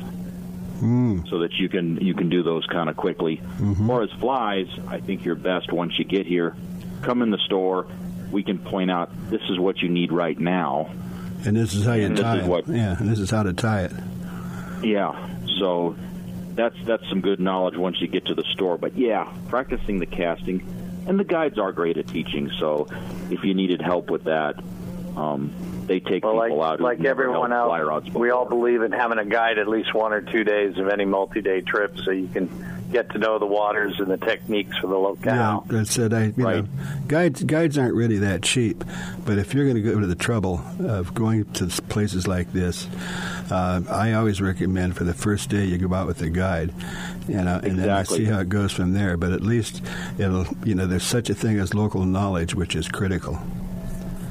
Mm. 0.81 1.27
so 1.29 1.39
that 1.39 1.53
you 1.53 1.69
can 1.69 1.97
you 2.01 2.13
can 2.13 2.27
do 2.27 2.43
those 2.43 2.65
kind 2.65 2.89
of 2.89 2.97
quickly. 2.97 3.37
Mm-hmm. 3.37 3.89
Or 3.89 4.03
as 4.03 4.11
flies, 4.19 4.67
I 4.89 4.99
think 4.99 5.23
you're 5.23 5.35
best 5.35 5.71
once 5.71 5.97
you 5.97 6.03
get 6.03 6.25
here. 6.25 6.53
Come 7.01 7.21
in 7.21 7.29
the 7.31 7.37
store. 7.37 7.87
We 8.31 8.43
can 8.43 8.57
point 8.59 8.91
out 8.91 9.09
this 9.29 9.41
is 9.49 9.57
what 9.59 9.81
you 9.81 9.89
need 9.89 10.11
right 10.11 10.39
now. 10.39 10.89
And 11.45 11.55
this 11.55 11.73
is 11.73 11.85
how 11.85 11.93
you 11.93 12.05
And 12.07 12.17
tie 12.17 12.39
it. 12.39 12.45
what- 12.45 12.67
yeah, 12.67 12.95
and 12.99 13.09
this 13.09 13.19
is 13.19 13.29
how 13.29 13.43
to 13.43 13.53
tie 13.53 13.83
it. 13.83 13.91
Yeah. 14.83 15.15
So 15.59 15.95
that's 16.55 16.75
that's 16.85 17.07
some 17.09 17.21
good 17.21 17.39
knowledge 17.39 17.77
once 17.77 17.99
you 18.01 18.07
get 18.07 18.25
to 18.25 18.33
the 18.33 18.43
store. 18.53 18.77
But 18.77 18.97
yeah, 18.97 19.27
practicing 19.49 19.99
the 19.99 20.05
casting, 20.05 20.63
and 21.07 21.19
the 21.19 21.23
guides 21.23 21.57
are 21.59 21.71
great 21.71 21.97
at 21.97 22.07
teaching. 22.07 22.49
So 22.59 22.87
if 23.29 23.43
you 23.43 23.53
needed 23.53 23.81
help 23.81 24.09
with 24.09 24.23
that, 24.25 24.55
um, 25.15 25.51
they 25.87 25.99
take 25.99 26.23
Well, 26.25 26.41
people 26.41 26.57
like, 26.57 26.73
out. 26.73 26.81
like 26.81 27.05
everyone 27.05 27.53
else, 27.53 28.09
we 28.13 28.31
all 28.31 28.45
believe 28.45 28.81
in 28.81 28.91
having 28.91 29.17
a 29.19 29.25
guide 29.25 29.59
at 29.59 29.67
least 29.67 29.93
one 29.93 30.13
or 30.13 30.21
two 30.21 30.43
days 30.43 30.77
of 30.77 30.87
any 30.89 31.05
multi-day 31.05 31.61
trip, 31.61 31.97
so 32.03 32.11
you 32.11 32.27
can 32.27 32.49
get 32.91 33.09
to 33.11 33.17
know 33.17 33.39
the 33.39 33.45
waters 33.45 33.99
and 33.99 34.07
the 34.07 34.17
techniques 34.17 34.77
for 34.77 34.87
the 34.87 34.95
locale. 34.97 35.65
Yeah, 35.69 35.77
that 35.79 35.87
said, 35.87 36.13
I 36.13 36.25
you 36.27 36.33
know, 36.37 36.67
guides 37.07 37.43
guides 37.43 37.77
aren't 37.77 37.95
really 37.95 38.19
that 38.19 38.41
cheap, 38.43 38.83
but 39.25 39.37
if 39.37 39.53
you're 39.53 39.65
going 39.65 39.75
to 39.75 39.81
go 39.81 39.99
to 39.99 40.05
the 40.07 40.15
trouble 40.15 40.61
of 40.79 41.13
going 41.13 41.45
to 41.53 41.67
places 41.89 42.27
like 42.27 42.51
this, 42.53 42.87
uh, 43.51 43.81
I 43.89 44.13
always 44.13 44.41
recommend 44.41 44.95
for 44.95 45.03
the 45.03 45.13
first 45.13 45.49
day 45.49 45.65
you 45.65 45.77
go 45.77 45.93
out 45.93 46.07
with 46.07 46.21
a 46.21 46.29
guide, 46.29 46.73
you 47.27 47.35
know, 47.35 47.59
and 47.63 47.77
then 47.79 47.89
Exactly. 47.89 48.19
you 48.19 48.25
see 48.25 48.31
how 48.31 48.39
it 48.39 48.49
goes 48.49 48.71
from 48.71 48.93
there. 48.93 49.17
But 49.17 49.31
at 49.31 49.41
least 49.41 49.81
it'll, 50.17 50.45
you 50.63 50.75
know, 50.75 50.85
there's 50.87 51.03
such 51.03 51.29
a 51.29 51.35
thing 51.35 51.59
as 51.59 51.73
local 51.73 52.05
knowledge, 52.05 52.55
which 52.55 52.75
is 52.75 52.87
critical. 52.87 53.39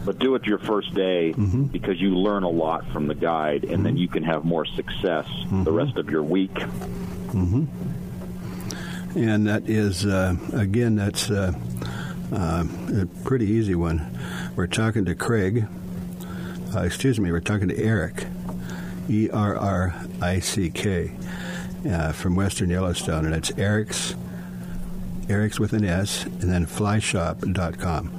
But 0.05 0.19
do 0.19 0.35
it 0.35 0.45
your 0.45 0.59
first 0.59 0.93
day 0.95 1.33
Mm-hmm. 1.35 1.65
because 1.65 1.99
you 2.01 2.11
learn 2.17 2.43
a 2.43 2.49
lot 2.51 2.87
from 2.93 3.07
the 3.07 3.15
guide, 3.15 3.65
and 3.65 3.85
then 3.87 3.97
you 3.97 4.07
can 4.07 4.23
have 4.23 4.45
more 4.45 4.67
success 4.67 5.27
the 5.51 5.73
rest 5.73 5.97
of 5.97 6.11
your 6.11 6.23
week. 6.23 6.55
And 9.15 9.47
that 9.47 9.69
is 9.69 10.05
uh, 10.07 10.37
again 10.53 10.97
that's 10.97 11.31
uh, 11.31 11.53
uh, 12.33 12.65
a 13.01 13.07
pretty 13.25 13.47
easy 13.47 13.75
one. 13.75 14.19
We're 14.57 14.67
talking 14.67 15.05
to 15.05 15.15
Craig. 15.15 15.67
Uh, 16.75 16.81
excuse 16.81 17.21
me, 17.21 17.31
we're 17.31 17.41
talking 17.41 17.69
to 17.69 17.75
Arrick, 17.75 18.27
E 19.09 19.31
R 19.31 19.57
R 19.57 19.95
I 20.21 20.41
C 20.41 20.69
K, 20.71 21.13
uh, 21.89 22.13
from 22.13 22.35
Western 22.35 22.71
Yellowstone, 22.71 23.25
and 23.25 23.35
it's 23.35 23.53
Arrick's 23.53 24.17
Arrick's 25.29 25.61
with 25.61 25.73
an 25.73 25.85
S, 25.85 26.25
and 26.25 26.43
then 26.43 26.67
flyshop.com. 26.67 28.11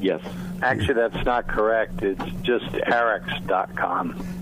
Yes. 0.00 0.22
Actually, 0.62 0.94
that's 0.94 1.24
not 1.24 1.46
correct. 1.46 2.02
It's 2.02 2.22
just 2.42 2.66
arricks.com. 2.66 4.39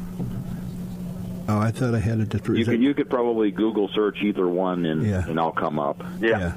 Oh, 1.48 1.58
I 1.58 1.70
thought 1.70 1.94
I 1.94 1.98
had 1.98 2.20
it. 2.20 2.34
You 2.48 2.64
could 2.64 2.82
you 2.82 2.92
could 2.94 3.08
probably 3.08 3.50
Google 3.50 3.88
search 3.94 4.18
either 4.22 4.46
one 4.46 4.84
and 4.84 5.06
Yeah. 5.06 5.26
and 5.26 5.40
I'll 5.40 5.50
come 5.50 5.78
up. 5.78 6.02
Yeah. 6.20 6.52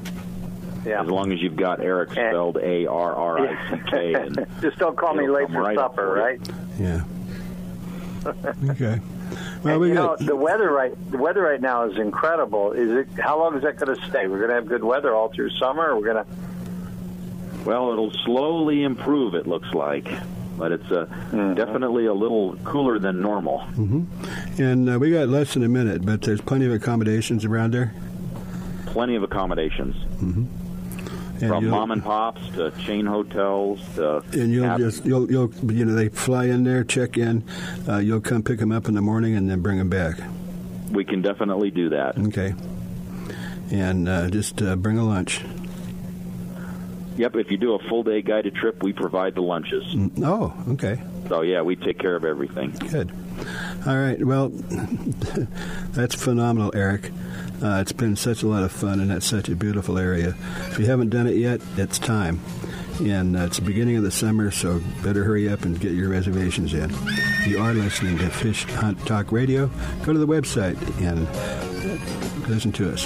Yeah. 0.85 1.01
As 1.01 1.07
long 1.07 1.31
as 1.31 1.41
you've 1.41 1.55
got 1.55 1.79
Arrick 1.79 2.09
eh. 2.17 2.29
spelled 2.29 2.57
A 2.57 2.87
R 2.87 3.15
R 3.15 3.47
I 3.47 3.69
C 3.69 3.81
K. 3.89 4.15
Just 4.61 4.77
don't 4.79 4.97
call 4.97 5.13
me 5.13 5.29
late 5.29 5.47
for 5.47 5.61
right 5.61 5.77
supper, 5.77 6.07
for 6.07 6.13
right? 6.15 6.39
Yeah. 6.79 7.03
Okay. 8.69 8.99
Well, 9.63 9.73
and, 9.73 9.81
we 9.81 9.89
you 9.89 9.93
got 9.95 10.19
know 10.21 10.27
the 10.27 10.35
weather 10.35 10.69
right 10.71 10.93
the 11.09 11.17
weather 11.17 11.41
right 11.41 11.61
now 11.61 11.85
is 11.89 11.97
incredible. 11.97 12.73
Is 12.73 12.91
it? 12.91 13.19
How 13.19 13.39
long 13.39 13.55
is 13.55 13.63
that 13.63 13.77
going 13.77 13.97
to 13.97 14.05
stay? 14.09 14.27
We're 14.27 14.37
going 14.39 14.49
to 14.49 14.55
have 14.55 14.67
good 14.67 14.83
weather 14.83 15.15
all 15.15 15.29
through 15.29 15.49
summer. 15.51 15.95
We're 15.97 16.13
going 16.13 16.25
to. 16.25 16.31
Well, 17.65 17.91
it'll 17.93 18.11
slowly 18.25 18.83
improve. 18.83 19.33
It 19.35 19.47
looks 19.47 19.73
like, 19.73 20.07
but 20.61 20.71
it's 20.71 20.91
uh, 20.91 21.07
Mm-hmm. 21.31 21.55
definitely 21.55 22.05
a 22.05 22.13
little 22.13 22.55
cooler 22.63 22.99
than 22.99 23.19
normal. 23.19 23.59
hmm 23.73 24.03
And 24.61 24.87
uh, 24.89 24.99
we 24.99 25.09
got 25.11 25.27
less 25.27 25.53
than 25.55 25.63
a 25.63 25.67
minute, 25.69 26.05
but 26.05 26.21
there's 26.21 26.39
plenty 26.41 26.65
of 26.67 26.71
accommodations 26.73 27.45
around 27.45 27.73
there. 27.73 27.93
Plenty 28.85 29.15
of 29.15 29.23
accommodations. 29.23 29.95
hmm 30.19 30.45
And 31.41 31.49
From 31.49 31.67
mom 31.67 31.89
and 31.89 32.03
pops 32.03 32.47
to 32.57 32.69
chain 32.85 33.07
hotels 33.07 33.79
to 33.95 34.21
And 34.33 34.51
you'll 34.53 34.77
just 34.77 35.03
you'll 35.03 35.27
you'll 35.31 35.51
you 35.71 35.85
know 35.85 35.95
they 35.95 36.09
fly 36.09 36.45
in 36.45 36.63
there, 36.63 36.83
check 36.83 37.17
in. 37.17 37.43
Uh, 37.89 37.97
you'll 37.97 38.21
come 38.21 38.43
pick 38.43 38.59
them 38.59 38.71
up 38.71 38.87
in 38.87 38.93
the 38.93 39.01
morning 39.01 39.35
and 39.35 39.49
then 39.49 39.61
bring 39.61 39.79
them 39.79 39.89
back. 39.89 40.15
we 40.91 41.03
can 41.03 41.21
definitely 41.23 41.71
do 41.71 41.89
that. 41.89 42.19
Okay. 42.27 42.53
And 43.71 44.07
uh, 44.09 44.29
just 44.29 44.61
uh, 44.61 44.75
bring 44.75 44.97
a 44.99 45.05
lunch. 45.05 45.41
Yep, 47.17 47.35
if 47.35 47.51
you 47.51 47.57
do 47.57 47.73
a 47.73 47.79
full 47.89 48.03
day 48.03 48.21
guided 48.21 48.55
trip, 48.55 48.81
we 48.83 48.93
provide 48.93 49.35
the 49.35 49.41
lunches. 49.41 49.83
Mm, 49.93 50.23
Oh, 50.23 50.53
okay. 50.73 51.01
So 51.27 51.41
yeah, 51.41 51.61
we 51.61 51.75
take 51.75 51.99
care 51.99 52.15
of 52.15 52.25
everything. 52.25 52.71
Good. 52.71 53.11
All 53.85 53.97
right. 53.97 54.23
Well, 54.23 54.49
that's 55.91 56.15
phenomenal, 56.15 56.71
Arrick. 56.71 57.11
Uh, 57.61 57.79
it's 57.81 57.91
been 57.91 58.15
such 58.15 58.43
a 58.43 58.47
lot 58.47 58.63
of 58.63 58.71
fun, 58.71 58.99
and 58.99 59.11
that's 59.11 59.25
such 59.25 59.47
a 59.49 59.55
beautiful 59.55 59.97
area. 59.97 60.35
If 60.69 60.79
you 60.79 60.85
haven't 60.87 61.09
done 61.09 61.27
it 61.27 61.35
yet, 61.35 61.61
it's 61.77 61.99
time. 61.99 62.39
And 62.99 63.35
uh, 63.37 63.41
it's 63.45 63.57
the 63.57 63.65
beginning 63.65 63.97
of 63.97 64.03
the 64.03 64.11
summer, 64.11 64.51
so 64.51 64.81
better 65.03 65.23
hurry 65.23 65.47
up 65.49 65.63
and 65.63 65.79
get 65.79 65.91
your 65.93 66.09
reservations 66.09 66.73
in. 66.73 66.91
You 67.47 67.59
are 67.59 67.73
listening 67.73 68.17
to 68.19 68.29
Fish 68.29 68.63
Hunt 68.65 68.99
Talk 69.05 69.31
Radio. 69.31 69.69
Go 70.03 70.13
to 70.13 70.19
the 70.19 70.27
website 70.27 70.77
and 71.01 71.27
listen 72.49 72.71
to 72.73 72.91
us. 72.91 73.05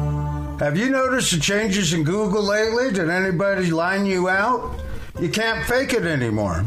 Have 0.61 0.77
you 0.77 0.91
noticed 0.91 1.31
the 1.31 1.39
changes 1.39 1.91
in 1.91 2.03
Google 2.03 2.43
lately? 2.43 2.91
Did 2.91 3.09
anybody 3.09 3.71
line 3.71 4.05
you 4.05 4.29
out? 4.29 4.79
You 5.19 5.27
can't 5.27 5.65
fake 5.65 5.91
it 5.91 6.05
anymore. 6.05 6.63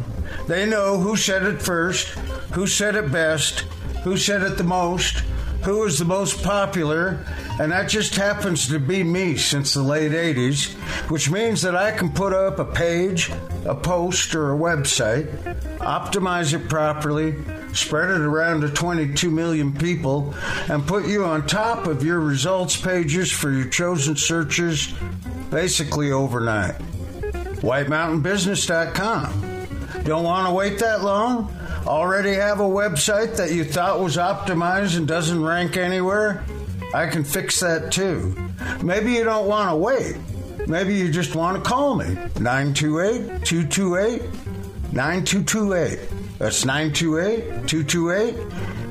They 0.49 0.67
know 0.67 0.99
who 0.99 1.15
said 1.15 1.45
it 1.45 1.63
first, 1.63 2.09
who 2.55 2.67
said 2.67 2.97
it 2.97 3.13
best, 3.13 3.61
who 4.03 4.17
said 4.17 4.43
it 4.43 4.59
the 4.59 4.65
most, 4.65 5.19
who 5.63 5.85
is 5.85 6.01
the 6.01 6.05
most 6.05 6.43
popular, 6.43 7.25
and 7.61 7.71
that 7.71 7.89
just 7.89 8.17
happens 8.17 8.67
to 8.67 8.81
be 8.81 9.05
me 9.05 9.37
since 9.37 9.75
the 9.75 9.83
late 9.83 10.11
80s, 10.11 10.73
which 11.09 11.31
means 11.31 11.63
that 11.63 11.77
I 11.77 11.93
can 11.93 12.11
put 12.11 12.33
up 12.33 12.59
a 12.59 12.65
page, 12.65 13.31
a 13.65 13.77
post, 13.77 14.35
or 14.35 14.53
a 14.53 14.59
website, 14.59 15.29
optimize 15.79 16.53
it 16.53 16.69
properly, 16.69 17.37
spread 17.75 18.11
it 18.11 18.21
around 18.21 18.63
to 18.63 18.71
22 18.71 19.31
million 19.31 19.73
people, 19.73 20.35
and 20.69 20.87
put 20.87 21.07
you 21.07 21.25
on 21.25 21.47
top 21.47 21.87
of 21.87 22.05
your 22.05 22.21
results 22.21 22.77
pages 22.77 23.31
for 23.31 23.51
your 23.51 23.69
chosen 23.69 24.17
searches 24.17 24.93
basically 25.51 26.13
overnight. 26.13 26.75
WhiteMountainBusiness.com. 27.63 30.03
Don't 30.05 30.25
want 30.25 30.49
to 30.49 30.55
wait 30.55 30.79
that 30.81 31.03
long? 31.03 31.55
Already 31.87 32.35
have 32.35 32.61
a 32.61 32.65
website 32.65 33.37
that 33.37 33.53
you 33.53 33.65
thought 33.65 34.01
was 34.01 34.17
optimized 34.17 34.97
and 34.97 35.07
doesn't 35.07 35.43
rank 35.43 35.77
anywhere? 35.77 36.45
I 36.93 37.07
can 37.07 37.25
fix 37.25 37.61
that 37.61 37.93
too. 37.93 38.35
Maybe 38.83 39.13
you 39.13 39.25
don't 39.25 39.47
want 39.47 39.71
to 39.71 39.77
wait. 39.77 40.17
Maybe 40.67 40.95
you 40.95 41.11
just 41.11 41.35
want 41.35 41.63
to 41.63 41.69
call 41.69 41.95
me. 41.95 42.15
928 42.41 43.45
228 43.45 44.23
9228. 44.93 45.99
That's 46.39 46.65
928 46.65 47.69
228 47.69 48.35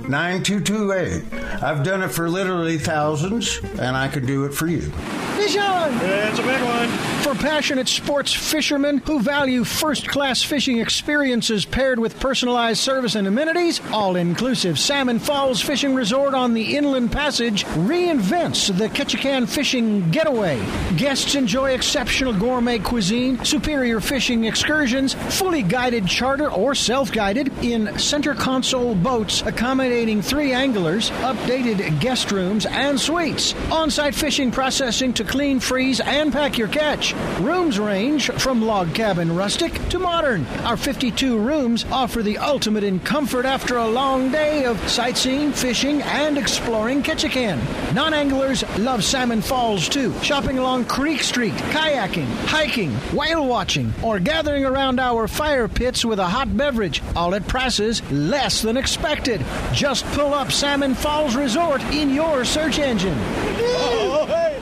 9228. 0.09 1.63
I've 1.63 1.83
done 1.83 2.03
it 2.03 2.09
for 2.09 2.29
literally 2.29 2.77
thousands, 2.77 3.59
and 3.79 3.95
I 3.95 4.07
can 4.07 4.25
do 4.25 4.45
it 4.45 4.53
for 4.53 4.67
you. 4.67 4.81
Fish 4.81 5.55
on! 5.57 5.93
It's 6.01 6.39
a 6.39 6.43
big 6.43 6.61
one. 6.63 6.89
For 7.21 7.35
passionate 7.35 7.87
sports 7.87 8.33
fishermen 8.33 8.97
who 8.99 9.21
value 9.21 9.63
first 9.63 10.07
class 10.07 10.43
fishing 10.43 10.79
experiences 10.79 11.63
paired 11.63 11.99
with 11.99 12.19
personalized 12.19 12.79
service 12.79 13.15
and 13.15 13.27
amenities, 13.27 13.79
all 13.91 14.15
inclusive 14.15 14.77
Salmon 14.77 15.19
Falls 15.19 15.61
Fishing 15.61 15.95
Resort 15.95 16.33
on 16.33 16.53
the 16.53 16.75
Inland 16.75 17.11
Passage 17.11 17.63
reinvents 17.65 18.75
the 18.77 18.89
Ketchikan 18.89 19.47
fishing 19.47 20.11
getaway. 20.11 20.63
Guests 20.97 21.35
enjoy 21.35 21.71
exceptional 21.71 22.33
gourmet 22.33 22.79
cuisine, 22.79 23.43
superior 23.45 23.99
fishing 23.99 24.43
excursions, 24.43 25.13
fully 25.13 25.63
guided 25.63 26.07
charter 26.07 26.51
or 26.51 26.75
self 26.75 27.11
guided 27.11 27.51
in 27.63 27.97
center 27.97 28.35
console 28.35 28.95
boats 28.95 29.41
accommodating 29.43 29.92
three 29.93 30.53
anglers, 30.53 31.11
updated 31.21 31.99
guest 31.99 32.31
rooms, 32.31 32.65
and 32.65 32.99
suites. 32.99 33.53
On 33.71 33.91
site 33.91 34.15
fishing 34.15 34.49
processing 34.49 35.13
to 35.13 35.23
clean, 35.23 35.59
freeze, 35.59 35.99
and 35.99 36.33
pack 36.33 36.57
your 36.57 36.67
catch. 36.67 37.13
Rooms 37.39 37.77
range 37.77 38.31
from 38.31 38.63
log 38.63 38.95
cabin 38.95 39.35
rustic 39.35 39.73
to 39.89 39.99
modern. 39.99 40.47
Our 40.63 40.77
52 40.77 41.37
rooms 41.37 41.85
offer 41.91 42.23
the 42.23 42.39
ultimate 42.39 42.83
in 42.83 43.01
comfort 43.01 43.45
after 43.45 43.77
a 43.77 43.87
long 43.87 44.31
day 44.31 44.65
of 44.65 44.79
sightseeing, 44.89 45.51
fishing, 45.51 46.01
and 46.01 46.39
exploring 46.39 47.03
Ketchikan. 47.03 47.59
Non 47.93 48.15
anglers 48.15 48.63
love 48.79 49.03
Salmon 49.03 49.43
Falls 49.43 49.87
too, 49.87 50.11
shopping 50.23 50.57
along 50.57 50.85
Creek 50.85 51.21
Street, 51.21 51.53
kayaking, 51.53 52.25
hiking, 52.47 52.91
whale 53.15 53.45
watching, 53.45 53.93
or 54.01 54.19
gathering 54.19 54.65
around 54.65 54.99
our 54.99 55.27
fire 55.27 55.67
pits 55.67 56.03
with 56.03 56.17
a 56.17 56.25
hot 56.25 56.57
beverage, 56.57 57.03
all 57.15 57.35
at 57.35 57.47
prices 57.47 58.01
less 58.11 58.63
than 58.63 58.75
expected. 58.75 59.39
Just 59.83 60.05
pull 60.13 60.33
up 60.33 60.49
Salmon 60.49 60.95
Falls 60.95 61.35
Resort 61.35 61.83
in 61.91 62.09
your 62.09 62.45
search 62.45 62.79
engine. 62.79 63.17
Oh, 63.19 64.25
hey. 64.29 64.61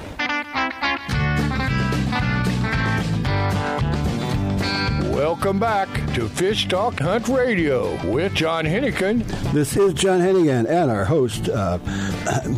Welcome 5.11 5.59
back 5.59 5.89
to 6.15 6.27
Fish 6.27 6.67
Talk 6.67 6.99
Hunt 6.99 7.27
Radio 7.27 8.03
with 8.11 8.33
John 8.33 8.65
Hennigan. 8.65 9.23
This 9.53 9.77
is 9.77 9.93
John 9.93 10.21
Hennigan 10.21 10.67
and 10.67 10.89
our 10.89 11.05
host, 11.05 11.49
uh, 11.49 11.77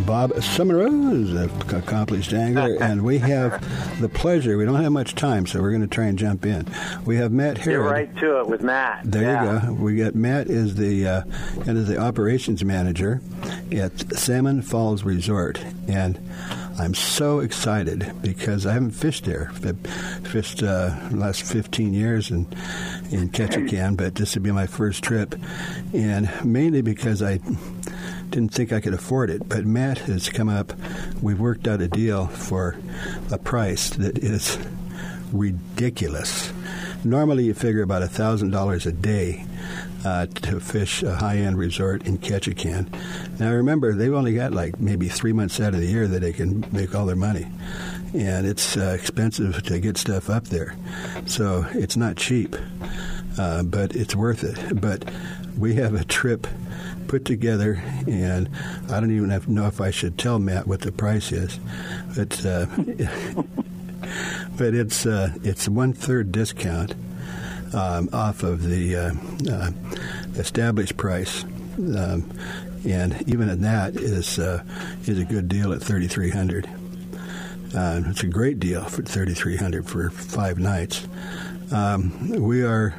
Bob 0.05 0.33
who's 0.33 1.31
an 1.33 1.49
accomplished 1.75 2.33
angler, 2.33 2.77
and 2.81 3.03
we 3.03 3.17
have 3.19 3.61
the 4.01 4.09
pleasure. 4.09 4.57
We 4.57 4.65
don't 4.65 4.81
have 4.81 4.91
much 4.91 5.15
time, 5.15 5.45
so 5.45 5.61
we're 5.61 5.69
going 5.71 5.81
to 5.81 5.87
try 5.87 6.05
and 6.05 6.17
jump 6.17 6.45
in. 6.45 6.67
We 7.05 7.15
have 7.17 7.31
Matt 7.31 7.55
Get 7.57 7.65
Herod. 7.65 7.91
right 7.91 8.17
to 8.17 8.39
it 8.39 8.47
with 8.47 8.61
Matt. 8.61 9.01
There 9.05 9.21
Yeah. 9.23 9.61
you 9.61 9.67
go. 9.67 9.73
We 9.73 9.95
got 9.97 10.15
Matt 10.15 10.47
is 10.47 10.75
the 10.75 11.07
uh, 11.07 11.21
and 11.65 11.77
is 11.77 11.87
the 11.87 11.97
operations 11.97 12.63
manager 12.63 13.21
at 13.71 13.97
Salmon 14.17 14.61
Falls 14.61 15.03
Resort, 15.03 15.59
and 15.87 16.19
I'm 16.79 16.93
so 16.95 17.39
excited 17.39 18.11
because 18.21 18.65
I 18.65 18.73
haven't 18.73 18.91
fished 18.91 19.25
there. 19.25 19.51
I've 19.63 19.77
fished 20.27 20.63
uh, 20.63 20.89
the 21.09 21.17
last 21.17 21.43
15 21.43 21.93
years 21.93 22.31
in 22.31 22.47
in 23.11 23.29
Ketchikan, 23.29 23.95
but 23.95 24.15
this 24.15 24.33
would 24.35 24.43
be 24.43 24.51
my 24.51 24.67
first 24.67 25.03
trip, 25.03 25.35
and 25.93 26.29
mainly 26.43 26.81
because 26.81 27.21
I 27.21 27.39
didn't 28.33 28.53
think 28.53 28.73
I 28.73 28.81
could 28.81 28.93
afford 28.93 29.29
it. 29.29 29.47
But 29.47 29.65
Matt 29.65 29.99
has 29.99 30.27
come 30.29 30.49
up. 30.49 30.73
We've 31.21 31.39
worked 31.39 31.67
out 31.67 31.81
a 31.81 31.87
deal 31.87 32.27
for 32.27 32.75
a 33.31 33.37
price 33.37 33.91
that 33.91 34.17
is 34.17 34.57
ridiculous. 35.31 36.51
Normally, 37.03 37.45
you 37.45 37.53
figure 37.53 37.83
about 37.83 38.09
thousand 38.09 38.51
dollars 38.51 38.85
a 38.85 38.91
day 38.91 39.45
uh, 40.05 40.25
to 40.25 40.59
fish 40.59 41.03
a 41.03 41.15
high-end 41.15 41.57
resort 41.57 42.07
in 42.07 42.17
Ketchikan. 42.17 42.87
Now, 43.39 43.51
remember, 43.51 43.93
they've 43.93 44.13
only 44.13 44.33
got 44.33 44.53
like 44.53 44.79
maybe 44.79 45.09
three 45.09 45.33
months 45.33 45.59
out 45.59 45.73
of 45.73 45.81
the 45.81 45.87
year 45.87 46.07
that 46.07 46.21
they 46.21 46.33
can 46.33 46.65
make 46.71 46.95
all 46.95 47.05
their 47.05 47.15
money, 47.15 47.47
and 48.13 48.47
it's 48.47 48.77
uh, 48.77 48.97
expensive 48.99 49.61
to 49.63 49.79
get 49.79 49.97
stuff 49.97 50.29
up 50.29 50.45
there. 50.45 50.75
So 51.25 51.65
it's 51.73 51.97
not 51.97 52.15
cheap, 52.15 52.55
uh, 53.37 53.63
but 53.63 53.95
it's 53.95 54.15
worth 54.15 54.43
it. 54.43 54.79
But 54.79 55.03
we 55.57 55.75
have 55.75 55.93
a 55.93 56.05
trip 56.05 56.47
put 57.07 57.25
together, 57.25 57.81
and 58.07 58.49
I 58.89 58.99
don't 58.99 59.11
even 59.11 59.29
know 59.53 59.67
if 59.67 59.81
I 59.81 59.91
should 59.91 60.17
tell 60.17 60.39
Matt 60.39 60.67
what 60.67 60.81
the 60.81 60.91
price 60.91 61.31
is, 61.31 61.59
but. 62.15 62.45
Uh, 62.45 62.65
but 64.57 64.73
it's 64.73 65.05
uh, 65.05 65.31
it's 65.43 65.67
one 65.67 65.93
third 65.93 66.31
discount 66.31 66.95
um, 67.73 68.09
off 68.13 68.43
of 68.43 68.63
the 68.63 68.95
uh, 68.95 69.13
uh, 69.51 69.71
established 70.35 70.97
price, 70.97 71.43
um, 71.77 72.29
and 72.85 73.27
even 73.27 73.49
at 73.49 73.61
that 73.61 73.95
is 73.95 74.39
uh, 74.39 74.63
is 75.05 75.19
a 75.19 75.25
good 75.25 75.47
deal 75.47 75.73
at 75.73 75.81
thirty 75.81 76.07
three 76.07 76.29
hundred. 76.29 76.67
Uh, 77.75 78.01
it's 78.05 78.23
a 78.23 78.27
great 78.27 78.59
deal 78.59 78.83
for 78.83 79.01
thirty 79.01 79.33
three 79.33 79.57
hundred 79.57 79.87
for 79.87 80.09
five 80.09 80.59
nights. 80.59 81.07
Um, 81.71 82.29
we 82.29 82.63
are 82.63 82.93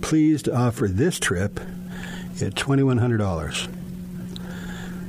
pleased 0.00 0.44
to 0.44 0.54
offer 0.54 0.86
this 0.86 1.18
trip 1.18 1.58
at 2.42 2.56
twenty 2.56 2.82
one 2.82 2.98
hundred 2.98 3.18
dollars, 3.18 3.68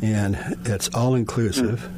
and 0.02 0.38
it's 0.66 0.90
all 0.90 1.16
inclusive. 1.16 1.90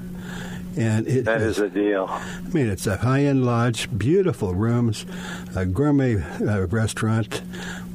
And 0.77 1.07
it 1.07 1.25
That 1.25 1.41
is 1.41 1.57
a 1.57 1.69
deal. 1.69 2.05
I 2.07 2.49
mean, 2.53 2.67
it's 2.67 2.85
a 2.85 2.97
high-end 2.97 3.43
lodge, 3.43 3.89
beautiful 3.97 4.53
rooms, 4.53 5.07
a 5.55 5.65
gourmet 5.65 6.21
uh, 6.21 6.67
restaurant. 6.67 7.41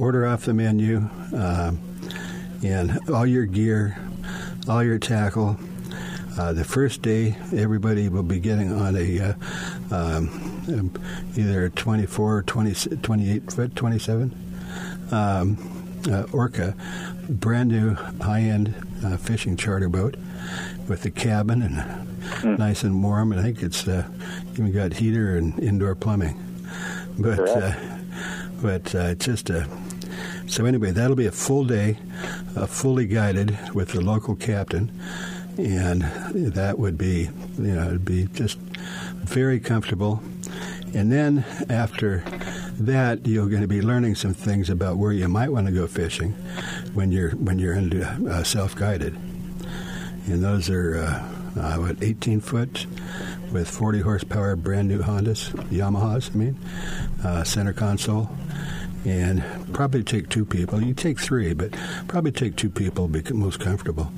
Order 0.00 0.26
off 0.26 0.44
the 0.46 0.52
menu, 0.54 1.08
um, 1.32 1.78
and 2.64 2.98
all 3.08 3.24
your 3.24 3.44
gear, 3.46 3.96
all 4.68 4.82
your 4.82 4.98
tackle. 4.98 5.58
Uh, 6.36 6.52
the 6.52 6.64
first 6.64 7.02
day, 7.02 7.36
everybody 7.54 8.08
will 8.08 8.22
be 8.22 8.40
getting 8.40 8.72
on 8.72 8.96
a 8.96 9.20
uh, 9.20 9.34
um, 9.94 10.92
either 11.36 11.68
24, 11.68 12.42
20, 12.42 12.96
28 12.96 13.52
foot, 13.52 13.76
27 13.76 14.34
um, 15.12 15.56
uh, 16.08 16.26
Orca, 16.32 16.74
brand 17.28 17.70
new 17.70 17.94
high-end 17.94 18.74
uh, 19.04 19.16
fishing 19.16 19.56
charter 19.56 19.88
boat 19.88 20.16
with 20.88 21.02
the 21.02 21.10
cabin 21.10 21.62
and 21.62 22.58
nice 22.58 22.82
and 22.82 23.02
warm. 23.02 23.32
And 23.32 23.40
I 23.40 23.44
think 23.44 23.62
it's 23.62 23.86
uh, 23.86 24.08
even 24.52 24.72
got 24.72 24.94
heater 24.94 25.36
and 25.36 25.58
indoor 25.58 25.94
plumbing. 25.94 26.38
But 27.18 27.48
uh, 27.48 27.72
but 28.60 28.94
uh, 28.94 28.98
it's 29.10 29.26
just 29.26 29.50
a 29.50 29.68
so 30.46 30.64
anyway. 30.64 30.90
That'll 30.90 31.16
be 31.16 31.26
a 31.26 31.32
full 31.32 31.64
day, 31.64 31.98
uh, 32.56 32.66
fully 32.66 33.06
guided 33.06 33.56
with 33.74 33.92
the 33.92 34.00
local 34.00 34.34
captain, 34.36 34.90
and 35.58 36.02
that 36.02 36.78
would 36.78 36.96
be 36.96 37.28
you 37.58 37.74
know 37.74 37.86
it'd 37.86 38.04
be 38.04 38.24
just 38.32 38.58
very 39.24 39.60
comfortable. 39.60 40.22
And 40.94 41.10
then 41.10 41.44
after 41.70 42.22
that, 42.78 43.26
you're 43.26 43.48
going 43.48 43.62
to 43.62 43.68
be 43.68 43.82
learning 43.82 44.14
some 44.14 44.34
things 44.34 44.70
about 44.70 44.96
where 44.96 45.12
you 45.12 45.28
might 45.28 45.50
want 45.50 45.66
to 45.66 45.72
go 45.72 45.86
fishing 45.86 46.32
when 46.94 47.12
you're 47.12 47.30
when 47.32 47.58
you're 47.58 47.74
into 47.74 48.04
uh, 48.04 48.42
self-guided. 48.42 49.14
And 50.26 50.42
those 50.42 50.70
are 50.70 50.98
uh, 50.98 51.60
uh, 51.60 51.76
what 51.76 52.02
18 52.02 52.40
foot 52.40 52.86
with 53.52 53.68
40 53.68 54.00
horsepower, 54.00 54.56
brand 54.56 54.88
new 54.88 55.00
Hondas, 55.00 55.50
Yamahas. 55.70 56.30
I 56.34 56.38
mean, 56.38 56.58
uh, 57.24 57.44
center 57.44 57.72
console, 57.72 58.30
and 59.04 59.44
probably 59.72 60.02
take 60.02 60.28
two 60.28 60.44
people. 60.44 60.82
You 60.82 60.94
take 60.94 61.20
three, 61.20 61.52
but 61.52 61.72
probably 62.08 62.32
take 62.32 62.56
two 62.56 62.70
people. 62.70 63.08
Be 63.08 63.22
most 63.32 63.60
comfortable, 63.60 64.12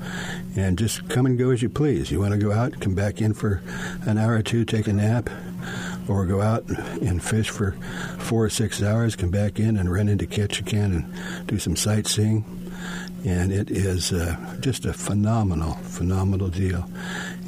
and 0.55 0.77
just 0.77 1.09
come 1.09 1.25
and 1.25 1.37
go 1.37 1.49
as 1.49 1.61
you 1.61 1.69
please. 1.69 2.11
You 2.11 2.19
want 2.19 2.33
to 2.33 2.39
go 2.39 2.51
out, 2.51 2.79
come 2.79 2.95
back 2.95 3.21
in 3.21 3.33
for 3.33 3.61
an 4.05 4.17
hour 4.17 4.35
or 4.35 4.43
two, 4.43 4.63
take 4.63 4.87
a 4.87 4.93
nap, 4.93 5.29
or 6.07 6.25
go 6.25 6.41
out 6.41 6.67
and 6.69 7.23
fish 7.23 7.49
for 7.49 7.71
four 8.19 8.45
or 8.45 8.49
six 8.49 8.81
hours, 8.83 9.15
come 9.15 9.31
back 9.31 9.59
in 9.59 9.77
and 9.77 9.91
run 9.91 10.07
into 10.07 10.25
Ketchikan 10.25 10.85
and 10.85 11.47
do 11.47 11.59
some 11.59 11.75
sightseeing. 11.75 12.43
And 13.25 13.51
it 13.51 13.71
is 13.71 14.13
uh, 14.13 14.57
just 14.59 14.85
a 14.85 14.93
phenomenal, 14.93 15.73
phenomenal 15.73 16.49
deal. 16.49 16.87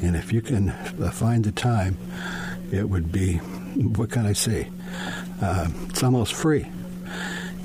And 0.01 0.15
if 0.15 0.33
you 0.33 0.41
can 0.41 0.69
uh, 0.69 1.11
find 1.11 1.43
the 1.43 1.51
time, 1.51 1.97
it 2.71 2.89
would 2.89 3.11
be, 3.11 3.35
what 3.37 4.09
can 4.09 4.25
I 4.25 4.33
say? 4.33 4.69
Uh, 5.41 5.69
it's 5.89 6.01
almost 6.01 6.33
free. 6.33 6.65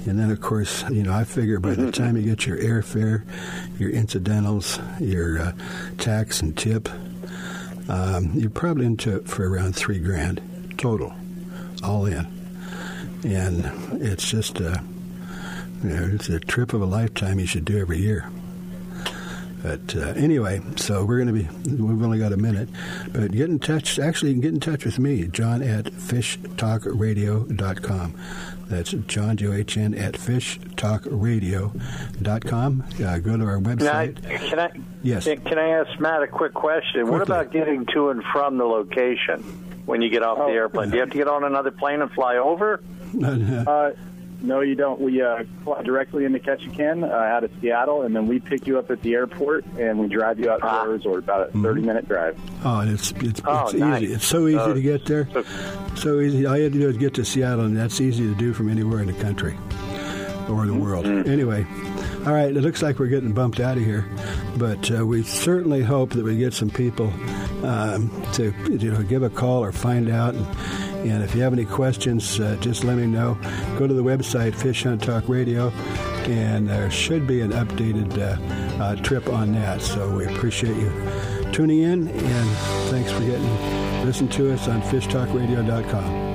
And 0.04 0.18
then, 0.18 0.30
of 0.30 0.40
course, 0.40 0.84
you 0.90 1.02
know, 1.04 1.12
I 1.12 1.24
figure 1.24 1.58
by 1.60 1.74
the 1.74 1.92
time 1.92 2.16
you 2.16 2.22
get 2.22 2.44
your 2.44 2.58
airfare, 2.58 3.24
your 3.78 3.90
incidentals, 3.90 4.78
your 5.00 5.38
uh, 5.38 5.52
tax 5.96 6.42
and 6.42 6.58
tip, 6.58 6.88
um, 7.88 8.32
you're 8.34 8.50
probably 8.50 8.84
into 8.84 9.16
it 9.16 9.28
for 9.28 9.48
around 9.48 9.74
three 9.74 10.00
grand 10.00 10.42
total, 10.82 11.14
all 11.84 12.06
in. 12.06 12.26
And 13.24 13.70
it's 14.02 14.28
just 14.28 14.58
a, 14.58 14.82
you 15.84 15.90
know, 15.90 16.10
it's 16.12 16.28
a 16.28 16.40
trip 16.40 16.72
of 16.72 16.82
a 16.82 16.86
lifetime 16.86 17.38
you 17.38 17.46
should 17.46 17.64
do 17.64 17.78
every 17.78 17.98
year. 17.98 18.28
But 19.62 19.94
uh, 19.94 20.08
anyway, 20.16 20.60
so 20.74 21.04
we're 21.04 21.22
going 21.24 21.32
to 21.32 21.44
be, 21.44 21.48
we've 21.70 22.02
only 22.02 22.18
got 22.18 22.32
a 22.32 22.36
minute, 22.36 22.68
but 23.12 23.30
get 23.30 23.48
in 23.48 23.60
touch. 23.60 24.00
Actually, 24.00 24.34
get 24.34 24.52
in 24.52 24.58
touch 24.58 24.84
with 24.84 24.98
me, 24.98 25.28
John 25.28 25.62
at 25.62 25.84
fishtalkradio.com. 25.84 28.14
That's 28.66 28.90
John, 28.90 29.36
J-O-H-N, 29.36 29.94
at 29.94 30.14
fishtalkradio.com. 30.14 32.84
Uh, 33.04 33.18
go 33.18 33.36
to 33.36 33.44
our 33.44 33.60
Now, 33.60 33.74
website. 33.76 34.20
can 34.48 34.58
I? 34.58 34.70
Yes. 35.04 35.24
Can, 35.26 35.40
can 35.42 35.60
I 35.60 35.68
ask 35.68 36.00
Matt 36.00 36.24
a 36.24 36.26
quick 36.26 36.54
question? 36.54 37.06
What 37.08 37.22
about 37.22 37.52
getting 37.52 37.86
to 37.94 38.08
and 38.08 38.24
from 38.32 38.58
the 38.58 38.64
location 38.64 39.68
when 39.86 40.02
you 40.02 40.08
get 40.10 40.22
off 40.22 40.38
Oh. 40.40 40.46
the 40.48 40.52
airplane? 40.54 40.90
Do 40.90 40.96
you 40.96 41.00
have 41.00 41.10
to 41.10 41.18
get 41.18 41.28
on 41.28 41.44
another 41.44 41.70
plane 41.70 42.00
and 42.02 42.10
fly 42.10 42.36
over? 42.36 42.80
Uh, 43.22 43.90
no, 44.44 44.60
you 44.60 44.74
don't. 44.74 45.00
We 45.00 45.22
uh, 45.22 45.44
fly 45.62 45.82
directly 45.82 46.24
into 46.24 46.40
Ketchikan 46.40 47.04
uh, 47.04 47.12
out 47.14 47.44
of 47.44 47.50
Seattle, 47.60 48.02
and 48.02 48.14
then 48.16 48.26
we 48.26 48.40
pick 48.40 48.66
you 48.66 48.76
up 48.78 48.90
at 48.90 49.00
the 49.02 49.14
airport 49.14 49.64
and 49.78 49.98
we 50.00 50.08
drive 50.08 50.40
you 50.40 50.50
out 50.50 50.60
to 50.60 50.66
outdoors, 50.66 51.06
or 51.06 51.18
about 51.18 51.50
a 51.50 51.52
30 51.52 51.82
minute 51.82 52.08
drive. 52.08 52.36
Oh, 52.64 52.80
and 52.80 52.90
it's 52.90 53.12
it's, 53.12 53.40
Oh, 53.44 53.64
it's 53.66 53.74
nice. 53.74 54.02
easy. 54.02 54.14
It's 54.14 54.26
so 54.26 54.48
easy 54.48 54.58
Uh, 54.58 54.74
to 54.74 54.80
get 54.82 55.04
there. 55.06 55.28
So 55.94 56.18
easy. 56.20 56.44
All 56.46 56.56
you 56.56 56.64
have 56.64 56.72
to 56.72 56.78
do 56.80 56.88
is 56.88 56.96
get 56.96 57.14
to 57.14 57.24
Seattle, 57.24 57.66
and 57.66 57.76
that's 57.76 58.00
easy 58.00 58.26
to 58.26 58.34
do 58.34 58.52
from 58.52 58.68
anywhere 58.68 59.00
in 59.00 59.06
the 59.06 59.12
country 59.22 59.56
or 60.48 60.66
the 60.66 60.74
world. 60.74 61.06
Anyway, 61.06 61.64
all 62.26 62.32
right. 62.32 62.56
It 62.56 62.60
looks 62.60 62.82
like 62.82 62.98
we're 62.98 63.08
getting 63.08 63.32
bumped 63.32 63.60
out 63.60 63.76
of 63.76 63.84
here, 63.84 64.08
but 64.56 64.90
uh, 64.90 65.04
we 65.04 65.22
certainly 65.22 65.82
hope 65.82 66.10
that 66.10 66.24
we 66.24 66.36
get 66.36 66.54
some 66.54 66.70
people 66.70 67.12
um, 67.64 68.10
to 68.34 68.54
you 68.70 68.92
know 68.92 69.02
give 69.02 69.22
a 69.22 69.30
call 69.30 69.64
or 69.64 69.72
find 69.72 70.08
out. 70.08 70.34
And, 70.34 70.46
and 71.10 71.24
if 71.24 71.34
you 71.34 71.42
have 71.42 71.52
any 71.52 71.64
questions, 71.64 72.38
uh, 72.38 72.56
just 72.60 72.84
let 72.84 72.96
me 72.96 73.06
know. 73.06 73.36
Go 73.76 73.86
to 73.86 73.94
the 73.94 74.04
website 74.04 74.54
Fish 74.54 74.84
Hunt 74.84 75.02
Talk 75.02 75.28
Radio, 75.28 75.70
and 76.28 76.68
there 76.68 76.90
should 76.90 77.26
be 77.26 77.40
an 77.40 77.50
updated 77.50 78.16
uh, 78.18 78.82
uh, 78.82 78.96
trip 78.96 79.28
on 79.28 79.52
that. 79.54 79.82
So 79.82 80.16
we 80.16 80.26
appreciate 80.26 80.76
you 80.76 80.92
tuning 81.52 81.80
in, 81.80 82.08
and 82.08 82.50
thanks 82.90 83.10
for 83.10 83.20
getting 83.20 83.82
listen 84.04 84.28
to 84.28 84.52
us 84.52 84.68
on 84.68 84.82
FishTalkRadio.com. 84.82 86.31